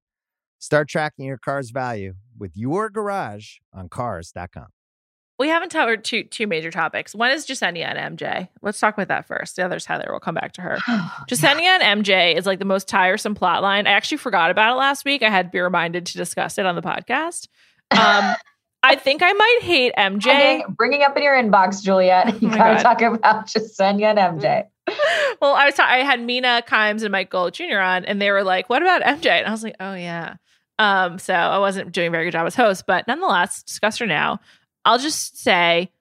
Start 0.59 0.89
tracking 0.89 1.27
your 1.27 1.39
car's 1.39 1.71
value 1.71 2.15
with 2.37 2.57
your 2.57 2.91
garage 2.91 3.59
on 3.73 3.89
Cars.com. 3.89 4.67
We 5.39 5.47
haven't 5.47 5.73
covered 5.73 6.03
two 6.03 6.25
two 6.25 6.49
major 6.49 6.73
topics. 6.73 7.15
One 7.15 7.31
is 7.31 7.47
Jessenia 7.47 7.85
and 7.85 8.19
MJ. 8.19 8.49
Let's 8.63 8.81
talk 8.81 8.95
about 8.95 9.09
that 9.09 9.29
first. 9.29 9.55
The 9.55 9.65
other's 9.65 9.87
Heather. 9.87 10.07
We'll 10.11 10.19
come 10.19 10.35
back 10.35 10.53
to 10.55 10.63
her. 10.63 10.77
Jessenia 11.29 11.81
and 11.81 12.05
MJ 12.05 12.37
is 12.37 12.45
like 12.45 12.59
the 12.59 12.65
most 12.65 12.89
tiresome 12.89 13.37
plot 13.37 13.63
line. 13.63 13.87
I 13.87 13.91
actually 13.91 14.19
forgot 14.19 14.51
about 14.51 14.73
it 14.73 14.77
last 14.77 15.05
week. 15.05 15.23
I 15.23 15.31
had 15.31 15.47
to 15.47 15.51
be 15.51 15.61
reminded 15.61 16.07
to 16.07 16.19
discuss 16.19 16.59
it 16.59 16.67
on 16.67 16.75
the 16.75 16.83
podcast. 16.83 17.47
Um, 17.93 18.35
I 18.85 18.97
think 18.97 19.23
I 19.23 19.33
might 19.33 19.59
hate 19.63 19.93
MJ. 19.97 20.23
Bringing, 20.25 20.65
bringing 20.77 21.03
up 21.03 21.17
in 21.17 21.23
your 21.23 21.35
inbox, 21.35 21.83
Juliet. 21.83 22.35
You 22.43 22.49
Oh 22.49 22.55
gotta 22.55 22.75
God. 22.75 22.83
talk 22.83 23.03
about 23.03 23.47
Jessenia 23.47 24.17
and 24.17 24.41
MJ. 24.41 24.67
well, 25.41 25.55
I 25.55 25.67
was 25.67 25.75
ta- 25.75 25.87
I 25.89 25.99
had 25.99 26.21
Mina 26.21 26.63
Kimes 26.67 27.03
and 27.03 27.13
Mike 27.13 27.31
Golic 27.31 27.53
Jr. 27.53 27.79
on, 27.79 28.05
and 28.05 28.21
they 28.21 28.31
were 28.33 28.43
like, 28.43 28.69
"What 28.69 28.83
about 28.83 29.03
MJ?" 29.03 29.27
And 29.31 29.47
I 29.47 29.51
was 29.53 29.63
like, 29.63 29.77
"Oh 29.79 29.95
yeah." 29.95 30.35
Um, 30.79 31.19
so 31.21 31.33
I 31.35 31.59
wasn't 31.59 31.93
doing 31.93 32.09
a 32.09 32.11
very 32.11 32.25
good 32.25 32.33
job 32.33 32.47
as 32.47 32.57
host, 32.57 32.85
but 32.87 33.07
nonetheless, 33.07 33.63
discuss 33.63 33.99
her 33.99 34.07
now. 34.07 34.41
I'll 34.85 34.99
just 34.99 35.39
say, 35.41 35.93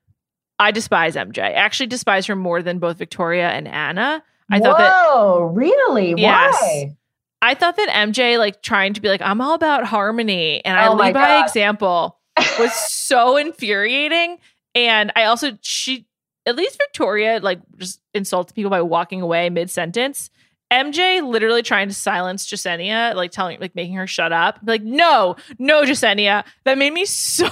I 0.57 0.71
despise 0.71 1.15
MJ. 1.15 1.39
I 1.43 1.51
actually 1.51 1.87
despise 1.87 2.25
her 2.25 2.35
more 2.35 2.63
than 2.63 2.79
both 2.79 2.97
Victoria 2.97 3.49
and 3.49 3.67
Anna. 3.67 4.23
I 4.49 4.57
Whoa, 4.59 4.65
thought 4.65 4.77
that 4.79 4.93
Oh, 4.95 5.41
really? 5.53 6.15
Yes. 6.19 6.57
Why? 6.59 6.95
I 7.43 7.53
thought 7.53 7.75
that 7.75 7.89
MJ 7.89 8.39
like 8.39 8.63
trying 8.63 8.93
to 8.93 9.01
be 9.01 9.09
like 9.09 9.21
I'm 9.21 9.39
all 9.41 9.53
about 9.53 9.85
harmony 9.85 10.65
and 10.65 10.77
I 10.79 10.87
Oh 10.87 10.93
lead 10.95 11.13
by 11.13 11.25
God. 11.41 11.45
example 11.45 12.17
was 12.59 12.73
so 12.73 13.37
infuriating. 13.37 14.37
And 14.75 15.11
I 15.15 15.25
also 15.25 15.57
she 15.61 16.05
at 16.45 16.55
least 16.55 16.77
Victoria 16.77 17.39
like 17.41 17.59
just 17.77 18.01
insulted 18.13 18.53
people 18.53 18.71
by 18.71 18.81
walking 18.81 19.21
away 19.21 19.49
mid 19.49 19.69
sentence. 19.69 20.29
MJ 20.71 21.21
literally 21.21 21.63
trying 21.63 21.89
to 21.89 21.93
silence 21.93 22.47
Jessenia, 22.47 23.13
like 23.13 23.31
telling, 23.31 23.59
like 23.59 23.75
making 23.75 23.95
her 23.95 24.07
shut 24.07 24.31
up. 24.31 24.57
Like, 24.63 24.81
no, 24.81 25.35
no, 25.59 25.83
Jessenia. 25.83 26.45
That 26.63 26.77
made 26.77 26.93
me 26.93 27.03
so 27.05 27.49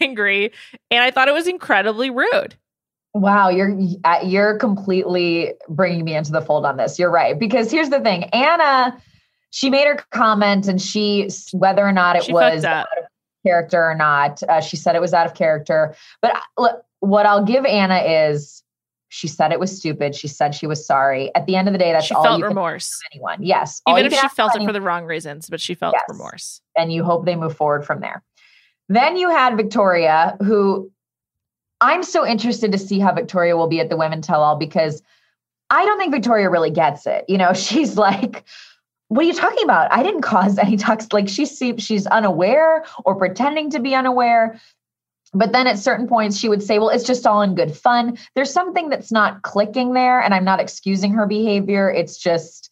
angry, 0.00 0.52
and 0.90 1.02
I 1.02 1.10
thought 1.10 1.28
it 1.28 1.34
was 1.34 1.46
incredibly 1.46 2.08
rude. 2.10 2.56
Wow, 3.14 3.50
you're 3.50 3.76
you're 4.24 4.56
completely 4.56 5.52
bringing 5.68 6.04
me 6.04 6.14
into 6.14 6.32
the 6.32 6.40
fold 6.40 6.64
on 6.64 6.78
this. 6.78 6.98
You're 6.98 7.10
right 7.10 7.38
because 7.38 7.70
here's 7.70 7.90
the 7.90 8.00
thing, 8.00 8.24
Anna, 8.32 8.98
she 9.50 9.68
made 9.68 9.86
her 9.86 9.98
comment 10.10 10.66
and 10.66 10.80
she 10.80 11.28
whether 11.52 11.86
or 11.86 11.92
not 11.92 12.16
it 12.16 12.24
She 12.24 12.32
was 12.32 12.64
fucked 13.44 13.74
up. 13.74 13.80
out 13.80 13.90
of 13.90 13.90
character 13.90 13.90
or 13.90 13.94
not, 13.94 14.42
uh, 14.48 14.60
she 14.60 14.76
said 14.76 14.94
it 14.94 15.00
was 15.00 15.14
out 15.14 15.26
of 15.26 15.34
character. 15.34 15.94
But 16.20 16.36
uh, 16.36 16.40
look, 16.58 16.84
what 17.00 17.26
I'll 17.26 17.44
give 17.44 17.64
Anna 17.64 17.98
is 17.98 18.62
she 19.08 19.28
said 19.28 19.52
it 19.52 19.60
was 19.60 19.76
stupid. 19.76 20.14
She 20.14 20.28
said 20.28 20.54
she 20.54 20.66
was 20.66 20.86
sorry. 20.86 21.34
At 21.34 21.46
the 21.46 21.56
end 21.56 21.68
of 21.68 21.72
the 21.72 21.78
day, 21.78 21.92
that's 21.92 22.06
She 22.06 22.14
all 22.14 22.24
felt 22.24 22.38
you 22.38 22.46
remorse, 22.46 22.94
of 22.94 23.00
anyone. 23.14 23.42
Yes, 23.42 23.82
even 23.88 24.06
if 24.06 24.14
she 24.14 24.28
felt 24.28 24.56
it 24.56 24.64
for 24.64 24.72
the 24.72 24.80
wrong 24.80 25.04
reasons, 25.04 25.50
but 25.50 25.60
she 25.60 25.74
felt 25.74 25.94
Yes. 25.94 26.04
remorse. 26.08 26.60
and 26.76 26.92
you 26.92 27.04
hope 27.04 27.26
they 27.26 27.36
move 27.36 27.54
forward 27.56 27.84
from 27.84 28.00
there. 28.00 28.22
Then 28.88 29.16
you 29.16 29.28
had 29.30 29.56
Victoria, 29.56 30.36
who 30.42 30.90
I'm 31.80 32.02
so 32.02 32.26
interested 32.26 32.72
to 32.72 32.78
see 32.78 33.00
how 33.00 33.12
Victoria 33.12 33.56
will 33.56 33.66
be 33.66 33.80
at 33.80 33.90
the 33.90 33.96
Women 33.96 34.22
Tell 34.22 34.42
All 34.42 34.56
because 34.56 35.02
I 35.70 35.84
don't 35.84 35.98
think 35.98 36.12
Victoria 36.12 36.48
really 36.48 36.70
gets 36.70 37.06
it. 37.06 37.24
You 37.28 37.38
know, 37.38 37.52
she's 37.54 37.96
like, 37.98 38.44
what 39.12 39.26
are 39.26 39.28
you 39.28 39.34
talking 39.34 39.64
about? 39.64 39.92
I 39.92 40.02
didn't 40.02 40.22
cause 40.22 40.56
any 40.56 40.76
toxic. 40.78 41.12
Like 41.12 41.28
she 41.28 41.44
she's 41.44 42.06
unaware 42.06 42.84
or 43.04 43.14
pretending 43.14 43.70
to 43.70 43.80
be 43.80 43.94
unaware. 43.94 44.58
But 45.34 45.52
then 45.52 45.66
at 45.66 45.78
certain 45.78 46.06
points, 46.06 46.38
she 46.38 46.48
would 46.48 46.62
say, 46.62 46.78
Well, 46.78 46.88
it's 46.88 47.04
just 47.04 47.26
all 47.26 47.42
in 47.42 47.54
good 47.54 47.76
fun. 47.76 48.16
There's 48.34 48.52
something 48.52 48.88
that's 48.88 49.12
not 49.12 49.42
clicking 49.42 49.92
there, 49.92 50.20
and 50.20 50.32
I'm 50.34 50.44
not 50.44 50.60
excusing 50.60 51.12
her 51.12 51.26
behavior. 51.26 51.90
It's 51.90 52.16
just 52.16 52.70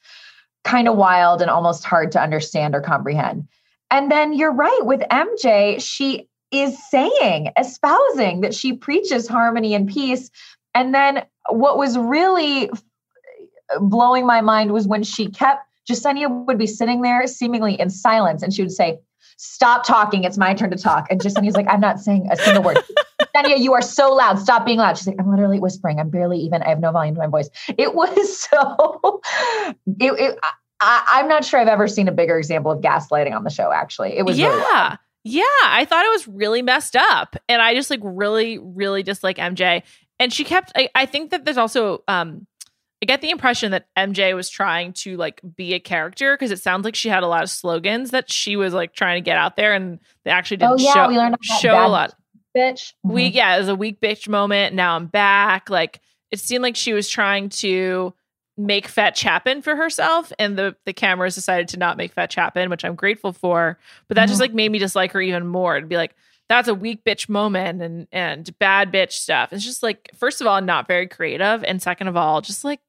kind 0.64 0.88
of 0.88 0.96
wild 0.96 1.42
and 1.42 1.50
almost 1.50 1.84
hard 1.84 2.12
to 2.12 2.22
understand 2.22 2.74
or 2.74 2.80
comprehend. 2.80 3.46
And 3.90 4.10
then 4.10 4.32
you're 4.32 4.52
right 4.52 4.80
with 4.82 5.00
MJ, 5.10 5.82
she 5.82 6.28
is 6.52 6.78
saying, 6.90 7.50
espousing 7.58 8.40
that 8.40 8.54
she 8.54 8.72
preaches 8.72 9.28
harmony 9.28 9.74
and 9.74 9.88
peace. 9.88 10.30
And 10.74 10.94
then 10.94 11.24
what 11.48 11.76
was 11.76 11.98
really 11.98 12.70
blowing 13.78 14.26
my 14.26 14.40
mind 14.40 14.72
was 14.72 14.86
when 14.86 15.02
she 15.02 15.28
kept, 15.28 15.64
Jessenia 15.88 16.28
would 16.46 16.58
be 16.58 16.66
sitting 16.66 17.02
there 17.02 17.26
seemingly 17.26 17.78
in 17.78 17.90
silence 17.90 18.42
and 18.42 18.52
she 18.52 18.62
would 18.62 18.72
say, 18.72 18.98
Stop 19.42 19.86
talking. 19.86 20.24
It's 20.24 20.36
my 20.36 20.52
turn 20.52 20.70
to 20.70 20.76
talk. 20.76 21.06
And 21.10 21.18
Jessenia's 21.18 21.56
like, 21.56 21.66
I'm 21.66 21.80
not 21.80 21.98
saying 21.98 22.28
a 22.30 22.36
single 22.36 22.62
word. 22.62 22.78
Jessenia, 23.34 23.58
you 23.58 23.72
are 23.72 23.80
so 23.80 24.12
loud. 24.12 24.38
Stop 24.38 24.66
being 24.66 24.78
loud. 24.78 24.98
She's 24.98 25.06
like, 25.06 25.16
I'm 25.18 25.30
literally 25.30 25.58
whispering. 25.58 25.98
I'm 25.98 26.10
barely 26.10 26.38
even, 26.38 26.62
I 26.62 26.68
have 26.68 26.80
no 26.80 26.92
volume 26.92 27.14
to 27.14 27.20
my 27.20 27.26
voice. 27.26 27.48
It 27.78 27.94
was 27.94 28.38
so, 28.50 29.22
it, 29.98 30.12
it, 30.12 30.38
I, 30.80 31.04
I'm 31.08 31.26
not 31.26 31.44
sure 31.44 31.58
I've 31.58 31.68
ever 31.68 31.88
seen 31.88 32.06
a 32.06 32.12
bigger 32.12 32.36
example 32.36 32.70
of 32.70 32.80
gaslighting 32.82 33.34
on 33.34 33.44
the 33.44 33.50
show, 33.50 33.72
actually. 33.72 34.18
It 34.18 34.24
was 34.24 34.38
yeah. 34.38 34.48
really 34.48 34.98
yeah. 35.24 35.44
I 35.64 35.86
thought 35.88 36.04
it 36.04 36.10
was 36.10 36.28
really 36.28 36.62
messed 36.62 36.96
up. 36.96 37.36
And 37.48 37.62
I 37.62 37.74
just 37.74 37.90
like 37.90 38.00
really, 38.02 38.58
really 38.58 39.02
dislike 39.02 39.36
MJ. 39.36 39.82
And 40.18 40.32
she 40.32 40.44
kept, 40.44 40.72
I, 40.76 40.90
I 40.94 41.06
think 41.06 41.30
that 41.30 41.44
there's 41.44 41.58
also, 41.58 42.04
um, 42.08 42.46
I 43.02 43.06
get 43.06 43.22
the 43.22 43.30
impression 43.30 43.70
that 43.72 43.86
MJ 43.96 44.34
was 44.34 44.50
trying 44.50 44.92
to 44.94 45.16
like 45.16 45.40
be 45.56 45.72
a 45.74 45.80
character 45.80 46.34
because 46.34 46.50
it 46.50 46.60
sounds 46.60 46.84
like 46.84 46.94
she 46.94 47.08
had 47.08 47.22
a 47.22 47.26
lot 47.26 47.42
of 47.42 47.48
slogans 47.50 48.10
that 48.10 48.30
she 48.30 48.56
was 48.56 48.74
like 48.74 48.92
trying 48.94 49.22
to 49.22 49.24
get 49.24 49.38
out 49.38 49.56
there 49.56 49.72
and 49.72 49.98
they 50.24 50.30
actually 50.30 50.58
didn't 50.58 50.72
Oh, 50.72 50.76
yeah, 50.78 50.92
show, 50.92 51.08
we 51.08 51.16
learned 51.16 51.36
show 51.42 51.86
a 51.86 51.88
lot. 51.88 52.14
Bitch. 52.56 52.92
We 53.02 53.30
Mhm. 53.30 53.34
yeah, 53.34 53.54
it 53.56 53.58
was 53.60 53.68
a 53.68 53.74
weak 53.74 54.00
bitch 54.00 54.28
moment. 54.28 54.74
Now 54.74 54.96
I'm 54.96 55.06
back. 55.06 55.70
Like 55.70 56.00
it 56.30 56.40
seemed 56.40 56.62
like 56.62 56.76
she 56.76 56.92
was 56.92 57.08
trying 57.08 57.48
to 57.48 58.12
make 58.58 58.86
fetch 58.88 59.22
happen 59.22 59.62
for 59.62 59.74
herself 59.76 60.30
and 60.38 60.58
the 60.58 60.76
the 60.84 60.92
cameras 60.92 61.34
decided 61.34 61.68
to 61.68 61.78
not 61.78 61.96
make 61.96 62.12
fetch 62.12 62.34
happen 62.34 62.68
which 62.68 62.84
i'm 62.84 62.94
grateful 62.94 63.32
for 63.32 63.78
but 64.06 64.16
that 64.16 64.28
just 64.28 64.38
like 64.40 64.52
made 64.52 64.70
me 64.70 64.78
dislike 64.78 65.12
her 65.12 65.20
even 65.22 65.46
more 65.46 65.80
to 65.80 65.86
be 65.86 65.96
like 65.96 66.14
that's 66.50 66.68
a 66.68 66.74
weak 66.74 67.02
bitch 67.02 67.26
moment 67.26 67.80
and 67.80 68.06
and 68.12 68.58
bad 68.58 68.92
bitch 68.92 69.12
stuff 69.12 69.50
it's 69.50 69.64
just 69.64 69.82
like 69.82 70.10
first 70.14 70.42
of 70.42 70.46
all 70.46 70.60
not 70.60 70.86
very 70.86 71.06
creative 71.06 71.64
and 71.64 71.80
second 71.80 72.06
of 72.08 72.18
all 72.18 72.42
just 72.42 72.62
like 72.62 72.80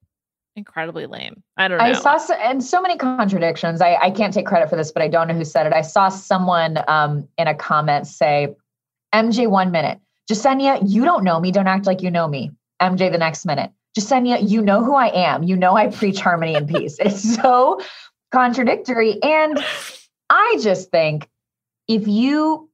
incredibly 0.55 1.05
lame 1.05 1.41
i 1.57 1.67
don't 1.67 1.77
know 1.77 1.83
I 1.85 1.93
saw 1.93 2.17
so, 2.17 2.33
and 2.35 2.63
so 2.63 2.81
many 2.81 2.97
contradictions. 2.97 3.81
I, 3.81 3.95
I 3.95 4.11
can't 4.11 4.33
take 4.33 4.45
credit 4.45 4.69
for 4.69 4.75
this, 4.75 4.91
but 4.91 5.01
I 5.01 5.07
don't 5.07 5.27
know 5.27 5.33
who 5.33 5.45
said 5.45 5.65
it. 5.65 5.73
I 5.73 5.81
saw 5.81 6.09
someone 6.09 6.79
um, 6.87 7.27
in 7.37 7.47
a 7.47 7.55
comment 7.55 8.07
say, 8.07 8.53
MJ, 9.13 9.47
one 9.49 9.71
minute. 9.71 9.99
Jessenia, 10.29 10.79
you 10.85 11.03
don't 11.03 11.23
know 11.23 11.39
me. 11.39 11.51
Don't 11.51 11.67
act 11.67 11.85
like 11.85 12.01
you 12.01 12.11
know 12.11 12.27
me. 12.27 12.51
MJ, 12.81 13.11
the 13.11 13.17
next 13.17 13.45
minute. 13.45 13.71
Jessenia, 13.97 14.37
you 14.49 14.61
know 14.61 14.83
who 14.83 14.93
I 14.95 15.07
am. 15.07 15.43
You 15.43 15.55
know 15.55 15.75
I 15.75 15.87
preach 15.87 16.19
harmony 16.19 16.55
and 16.55 16.67
peace. 16.67 16.97
It's 17.05 17.35
so 17.35 17.79
contradictory. 18.31 19.21
And 19.23 19.59
I 20.29 20.57
just 20.61 20.89
think 20.91 21.27
if 21.87 22.07
you, 22.07 22.69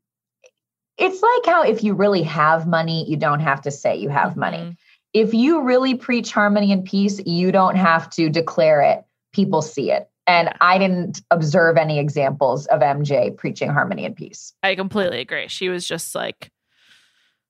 it's 0.98 1.22
like 1.22 1.46
how 1.46 1.64
if 1.64 1.84
you 1.84 1.94
really 1.94 2.24
have 2.24 2.68
money, 2.68 3.10
you 3.10 3.18
don't 3.18 3.40
have 3.40 3.62
to 3.62 3.72
say 3.72 3.98
you 3.98 4.10
have 4.10 4.36
money 4.36 4.58
Mhm. 4.58 4.78
If 5.14 5.34
you 5.34 5.62
really 5.62 5.96
preach 5.96 6.32
harmony 6.32 6.72
and 6.72 6.84
peace, 6.84 7.20
you 7.26 7.52
don't 7.52 7.76
have 7.76 8.10
to 8.12 8.30
declare 8.30 8.82
it. 8.82 9.06
People 9.34 9.62
see 9.62 9.92
it. 9.92 10.10
And 10.28 10.54
I 10.60 10.78
didn't 10.78 11.22
observe 11.32 11.78
any 11.78 12.00
examples 12.00 12.66
of 12.68 12.82
MJ 12.82 13.36
preaching 13.36 13.70
harmony 13.70 14.06
and 14.06 14.16
peace. 14.16 14.54
I 14.62 14.76
completely 14.76 15.22
agree. 15.22 15.48
She 15.48 15.70
was 15.70 15.88
just 15.88 16.14
like, 16.16 16.52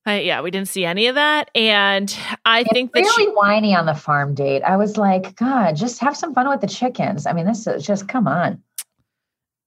I, 0.06 0.20
yeah, 0.20 0.40
we 0.40 0.50
didn't 0.50 0.68
see 0.68 0.86
any 0.86 1.08
of 1.08 1.16
that, 1.16 1.50
and 1.54 2.16
I 2.46 2.64
think 2.64 2.92
that 2.92 3.00
really 3.00 3.24
she, 3.24 3.30
whiny 3.30 3.74
on 3.74 3.84
the 3.84 3.94
farm 3.94 4.34
date. 4.34 4.62
I 4.62 4.76
was 4.76 4.96
like, 4.96 5.36
God, 5.36 5.76
just 5.76 5.98
have 6.00 6.16
some 6.16 6.32
fun 6.32 6.48
with 6.48 6.62
the 6.62 6.66
chickens. 6.66 7.26
I 7.26 7.34
mean, 7.34 7.44
this 7.44 7.66
is 7.66 7.84
just 7.84 8.08
come 8.08 8.26
on. 8.26 8.62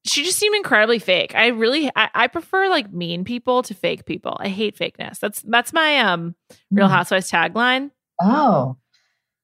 She 0.05 0.23
just 0.23 0.37
seemed 0.39 0.55
incredibly 0.55 0.99
fake. 0.99 1.35
I 1.35 1.47
really, 1.47 1.89
I, 1.95 2.09
I 2.13 2.27
prefer 2.27 2.69
like 2.69 2.91
mean 2.91 3.23
people 3.23 3.61
to 3.63 3.73
fake 3.73 4.05
people. 4.05 4.35
I 4.39 4.47
hate 4.49 4.77
fakeness. 4.77 5.19
That's 5.19 5.41
that's 5.41 5.73
my 5.73 5.99
um 5.99 6.35
Real 6.71 6.87
Mm. 6.87 6.91
Housewives 6.91 7.29
tagline. 7.31 7.91
Oh, 8.21 8.77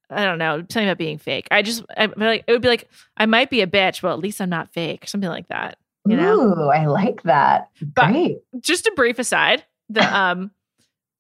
I 0.10 0.24
don't 0.26 0.38
know 0.39 0.60
something 0.60 0.86
about 0.88 0.97
being 0.97 1.18
fake. 1.18 1.47
I 1.51 1.62
just, 1.62 1.84
I 1.97 2.08
feel 2.08 2.16
like 2.18 2.43
it 2.47 2.51
would 2.51 2.62
be 2.62 2.70
like 2.70 2.89
I 3.18 3.26
might 3.26 3.49
be 3.49 3.62
a 3.62 3.68
bitch, 3.68 4.01
but 4.01 4.14
at 4.14 4.20
least 4.20 4.39
I'm 4.41 4.49
not 4.49 4.74
fake, 4.74 5.08
something 5.08 5.30
like 5.30 5.47
that. 5.49 5.78
You 6.08 6.16
know. 6.16 6.39
ooh, 6.39 6.70
I 6.70 6.86
like 6.86 7.24
that. 7.24 7.70
But- 7.82 8.12
Great. 8.12 8.38
just 8.62 8.88
a 8.88 8.93
brief 8.95 9.20
aside 9.20 9.64
the 9.89 10.01
um 10.18 10.51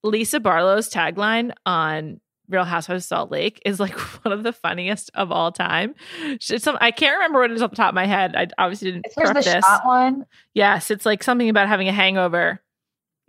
lisa 0.03 0.39
barlow's 0.39 0.89
tagline 0.89 1.51
on 1.65 2.19
real 2.49 2.63
housewives 2.63 3.03
of 3.03 3.07
salt 3.07 3.31
lake 3.31 3.61
is 3.65 3.79
like 3.79 3.93
one 4.23 4.31
of 4.31 4.43
the 4.43 4.53
funniest 4.53 5.09
of 5.15 5.31
all 5.31 5.51
time. 5.51 5.93
Some, 6.39 6.77
i 6.81 6.91
can't 6.91 7.15
remember 7.15 7.39
what 7.39 7.51
it 7.51 7.55
is 7.55 7.61
off 7.61 7.71
the 7.71 7.75
top 7.75 7.89
of 7.89 7.95
my 7.95 8.05
head. 8.05 8.35
I 8.35 8.47
obviously 8.57 8.91
didn't 8.91 9.05
Here's 9.15 9.31
prep 9.31 9.43
the 9.43 9.49
this 9.51 9.63
shot 9.65 9.85
one. 9.85 10.25
yes 10.53 10.89
it's 10.91 11.05
like 11.05 11.23
something 11.23 11.49
about 11.49 11.67
having 11.67 11.87
a 11.87 11.93
hangover. 11.93 12.61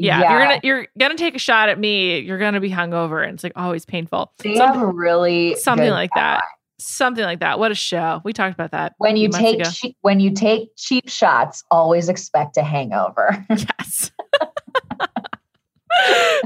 Yeah, 0.01 0.21
if 0.23 0.31
you're 0.31 0.39
gonna 0.41 0.61
you're 0.63 0.87
gonna 0.99 1.17
take 1.17 1.35
a 1.35 1.41
shot 1.41 1.69
at 1.69 1.79
me 1.79 2.21
you're 2.21 2.39
gonna 2.39 2.61
be 2.61 2.71
hungover 2.71 3.25
and 3.25 3.35
it's 3.35 3.43
like 3.43 3.55
always 3.57 3.85
painful. 3.85 4.33
They 4.39 4.55
something, 4.55 4.81
have 4.81 4.95
really 4.95 5.57
something 5.57 5.91
like 5.91 6.11
that. 6.15 6.43
something 6.79 7.25
like 7.25 7.41
that. 7.41 7.59
What 7.59 7.73
a 7.73 7.75
show. 7.75 8.21
We 8.25 8.33
talked 8.33 8.55
about 8.55 8.71
that 8.71 8.93
When 8.99 9.17
you 9.17 9.29
take 9.29 9.65
che- 9.65 9.97
when 10.03 10.21
you 10.21 10.31
take 10.31 10.69
cheap 10.77 11.09
shots, 11.09 11.65
always 11.73 12.09
expect 12.09 12.57
a 12.57 12.63
hangover. 12.63 13.45
Yes. 13.51 14.13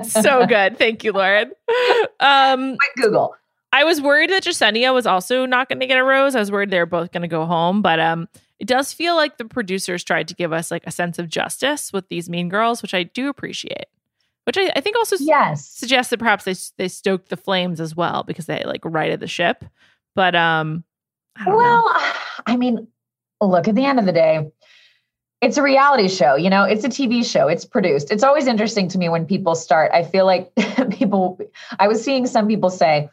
so 0.05 0.47
good. 0.47 0.79
Thank 0.79 1.05
you, 1.05 1.13
Lauren. 1.13 1.53
Um, 2.21 2.77
Quick 2.77 3.05
Google. 3.07 3.35
I 3.73 3.85
was 3.85 4.01
worried 4.03 4.31
that 4.31 4.43
Jessenia 4.45 4.93
was 4.93 5.07
also 5.07 5.47
not 5.47 5.69
going 5.69 5.81
to 5.81 5.87
get 5.87 5.99
a 5.99 6.05
rose. 6.05 6.35
I 6.37 6.41
was 6.41 6.53
worried 6.53 6.71
they 6.71 6.79
were 6.79 6.87
both 6.87 7.11
going 7.13 7.23
to 7.23 7.29
go 7.29 7.47
home, 7.47 7.81
but 7.81 7.99
um, 8.01 8.29
it 8.59 8.67
does 8.69 8.93
feel 8.93 9.17
like 9.17 9.39
the 9.39 9.47
producers 9.47 10.05
tried 10.05 10.29
to 10.29 10.35
give 10.35 10.53
us 10.53 10.71
like 10.71 10.83
a 10.87 10.91
sense 10.91 11.19
of 11.19 11.29
justice 11.29 11.93
with 11.93 12.09
these 12.09 12.29
mean 12.29 12.49
girls, 12.51 12.83
which 12.83 12.93
I 12.95 13.05
do 13.05 13.29
appreciate. 13.29 13.87
Which 14.45 14.59
I, 14.59 14.71
I 14.77 14.81
think 14.81 14.97
also 14.97 15.17
Yes. 15.21 15.67
suggests 15.69 16.11
that 16.11 16.19
perhaps 16.19 16.45
they 16.45 16.55
they 16.77 16.89
stoked 16.89 17.29
the 17.29 17.37
flames 17.37 17.81
as 17.81 17.97
well 17.97 18.25
because 18.25 18.47
they 18.47 18.63
like 18.65 18.81
righted 18.85 19.21
the 19.21 19.29
ship. 19.29 19.65
But 20.15 20.35
um, 20.35 20.85
I 21.37 21.45
don't 21.45 21.55
know. 21.55 21.59
Well, 21.59 22.13
I 22.47 22.57
mean, 22.57 22.89
look, 23.41 23.69
at 23.69 23.75
the 23.75 23.85
end 23.85 23.99
of 24.01 24.05
the 24.05 24.13
day, 24.13 24.51
it's 25.43 25.57
a 25.57 25.63
reality 25.63 26.09
show, 26.09 26.37
you 26.37 26.49
know, 26.49 26.63
it's 26.63 26.85
a 26.85 26.89
TV 26.89 27.25
show, 27.29 27.49
it's 27.49 27.65
produced. 27.65 28.13
It's 28.13 28.23
always 28.23 28.47
interesting 28.47 28.87
to 28.89 28.97
me 28.99 29.09
when 29.09 29.27
people 29.27 29.57
start. 29.57 29.91
I 29.93 30.05
feel 30.05 30.25
like 30.25 30.53
people, 30.91 31.39
I 31.81 31.89
was 31.89 32.03
seeing 32.03 32.27
some 32.29 32.47
people 32.47 32.71
say, 32.71 33.11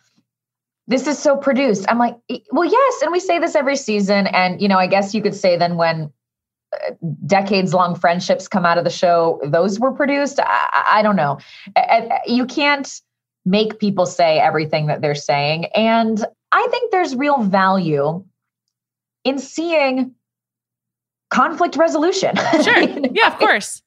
this 0.88 1.08
is 1.08 1.18
so 1.18 1.36
produced. 1.36 1.86
I'm 1.90 1.98
like, 1.98 2.16
"E- 2.30 2.44
well, 2.52 2.66
yes. 2.70 3.02
And 3.02 3.12
we 3.12 3.20
say 3.20 3.40
this 3.40 3.56
every 3.56 3.76
season. 3.76 4.28
And, 4.28 4.62
you 4.62 4.68
know, 4.68 4.78
I 4.78 4.88
guess 4.88 5.14
you 5.14 5.22
could 5.22 5.36
say 5.36 5.58
then 5.58 5.76
when 5.76 6.12
uh, 6.74 6.92
decades 7.26 7.74
long 7.74 7.96
friendships 7.96 8.48
come 8.48 8.66
out 8.66 8.78
of 8.78 8.84
the 8.84 8.90
show, 8.92 9.40
those 9.44 9.80
were 9.80 9.92
produced. 9.92 10.40
I, 10.40 10.86
I- 10.94 11.02
don't 11.02 11.16
know. 11.16 11.40
You 12.28 12.46
can't 12.46 12.90
make 13.46 13.80
people 13.80 14.06
say 14.06 14.40
everything 14.40 14.88
that 14.88 15.02
they're 15.02 15.16
saying. 15.16 15.66
And 15.76 16.24
I 16.52 16.68
think 16.70 16.92
there's 16.92 17.16
real 17.16 17.42
value 17.44 18.24
in 19.24 19.40
seeing 19.40 20.14
conflict 21.30 21.76
resolution. 21.76 22.36
Sure. 22.64 22.80
You 22.80 23.00
know, 23.00 23.10
Yeah, 23.14 23.28
of 23.28 23.38
course. 23.38 23.82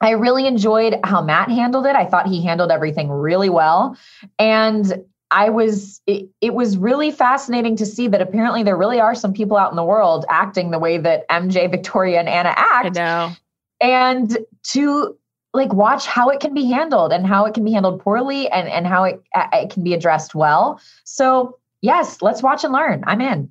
I 0.00 0.10
really 0.10 0.46
enjoyed 0.46 0.98
how 1.04 1.22
Matt 1.22 1.48
handled 1.48 1.86
it. 1.86 1.94
I 1.94 2.06
thought 2.06 2.26
he 2.26 2.42
handled 2.42 2.72
everything 2.72 3.08
really 3.08 3.48
well. 3.48 3.96
And 4.38 5.04
I 5.30 5.48
was, 5.48 6.00
it, 6.06 6.28
it 6.40 6.54
was 6.54 6.76
really 6.76 7.10
fascinating 7.10 7.76
to 7.76 7.86
see 7.86 8.08
that 8.08 8.20
apparently 8.20 8.62
there 8.62 8.76
really 8.76 9.00
are 9.00 9.14
some 9.14 9.32
people 9.32 9.56
out 9.56 9.70
in 9.70 9.76
the 9.76 9.84
world 9.84 10.24
acting 10.28 10.70
the 10.70 10.78
way 10.78 10.98
that 10.98 11.28
MJ, 11.28 11.70
Victoria, 11.70 12.18
and 12.18 12.28
Anna 12.28 12.52
act. 12.56 12.98
I 12.98 13.00
know. 13.00 13.32
And 13.80 14.38
to 14.72 15.16
like 15.54 15.72
watch 15.72 16.06
how 16.06 16.30
it 16.30 16.40
can 16.40 16.54
be 16.54 16.64
handled 16.64 17.12
and 17.12 17.26
how 17.26 17.44
it 17.44 17.54
can 17.54 17.64
be 17.64 17.72
handled 17.72 18.00
poorly 18.00 18.48
and, 18.50 18.68
and 18.68 18.86
how 18.86 19.04
it, 19.04 19.22
it 19.52 19.70
can 19.70 19.84
be 19.84 19.94
addressed 19.94 20.34
well. 20.34 20.80
So, 21.04 21.58
yes, 21.80 22.22
let's 22.22 22.42
watch 22.42 22.64
and 22.64 22.72
learn. 22.72 23.04
I'm 23.06 23.20
in. 23.20 23.50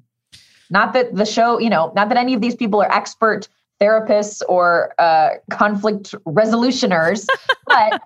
Not 0.71 0.93
that 0.93 1.13
the 1.13 1.25
show, 1.25 1.59
you 1.59 1.69
know, 1.69 1.91
not 1.95 2.09
that 2.09 2.17
any 2.17 2.33
of 2.33 2.41
these 2.41 2.55
people 2.55 2.81
are 2.81 2.91
expert 2.91 3.47
therapists 3.79 4.41
or 4.47 4.93
uh, 4.97 5.31
conflict 5.51 6.15
resolutioners, 6.25 7.27
but 7.67 8.01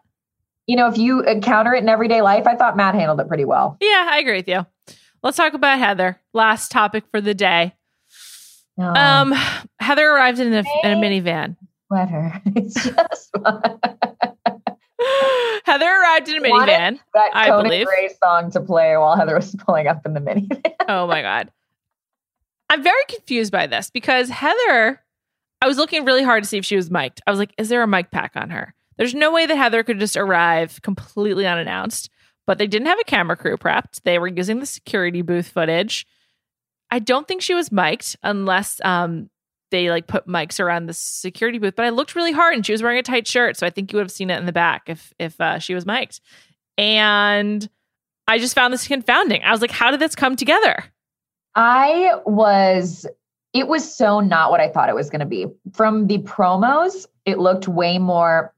you 0.68 0.76
know, 0.76 0.88
if 0.88 0.97
you 0.97 1.22
encounter 1.22 1.74
it 1.76 1.84
in 1.84 1.89
everyday 1.89 2.22
life, 2.22 2.47
I 2.47 2.55
thought 2.55 2.76
Matt 2.76 2.95
handled 2.95 3.20
it 3.20 3.28
pretty 3.28 3.45
well. 3.45 3.78
Yeah, 3.80 4.07
I 4.11 4.18
agree 4.18 4.38
with 4.38 4.47
you. 4.47 4.66
Let's 5.22 5.38
talk 5.38 5.53
about 5.53 5.78
Heather. 5.80 6.20
Last 6.34 6.72
topic 6.72 7.03
for 7.11 7.22
the 7.22 7.34
day. 7.36 7.74
No, 8.78 8.93
Um, 8.93 9.34
Heather 9.80 10.09
arrived 10.09 10.39
in 10.39 10.53
a, 10.53 10.63
in 10.84 10.91
a 10.91 10.95
minivan. 10.95 11.55
let 11.91 12.09
her. 12.09 12.41
It's 12.55 12.74
just 12.74 13.32
Heather 15.66 15.86
arrived 15.86 16.30
in 16.30 16.38
a 16.38 16.41
minivan. 16.41 16.99
that 17.13 17.30
I 17.34 17.47
Conan 17.49 17.63
believe. 17.66 17.86
Gray 17.86 18.09
song 18.24 18.49
to 18.51 18.59
play 18.59 18.97
while 18.97 19.16
Heather 19.16 19.36
was 19.36 19.55
pulling 19.55 19.88
up 19.88 20.05
in 20.05 20.13
the 20.13 20.20
minivan. 20.20 20.74
Oh 20.88 21.05
my 21.07 21.22
god. 21.22 21.51
I'm 22.70 22.84
very 22.84 23.03
confused 23.07 23.51
by 23.51 23.68
this 23.68 23.89
because 23.89 24.30
Heather, 24.30 25.01
I 25.61 25.68
was 25.68 25.78
looking 25.78 26.05
really 26.05 26.24
hard 26.24 26.43
to 26.43 26.49
see 26.49 26.57
if 26.57 26.66
she 26.66 26.76
was 26.76 26.91
mic'd. 26.91 27.22
I 27.26 27.32
was 27.32 27.39
like, 27.39 27.53
is 27.57 27.70
there 27.70 27.84
a 27.84 27.88
mic 27.88 28.11
pack 28.11 28.34
on 28.36 28.49
her? 28.49 28.74
There's 28.97 29.13
no 29.13 29.32
way 29.32 29.45
that 29.45 29.57
Heather 29.57 29.84
could 29.84 29.99
just 29.99 30.18
arrive 30.18 30.82
completely 30.82 31.45
unannounced, 31.45 32.09
but 32.47 32.57
they 32.57 32.68
didn't 32.68 32.88
have 32.88 32.99
a 32.99 33.03
camera 33.03 33.36
crew 33.36 33.57
prepped. 33.57 34.01
They 34.03 34.20
were 34.20 34.28
using 34.28 34.59
the 34.59 34.66
security 34.66 35.22
booth 35.22 35.49
footage. 35.49 36.05
I 36.91 36.99
don't 36.99 37.28
think 37.28 37.41
she 37.41 37.53
was 37.53 37.72
mic'd 37.72 38.16
unless 38.24 38.80
um 38.84 39.30
they 39.72 39.89
like 39.89 40.07
put 40.07 40.28
mics 40.28 40.59
around 40.59 40.86
the 40.86 40.93
security 40.93 41.57
booth, 41.57 41.76
but 41.76 41.86
I 41.86 41.89
looked 41.89 42.16
really 42.16 42.32
hard 42.32 42.55
and 42.55 42.66
she 42.66 42.72
was 42.72 42.84
wearing 42.84 42.99
a 42.99 43.03
tight 43.03 43.28
shirt, 43.28 43.57
so 43.57 43.66
I 43.68 43.70
think 43.70 43.91
you 43.91 43.97
would 43.97 44.05
have 44.05 44.11
seen 44.11 44.30
it 44.30 44.39
in 44.39 44.45
the 44.45 44.51
back 44.53 44.84
if 44.88 45.13
if 45.20 45.39
uh, 45.41 45.59
she 45.59 45.74
was 45.74 45.86
mic'd. 45.86 46.22
And 46.78 47.68
I 48.28 48.38
just 48.39 48.55
found 48.55 48.74
this 48.74 48.88
confounding. 48.88 49.43
I 49.43 49.51
was 49.51 49.61
like, 49.61 49.72
how 49.72 49.91
did 49.91 49.99
this 49.99 50.16
come 50.16 50.36
together? 50.36 50.84
I 51.56 52.20
was, 52.26 53.06
it 53.53 53.68
was 53.68 53.95
so 53.95 54.20
not 54.20 54.51
what 54.51 54.60
I 54.60 54.70
thought 54.70 54.89
it 54.89 54.95
was 54.95 55.10
going 55.10 55.22
to 55.22 55.26
be. 55.26 55.47
From 55.74 56.08
the 56.08 56.20
promos, 56.20 57.06
it 57.26 57.39
looked 57.39 57.68
way 57.68 57.97
more 57.97 58.53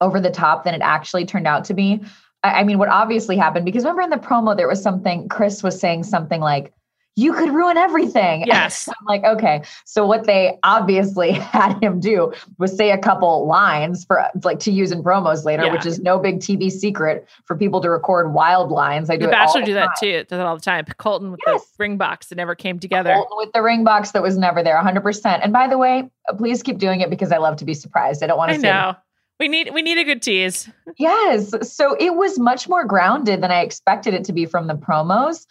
over 0.00 0.20
the 0.20 0.30
top 0.30 0.64
than 0.64 0.74
it 0.74 0.82
actually 0.82 1.24
turned 1.24 1.46
out 1.46 1.64
to 1.64 1.74
be. 1.74 2.00
I, 2.42 2.60
I 2.60 2.64
mean, 2.64 2.78
what 2.78 2.88
obviously 2.88 3.36
happened, 3.36 3.64
because 3.64 3.84
remember 3.84 4.02
in 4.02 4.10
the 4.10 4.16
promo, 4.16 4.56
there 4.56 4.68
was 4.68 4.82
something, 4.82 5.28
Chris 5.28 5.62
was 5.62 5.80
saying 5.80 6.04
something 6.04 6.40
like, 6.40 6.72
you 7.18 7.32
could 7.32 7.50
ruin 7.52 7.78
everything. 7.78 8.44
Yes. 8.46 8.88
I'm 8.88 8.94
like, 9.06 9.24
okay. 9.24 9.62
So 9.86 10.06
what 10.06 10.24
they 10.26 10.58
obviously 10.62 11.32
had 11.32 11.82
him 11.82 11.98
do 11.98 12.32
was 12.58 12.76
say 12.76 12.90
a 12.90 12.98
couple 12.98 13.46
lines 13.46 14.04
for 14.04 14.22
like 14.44 14.58
to 14.60 14.70
use 14.70 14.92
in 14.92 15.02
promos 15.02 15.44
later, 15.44 15.64
Yeah. 15.64 15.72
which 15.72 15.86
is 15.86 15.98
no 15.98 16.18
big 16.18 16.40
TV 16.40 16.70
secret 16.70 17.26
for 17.46 17.56
people 17.56 17.80
to 17.80 17.88
record 17.90 18.34
wild 18.34 18.70
lines. 18.70 19.08
I 19.08 19.16
do 19.16 19.22
The 19.24 19.28
it 19.28 19.32
Bachelor 19.32 19.62
do 19.62 19.74
that 19.74 19.86
time. 19.86 19.94
too. 19.98 20.24
Does 20.28 20.38
it 20.38 20.42
all 20.42 20.56
the 20.56 20.60
time. 20.62 20.84
Colton 20.98 21.30
with 21.32 21.40
Yes. 21.46 21.62
the 21.62 21.68
ring 21.78 21.96
box 21.96 22.26
that 22.26 22.36
never 22.36 22.54
came 22.54 22.78
together. 22.78 23.14
Colton 23.14 23.38
with 23.38 23.52
the 23.52 23.62
ring 23.62 23.82
box 23.82 24.10
that 24.10 24.22
was 24.22 24.36
never 24.36 24.62
there, 24.62 24.76
100%. 24.76 25.40
And 25.42 25.52
by 25.54 25.66
the 25.68 25.78
way, 25.78 26.10
please 26.36 26.62
keep 26.62 26.76
doing 26.76 27.00
it 27.00 27.08
because 27.08 27.32
I 27.32 27.38
love 27.38 27.56
to 27.56 27.64
be 27.64 27.72
surprised. 27.74 28.22
I 28.22 28.26
don't 28.26 28.36
want 28.38 28.50
I 28.50 28.54
to 28.56 28.60
say 28.60 28.68
know. 28.70 28.94
We 29.40 29.48
need 29.48 29.72
we 29.74 29.80
need 29.82 29.98
a 29.98 30.04
good 30.04 30.20
tease. 30.22 30.68
Yes. 30.98 31.52
So 31.74 31.94
it 31.98 32.14
was 32.14 32.38
much 32.38 32.68
more 32.68 32.84
grounded 32.84 33.42
than 33.42 33.50
I 33.50 33.60
expected 33.60 34.12
it 34.14 34.24
to 34.24 34.32
be 34.32 34.46
from 34.46 34.66
the 34.66 34.74
promos. 34.74 35.46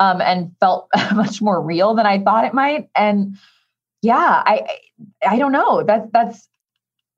Um, 0.00 0.20
and 0.20 0.50
felt 0.60 0.88
much 1.14 1.40
more 1.40 1.60
real 1.60 1.94
than 1.94 2.06
I 2.06 2.18
thought 2.20 2.44
it 2.44 2.54
might. 2.54 2.88
And 2.96 3.36
yeah, 4.02 4.42
I 4.44 4.66
I 5.26 5.38
don't 5.38 5.52
know. 5.52 5.82
That's 5.82 6.08
that's 6.12 6.48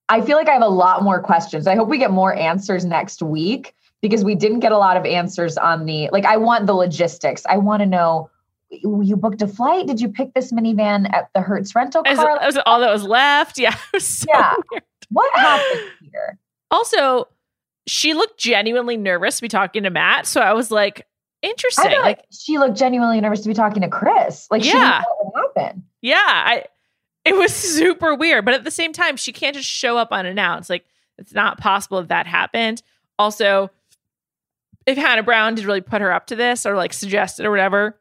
I 0.09 0.21
feel 0.21 0.37
like 0.37 0.49
I 0.49 0.53
have 0.53 0.63
a 0.63 0.69
lot 0.69 1.03
more 1.03 1.23
questions. 1.23 1.67
I 1.67 1.77
hope 1.77 1.89
we 1.89 1.97
get 1.97 2.11
more 2.11 2.35
answers 2.35 2.85
next 2.85 3.23
week 3.23 3.75
because 4.03 4.25
we 4.25 4.35
didn't 4.35 4.61
get 4.61 4.73
a 4.73 4.79
lot 4.79 4.97
of 4.97 5.07
answers 5.07 5.57
on 5.57 5.87
the 5.87 6.11
like 6.13 6.25
I 6.25 6.37
want 6.37 6.67
the 6.67 6.75
logistics. 6.75 7.47
I 7.47 7.57
want 7.57 7.81
to 7.81 7.87
know 7.87 8.29
you 8.71 9.17
booked 9.17 9.43
a 9.43 9.47
flight. 9.47 9.87
Did 9.87 10.01
you 10.01 10.09
pick 10.09 10.35
this 10.35 10.53
minivan 10.53 11.13
at 11.15 11.29
the 11.35 11.41
Hertz 11.41 11.75
rental 11.75 12.03
car? 12.03 12.17
That 12.17 12.47
was 12.47 12.59
all 12.67 12.81
that 12.81 12.93
was 12.93 13.05
left. 13.05 13.59
Yeah. 13.63 13.77
So 13.99 14.27
yeah. 14.33 14.55
Weird. 14.71 14.83
What 15.11 15.33
happened 15.39 15.91
here? 16.11 16.39
Also, 16.71 17.29
she 17.87 18.15
looked 18.15 18.41
genuinely 18.41 18.97
nervous 18.97 19.37
to 19.37 19.43
be 19.43 19.49
talking 19.49 19.83
to 19.85 19.91
Matt. 19.91 20.27
So 20.27 20.41
I 20.41 20.53
was 20.53 20.71
like, 20.71 21.07
interesting. 21.43 22.01
like 22.01 22.25
she 22.31 22.59
looked 22.59 22.77
genuinely 22.77 23.21
nervous 23.21 23.41
to 23.43 23.49
be 23.49 23.55
talking 23.55 23.83
to 23.83 23.89
Chris. 23.89 24.49
Like 24.51 24.65
yeah. 24.65 24.71
she 24.71 24.79
didn't 24.79 25.03
know 25.03 25.31
what 25.33 25.53
happened. 25.57 25.83
Yeah. 26.01 26.17
I 26.25 26.65
it 27.25 27.37
was 27.37 27.53
super 27.55 28.15
weird. 28.15 28.45
But 28.45 28.55
at 28.55 28.65
the 28.65 28.71
same 28.71 28.93
time, 28.93 29.17
she 29.17 29.33
can't 29.33 29.55
just 29.55 29.69
show 29.69 29.99
up 29.99 30.13
unannounced. 30.13 30.71
Like 30.71 30.85
it's 31.19 31.35
not 31.35 31.59
possible 31.59 31.99
if 31.99 32.09
that 32.09 32.27
happened. 32.27 32.83
Also, 33.19 33.71
if 34.87 34.97
Hannah 34.97 35.23
Brown 35.23 35.55
did 35.55 35.65
really 35.65 35.81
put 35.81 36.01
her 36.01 36.13
up 36.13 36.27
to 36.29 36.37
this 36.37 36.67
or 36.67 36.75
like 36.75 36.93
suggested 36.93 37.47
or 37.47 37.51
whatever, 37.51 38.01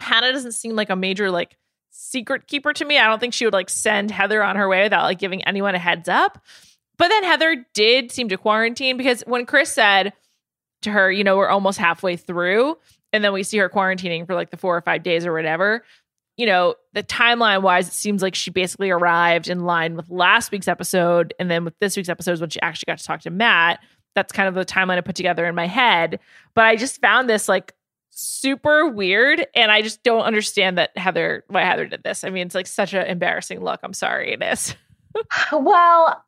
Hannah 0.00 0.32
doesn't 0.32 0.52
seem 0.52 0.76
like 0.76 0.90
a 0.90 0.96
major 0.96 1.30
like 1.30 1.56
secret 1.90 2.46
keeper 2.46 2.72
to 2.72 2.84
me. 2.84 2.98
I 2.98 3.06
don't 3.06 3.18
think 3.18 3.34
she 3.34 3.44
would 3.44 3.54
like 3.54 3.68
send 3.68 4.10
Heather 4.10 4.42
on 4.42 4.56
her 4.56 4.68
way 4.68 4.84
without 4.84 5.02
like 5.04 5.18
giving 5.18 5.42
anyone 5.44 5.74
a 5.74 5.78
heads 5.78 6.08
up. 6.08 6.42
But 6.96 7.08
then 7.08 7.24
Heather 7.24 7.66
did 7.74 8.10
seem 8.10 8.28
to 8.28 8.36
quarantine 8.36 8.96
because 8.96 9.22
when 9.26 9.46
Chris 9.46 9.72
said 9.72 10.12
to 10.82 10.90
her, 10.90 11.10
you 11.10 11.24
know, 11.24 11.36
we're 11.36 11.48
almost 11.48 11.78
halfway 11.78 12.16
through, 12.16 12.76
and 13.12 13.24
then 13.24 13.32
we 13.32 13.42
see 13.42 13.58
her 13.58 13.68
quarantining 13.68 14.26
for 14.26 14.34
like 14.34 14.50
the 14.50 14.56
four 14.56 14.76
or 14.76 14.80
five 14.80 15.02
days 15.02 15.26
or 15.26 15.32
whatever, 15.32 15.82
you 16.38 16.46
know, 16.46 16.76
the 16.94 17.02
timeline 17.02 17.62
wise, 17.62 17.88
it 17.88 17.94
seems 17.94 18.22
like 18.22 18.36
she 18.36 18.50
basically 18.50 18.90
arrived 18.90 19.48
in 19.48 19.64
line 19.64 19.96
with 19.96 20.08
last 20.08 20.52
week's 20.52 20.68
episode. 20.68 21.34
And 21.38 21.50
then 21.50 21.64
with 21.64 21.74
this 21.80 21.96
week's 21.96 22.08
episode 22.08 22.32
is 22.32 22.40
when 22.40 22.48
she 22.48 22.62
actually 22.62 22.86
got 22.86 22.98
to 22.98 23.04
talk 23.04 23.20
to 23.22 23.30
Matt. 23.30 23.80
That's 24.14 24.32
kind 24.32 24.48
of 24.48 24.54
the 24.54 24.64
timeline 24.64 24.98
I 24.98 25.00
put 25.00 25.16
together 25.16 25.46
in 25.46 25.56
my 25.56 25.66
head. 25.66 26.20
But 26.54 26.64
I 26.64 26.76
just 26.76 27.00
found 27.00 27.28
this 27.28 27.48
like 27.48 27.74
super 28.10 28.88
weird. 28.88 29.44
And 29.56 29.72
I 29.72 29.82
just 29.82 30.04
don't 30.04 30.22
understand 30.22 30.78
that 30.78 30.96
Heather, 30.96 31.44
why 31.48 31.64
Heather 31.64 31.86
did 31.86 32.04
this. 32.04 32.22
I 32.22 32.30
mean, 32.30 32.46
it's 32.46 32.54
like 32.54 32.68
such 32.68 32.94
an 32.94 33.04
embarrassing 33.06 33.60
look. 33.60 33.80
I'm 33.82 33.92
sorry 33.92 34.32
it 34.32 34.42
is. 34.42 34.76
well, 35.52 36.24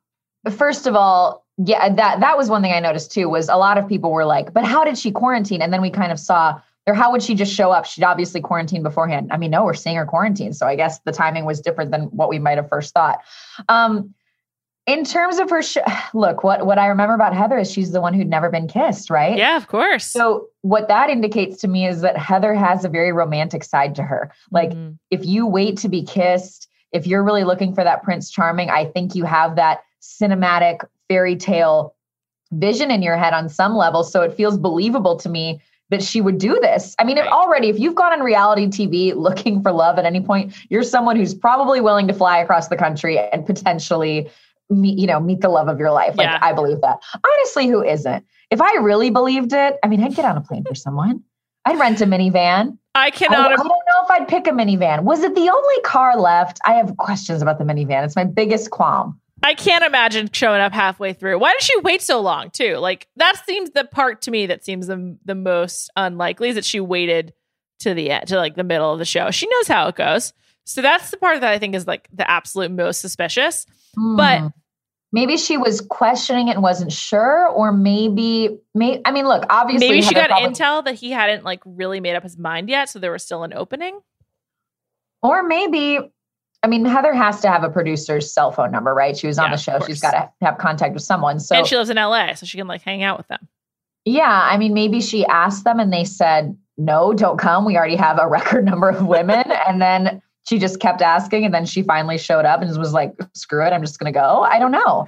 first 0.49 0.87
of 0.87 0.95
all, 0.95 1.45
yeah, 1.57 1.93
that 1.93 2.19
that 2.21 2.37
was 2.37 2.49
one 2.49 2.61
thing 2.61 2.73
I 2.73 2.79
noticed 2.79 3.11
too, 3.11 3.29
was 3.29 3.49
a 3.49 3.55
lot 3.55 3.77
of 3.77 3.87
people 3.87 4.11
were 4.11 4.25
like, 4.25 4.53
but 4.53 4.63
how 4.63 4.83
did 4.83 4.97
she 4.97 5.11
quarantine? 5.11 5.61
And 5.61 5.71
then 5.71 5.81
we 5.81 5.89
kind 5.89 6.11
of 6.11 6.19
saw 6.19 6.59
or 6.87 6.93
how 6.93 7.11
would 7.11 7.21
she 7.21 7.35
just 7.35 7.53
show 7.53 7.71
up? 7.71 7.85
She'd 7.85 8.03
obviously 8.03 8.41
quarantine 8.41 8.83
beforehand. 8.83 9.29
I 9.31 9.37
mean, 9.37 9.51
no, 9.51 9.63
we're 9.63 9.73
seeing 9.73 9.95
her 9.95 10.05
quarantine. 10.05 10.53
So 10.53 10.65
I 10.65 10.75
guess 10.75 10.99
the 10.99 11.11
timing 11.11 11.45
was 11.45 11.61
different 11.61 11.91
than 11.91 12.03
what 12.05 12.29
we 12.29 12.39
might 12.39 12.57
have 12.57 12.69
first 12.69 12.93
thought. 12.93 13.19
Um, 13.69 14.13
in 14.87 15.05
terms 15.05 15.37
of 15.37 15.49
her, 15.51 15.61
sh- 15.61 15.77
look, 16.13 16.43
what, 16.43 16.65
what 16.65 16.79
I 16.79 16.87
remember 16.87 17.13
about 17.13 17.35
Heather 17.35 17.59
is 17.59 17.71
she's 17.71 17.91
the 17.91 18.01
one 18.01 18.13
who'd 18.13 18.27
never 18.27 18.49
been 18.49 18.67
kissed, 18.67 19.11
right? 19.11 19.37
Yeah, 19.37 19.57
of 19.57 19.67
course. 19.67 20.05
So 20.05 20.47
what 20.61 20.87
that 20.87 21.09
indicates 21.11 21.61
to 21.61 21.67
me 21.67 21.87
is 21.87 22.01
that 22.01 22.17
Heather 22.17 22.55
has 22.55 22.83
a 22.83 22.89
very 22.89 23.11
romantic 23.11 23.63
side 23.63 23.93
to 23.95 24.03
her. 24.03 24.31
Like 24.49 24.71
mm-hmm. 24.71 24.93
if 25.11 25.23
you 25.23 25.45
wait 25.45 25.77
to 25.77 25.89
be 25.89 26.03
kissed, 26.03 26.67
if 26.91 27.05
you're 27.05 27.23
really 27.23 27.43
looking 27.43 27.75
for 27.75 27.83
that 27.83 28.01
Prince 28.01 28.31
Charming, 28.31 28.71
I 28.71 28.85
think 28.85 29.13
you 29.13 29.23
have 29.23 29.55
that 29.55 29.81
cinematic 30.01 30.83
fairy 31.07 31.35
tale 31.35 31.95
vision 32.51 32.91
in 32.91 33.01
your 33.01 33.17
head 33.17 33.33
on 33.33 33.49
some 33.49 33.75
level. 33.75 34.03
So 34.03 34.21
it 34.21 34.33
feels 34.33 34.57
believable 34.57 35.15
to 35.17 35.29
me 35.29 35.61
that 35.89 36.01
she 36.01 36.21
would 36.21 36.37
do 36.37 36.57
this. 36.61 36.95
I 36.99 37.03
mean, 37.03 37.17
right. 37.17 37.27
if 37.27 37.31
already, 37.31 37.69
if 37.69 37.79
you've 37.79 37.95
gone 37.95 38.13
on 38.13 38.21
reality 38.21 38.67
TV 38.67 39.15
looking 39.15 39.61
for 39.61 39.71
love 39.71 39.99
at 39.99 40.05
any 40.05 40.21
point, 40.21 40.53
you're 40.69 40.83
someone 40.83 41.15
who's 41.15 41.33
probably 41.33 41.81
willing 41.81 42.07
to 42.07 42.13
fly 42.13 42.39
across 42.39 42.69
the 42.69 42.77
country 42.77 43.19
and 43.19 43.45
potentially 43.45 44.29
meet, 44.69 44.97
you 44.97 45.05
know, 45.05 45.19
meet 45.19 45.41
the 45.41 45.49
love 45.49 45.67
of 45.67 45.79
your 45.79 45.91
life. 45.91 46.15
Like 46.15 46.27
yeah. 46.27 46.39
I 46.41 46.53
believe 46.53 46.81
that. 46.81 46.99
Honestly, 47.25 47.67
who 47.67 47.83
isn't? 47.83 48.25
If 48.49 48.61
I 48.61 48.73
really 48.81 49.09
believed 49.09 49.53
it, 49.53 49.77
I 49.83 49.87
mean, 49.87 50.01
I'd 50.01 50.15
get 50.15 50.25
on 50.25 50.37
a 50.37 50.41
plane 50.41 50.63
for 50.63 50.75
someone. 50.75 51.23
I'd 51.65 51.77
rent 51.77 52.01
a 52.01 52.05
minivan. 52.05 52.77
I 52.95 53.11
cannot. 53.11 53.51
I, 53.51 53.53
I, 53.53 53.55
don't 53.55 53.67
know 53.67 54.03
if 54.03 54.11
I'd 54.11 54.27
pick 54.27 54.47
a 54.47 54.51
minivan. 54.51 55.03
Was 55.03 55.21
it 55.21 55.35
the 55.35 55.49
only 55.49 55.81
car 55.83 56.17
left? 56.17 56.59
I 56.65 56.73
have 56.73 56.97
questions 56.97 57.41
about 57.41 57.59
the 57.59 57.63
minivan. 57.63 58.03
It's 58.03 58.15
my 58.15 58.23
biggest 58.23 58.71
qualm. 58.71 59.20
I 59.43 59.53
can't 59.55 59.83
imagine 59.83 60.29
showing 60.31 60.61
up 60.61 60.71
halfway 60.73 61.13
through. 61.13 61.39
Why 61.39 61.53
did 61.53 61.61
she 61.63 61.79
wait 61.79 62.01
so 62.01 62.21
long 62.21 62.51
too? 62.51 62.77
Like 62.77 63.07
that 63.15 63.41
seems 63.45 63.71
the 63.71 63.85
part 63.85 64.21
to 64.23 64.31
me 64.31 64.45
that 64.47 64.63
seems 64.63 64.87
the 64.87 65.17
the 65.25 65.35
most 65.35 65.89
unlikely 65.95 66.49
is 66.49 66.55
that 66.55 66.65
she 66.65 66.79
waited 66.79 67.33
to 67.79 67.93
the 67.93 68.11
end 68.11 68.27
to 68.27 68.37
like 68.37 68.55
the 68.55 68.63
middle 68.63 68.91
of 68.93 68.99
the 68.99 69.05
show. 69.05 69.31
She 69.31 69.47
knows 69.47 69.67
how 69.67 69.87
it 69.87 69.95
goes. 69.95 70.33
So 70.65 70.81
that's 70.81 71.09
the 71.09 71.17
part 71.17 71.41
that 71.41 71.51
I 71.51 71.57
think 71.59 71.73
is 71.75 71.87
like 71.87 72.07
the 72.13 72.29
absolute 72.29 72.71
most 72.71 73.01
suspicious. 73.01 73.65
Hmm. 73.97 74.15
But 74.15 74.51
maybe 75.11 75.37
she 75.37 75.57
was 75.57 75.81
questioning 75.81 76.47
it 76.47 76.51
and 76.51 76.61
wasn't 76.63 76.91
sure 76.91 77.47
or 77.47 77.71
maybe 77.71 78.59
may 78.75 79.01
I 79.03 79.11
mean 79.11 79.27
look, 79.27 79.43
obviously 79.49 79.89
Maybe 79.89 80.01
she 80.03 80.13
got 80.13 80.29
probably- 80.29 80.49
intel 80.49 80.85
that 80.85 80.95
he 80.95 81.11
hadn't 81.11 81.43
like 81.43 81.61
really 81.65 81.99
made 81.99 82.15
up 82.15 82.23
his 82.23 82.37
mind 82.37 82.69
yet, 82.69 82.89
so 82.89 82.99
there 82.99 83.11
was 83.11 83.23
still 83.23 83.43
an 83.43 83.53
opening. 83.53 83.99
Or 85.23 85.43
maybe 85.43 85.99
I 86.63 86.67
mean, 86.67 86.85
Heather 86.85 87.13
has 87.13 87.41
to 87.41 87.49
have 87.49 87.63
a 87.63 87.69
producer's 87.69 88.31
cell 88.31 88.51
phone 88.51 88.71
number, 88.71 88.93
right? 88.93 89.17
She 89.17 89.27
was 89.27 89.39
on 89.39 89.45
yeah, 89.45 89.55
the 89.55 89.61
show. 89.61 89.79
She's 89.85 89.99
got 89.99 90.11
to 90.11 90.31
have 90.45 90.59
contact 90.59 90.93
with 90.93 91.03
someone. 91.03 91.39
So 91.39 91.55
and 91.55 91.65
she 91.65 91.75
lives 91.75 91.89
in 91.89 91.97
LA, 91.97 92.35
so 92.35 92.45
she 92.45 92.57
can 92.57 92.67
like 92.67 92.81
hang 92.81 93.01
out 93.01 93.17
with 93.17 93.27
them. 93.27 93.47
Yeah, 94.05 94.47
I 94.51 94.57
mean, 94.57 94.73
maybe 94.73 95.01
she 95.01 95.25
asked 95.25 95.63
them 95.63 95.79
and 95.79 95.91
they 95.91 96.03
said, 96.03 96.55
"No, 96.77 97.13
don't 97.13 97.37
come. 97.37 97.65
We 97.65 97.77
already 97.77 97.95
have 97.95 98.19
a 98.19 98.27
record 98.29 98.65
number 98.65 98.89
of 98.89 99.05
women." 99.05 99.51
and 99.67 99.81
then 99.81 100.21
she 100.47 100.59
just 100.59 100.79
kept 100.79 101.01
asking, 101.01 101.45
and 101.45 101.53
then 101.53 101.65
she 101.65 101.81
finally 101.81 102.17
showed 102.17 102.45
up 102.45 102.61
and 102.61 102.77
was 102.77 102.93
like, 102.93 103.15
"Screw 103.33 103.65
it, 103.65 103.71
I'm 103.71 103.81
just 103.81 103.99
going 103.99 104.11
to 104.11 104.19
go." 104.19 104.41
I 104.43 104.59
don't 104.59 104.71
know. 104.71 105.07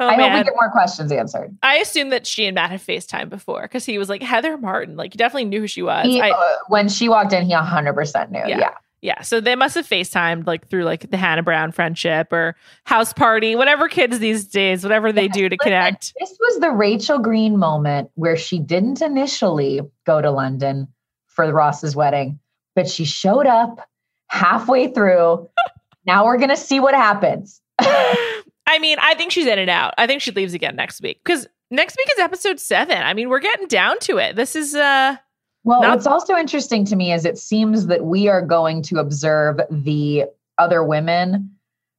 Oh, 0.00 0.06
I 0.06 0.16
man. 0.16 0.30
hope 0.30 0.40
we 0.40 0.44
get 0.44 0.54
more 0.54 0.70
questions 0.70 1.10
answered. 1.10 1.56
I 1.62 1.76
assume 1.78 2.10
that 2.10 2.26
she 2.26 2.46
and 2.46 2.54
Matt 2.54 2.70
had 2.70 2.80
FaceTime 2.80 3.28
before 3.28 3.62
because 3.62 3.84
he 3.84 3.98
was 3.98 4.08
like 4.08 4.22
Heather 4.22 4.56
Martin. 4.56 4.96
Like 4.96 5.12
he 5.12 5.16
definitely 5.16 5.46
knew 5.46 5.60
who 5.60 5.66
she 5.66 5.82
was. 5.82 6.06
He, 6.06 6.20
I, 6.20 6.30
uh, 6.30 6.56
when 6.68 6.88
she 6.88 7.08
walked 7.08 7.32
in, 7.32 7.44
he 7.44 7.52
100% 7.52 8.30
knew. 8.30 8.38
Yeah. 8.38 8.58
yeah. 8.58 8.74
Yeah, 9.00 9.22
so 9.22 9.40
they 9.40 9.54
must 9.54 9.76
have 9.76 9.86
FaceTimed 9.86 10.46
like 10.46 10.68
through 10.68 10.84
like 10.84 11.08
the 11.10 11.16
Hannah 11.16 11.44
Brown 11.44 11.70
friendship 11.70 12.32
or 12.32 12.56
house 12.84 13.12
party, 13.12 13.54
whatever 13.54 13.88
kids 13.88 14.18
these 14.18 14.46
days, 14.46 14.82
whatever 14.82 15.12
they 15.12 15.28
do 15.28 15.48
to 15.48 15.54
Listen, 15.54 15.58
connect. 15.58 16.14
This 16.18 16.36
was 16.40 16.60
the 16.60 16.70
Rachel 16.70 17.20
Green 17.20 17.56
moment 17.56 18.10
where 18.14 18.36
she 18.36 18.58
didn't 18.58 19.00
initially 19.00 19.80
go 20.04 20.20
to 20.20 20.30
London 20.32 20.88
for 21.28 21.50
Ross's 21.52 21.94
wedding, 21.94 22.40
but 22.74 22.88
she 22.88 23.04
showed 23.04 23.46
up 23.46 23.86
halfway 24.26 24.92
through. 24.92 25.48
now 26.04 26.24
we're 26.24 26.38
going 26.38 26.48
to 26.50 26.56
see 26.56 26.80
what 26.80 26.94
happens. 26.94 27.60
I 27.78 28.78
mean, 28.80 28.98
I 29.00 29.14
think 29.14 29.30
she's 29.30 29.46
in 29.46 29.60
and 29.60 29.70
out. 29.70 29.94
I 29.96 30.08
think 30.08 30.22
she 30.22 30.32
leaves 30.32 30.54
again 30.54 30.74
next 30.74 31.00
week 31.00 31.20
because 31.24 31.46
next 31.70 31.96
week 31.96 32.08
is 32.16 32.18
episode 32.18 32.58
seven. 32.58 32.98
I 32.98 33.14
mean, 33.14 33.28
we're 33.28 33.38
getting 33.38 33.68
down 33.68 34.00
to 34.00 34.18
it. 34.18 34.34
This 34.34 34.56
is 34.56 34.74
uh 34.74 35.16
well, 35.68 35.82
Not- 35.82 35.96
what's 35.96 36.06
also 36.06 36.34
interesting 36.34 36.86
to 36.86 36.96
me 36.96 37.12
is 37.12 37.26
it 37.26 37.36
seems 37.36 37.88
that 37.88 38.06
we 38.06 38.26
are 38.26 38.40
going 38.40 38.80
to 38.84 38.98
observe 38.98 39.60
the 39.70 40.24
other 40.56 40.82
women 40.82 41.50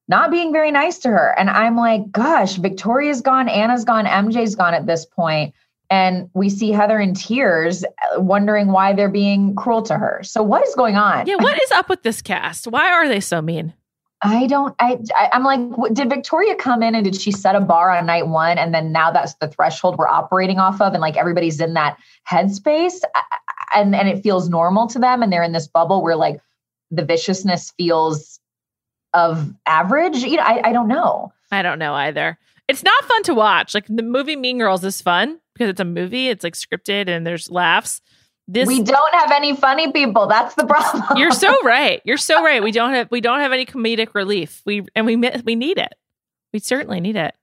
not 0.08 0.32
being 0.32 0.52
very 0.52 0.72
nice 0.72 0.98
to 0.98 1.10
her. 1.10 1.36
And 1.38 1.52
I'm 1.52 1.78
like, 1.78 2.12
gosh, 2.12 2.56
Victoria's 2.56 3.22
gone, 3.22 3.48
Anna's 3.48 3.86
gone, 3.86 4.08
MJ's 4.08 4.56
gone 4.56 4.74
at 4.74 4.88
this 4.88 5.06
point. 5.06 5.54
And 5.92 6.32
we 6.34 6.50
see 6.50 6.72
Heather 6.72 7.00
in 7.00 7.14
tears, 7.14 7.84
uh, 7.84 8.20
wondering 8.20 8.72
why 8.72 8.94
they're 8.94 9.08
being 9.08 9.56
cruel 9.56 9.84
to 9.84 9.98
her. 10.00 10.22
So, 10.24 10.42
what 10.42 10.66
is 10.68 10.74
going 10.74 10.96
on? 10.96 11.28
Yeah, 11.28 11.36
what 11.36 11.62
is 11.62 11.72
up 11.72 11.90
with 11.90 12.02
this 12.02 12.24
cast? 12.24 12.66
Why 12.66 12.92
are 12.92 13.08
they 13.08 13.20
so 13.20 13.40
mean? 13.40 13.74
I 14.22 14.48
don't. 14.48 14.76
I, 14.80 14.98
I 15.18 15.30
am 15.32 15.44
like, 15.44 15.94
did 15.94 16.10
Victoria 16.10 16.56
come 16.56 16.84
in 16.84 16.94
and 16.94 17.06
did 17.06 17.16
she 17.20 17.32
set 17.32 17.56
a 17.56 17.62
bar 17.62 17.90
on 17.90 18.06
night 18.06 18.28
one, 18.28 18.58
and 18.58 18.74
then 18.74 18.92
now 18.92 19.12
that's 19.12 19.34
the 19.36 19.48
threshold 19.48 19.98
we're 19.98 20.10
operating 20.10 20.60
off 20.60 20.82
of, 20.82 20.94
and 20.94 21.02
like 21.02 21.16
everybody's 21.16 21.62
in 21.62 21.74
that 21.76 21.98
headspace, 22.30 23.00
and 23.74 23.96
and 23.96 24.08
it 24.08 24.24
feels 24.24 24.50
normal 24.50 24.88
to 24.88 25.00
them, 25.00 25.22
and 25.22 25.32
they're 25.32 25.44
in 25.44 25.52
this 25.52 25.68
bubble 25.68 26.02
where 26.02 26.16
like 26.16 26.42
the 26.92 27.04
viciousness 27.04 27.72
feels 27.78 28.40
of 29.14 29.54
average. 29.66 30.18
You 30.18 30.38
know, 30.38 30.44
I 30.44 30.70
I 30.70 30.74
don't 30.74 30.88
know. 30.88 31.32
I 31.52 31.62
don't 31.62 31.80
know 31.80 31.94
either. 31.94 32.38
It's 32.68 32.84
not 32.84 33.04
fun 33.06 33.24
to 33.24 33.34
watch. 33.34 33.74
Like 33.74 33.88
the 33.88 34.04
movie 34.04 34.36
Mean 34.36 34.60
Girls 34.60 34.84
is 34.84 35.02
fun 35.02 35.40
because 35.54 35.70
it's 35.70 35.80
a 35.80 35.86
movie. 35.86 36.30
It's 36.30 36.44
like 36.44 36.54
scripted 36.54 37.08
and 37.08 37.26
there's 37.26 37.50
laughs. 37.50 38.02
This, 38.48 38.68
we 38.68 38.82
don't 38.82 39.14
have 39.14 39.32
any 39.32 39.56
funny 39.56 39.92
people. 39.92 40.26
That's 40.26 40.56
the 40.56 40.66
problem. 40.68 41.18
You're 41.18 41.32
so 41.32 41.56
right. 41.64 42.02
You're 42.04 42.18
so 42.18 42.44
right. 42.44 42.64
We 42.64 42.72
don't 42.72 42.94
have 42.94 43.12
we 43.12 43.22
don't 43.22 43.40
have 43.40 43.52
any 43.52 43.66
comedic 43.66 44.16
relief. 44.16 44.62
We 44.66 44.86
and 44.96 45.06
we 45.06 45.16
we 45.16 45.56
need 45.56 45.78
it. 45.78 45.94
We 46.52 46.60
certainly 46.60 47.00
need 47.00 47.16
it. 47.16 47.36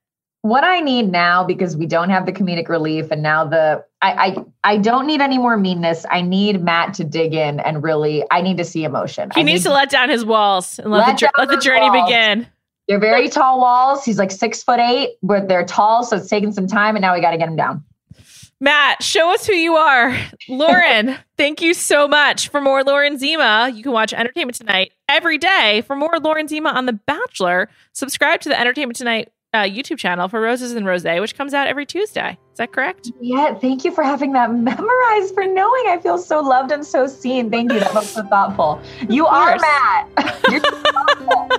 What 0.47 0.63
I 0.63 0.79
need 0.79 1.11
now 1.11 1.43
because 1.43 1.75
we 1.75 1.85
don't 1.85 2.09
have 2.09 2.25
the 2.25 2.31
comedic 2.31 2.69
relief 2.69 3.11
and 3.11 3.21
now 3.21 3.43
the 3.43 3.83
I 4.01 4.37
I 4.63 4.75
I 4.75 4.77
don't 4.77 5.05
need 5.05 5.19
any 5.19 5.37
more 5.37 5.57
meanness. 5.57 6.05
I 6.09 6.21
need 6.21 6.63
Matt 6.63 6.93
to 6.93 7.03
dig 7.03 7.33
in 7.33 7.59
and 7.59 7.83
really 7.83 8.23
I 8.31 8.41
need 8.41 8.55
to 8.55 8.63
see 8.63 8.85
emotion. 8.85 9.29
He 9.35 9.41
I 9.41 9.43
needs 9.43 9.63
to 9.63 9.73
let 9.73 9.89
down 9.89 10.07
his 10.07 10.23
walls 10.23 10.79
and 10.79 10.89
let, 10.89 11.05
let 11.05 11.19
the 11.19 11.31
let 11.37 11.49
the 11.49 11.57
journey 11.57 11.89
walls. 11.89 12.07
begin. 12.07 12.47
They're 12.87 12.97
very 12.97 13.27
tall 13.27 13.59
walls. 13.59 14.05
He's 14.05 14.17
like 14.17 14.31
six 14.31 14.63
foot 14.63 14.79
eight, 14.79 15.17
but 15.21 15.49
they're 15.49 15.65
tall, 15.65 16.05
so 16.05 16.15
it's 16.15 16.29
taking 16.29 16.53
some 16.53 16.65
time, 16.65 16.95
and 16.95 17.01
now 17.01 17.13
we 17.13 17.19
got 17.19 17.31
to 17.31 17.37
get 17.37 17.49
him 17.49 17.57
down. 17.57 17.83
Matt, 18.61 19.03
show 19.03 19.33
us 19.33 19.45
who 19.45 19.53
you 19.53 19.75
are. 19.75 20.17
Lauren, 20.47 21.17
thank 21.37 21.61
you 21.61 21.73
so 21.73 22.07
much. 22.07 22.47
For 22.47 22.61
more 22.61 22.85
Lauren 22.85 23.19
Zima, 23.19 23.69
you 23.75 23.83
can 23.83 23.91
watch 23.91 24.13
Entertainment 24.13 24.55
Tonight 24.55 24.93
every 25.09 25.37
day. 25.37 25.81
For 25.85 25.97
more 25.97 26.17
Lauren 26.21 26.47
Zima 26.47 26.69
on 26.69 26.85
The 26.85 26.93
Bachelor, 26.93 27.67
subscribe 27.91 28.39
to 28.41 28.49
the 28.49 28.57
Entertainment 28.57 28.95
Tonight 28.95 29.29
uh, 29.53 29.63
YouTube 29.63 29.97
channel 29.97 30.27
for 30.27 30.41
Roses 30.41 30.73
and 30.73 30.85
Rose, 30.85 31.03
which 31.03 31.35
comes 31.35 31.53
out 31.53 31.67
every 31.67 31.85
Tuesday. 31.85 32.37
Is 32.51 32.57
that 32.57 32.71
correct? 32.71 33.11
Yeah, 33.21 33.53
thank 33.53 33.85
you 33.85 33.91
for 33.91 34.03
having 34.03 34.33
that 34.33 34.51
memorized, 34.53 35.33
for 35.33 35.45
knowing 35.45 35.83
I 35.87 35.99
feel 36.01 36.17
so 36.17 36.41
loved 36.41 36.71
and 36.71 36.85
so 36.85 37.07
seen. 37.07 37.49
Thank 37.49 37.71
you. 37.71 37.79
That 37.79 37.93
was 37.93 38.09
so 38.09 38.23
thoughtful. 38.23 38.81
You 39.09 39.25
are 39.25 39.57
Matt. 39.57 40.41
You're 40.51 40.59
so 40.59 40.81
thoughtful. 40.81 41.49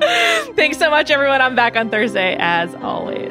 Thanks 0.54 0.78
so 0.78 0.90
much, 0.90 1.10
everyone. 1.10 1.40
I'm 1.40 1.54
back 1.54 1.76
on 1.76 1.90
Thursday, 1.90 2.36
as 2.38 2.74
always. 2.76 3.30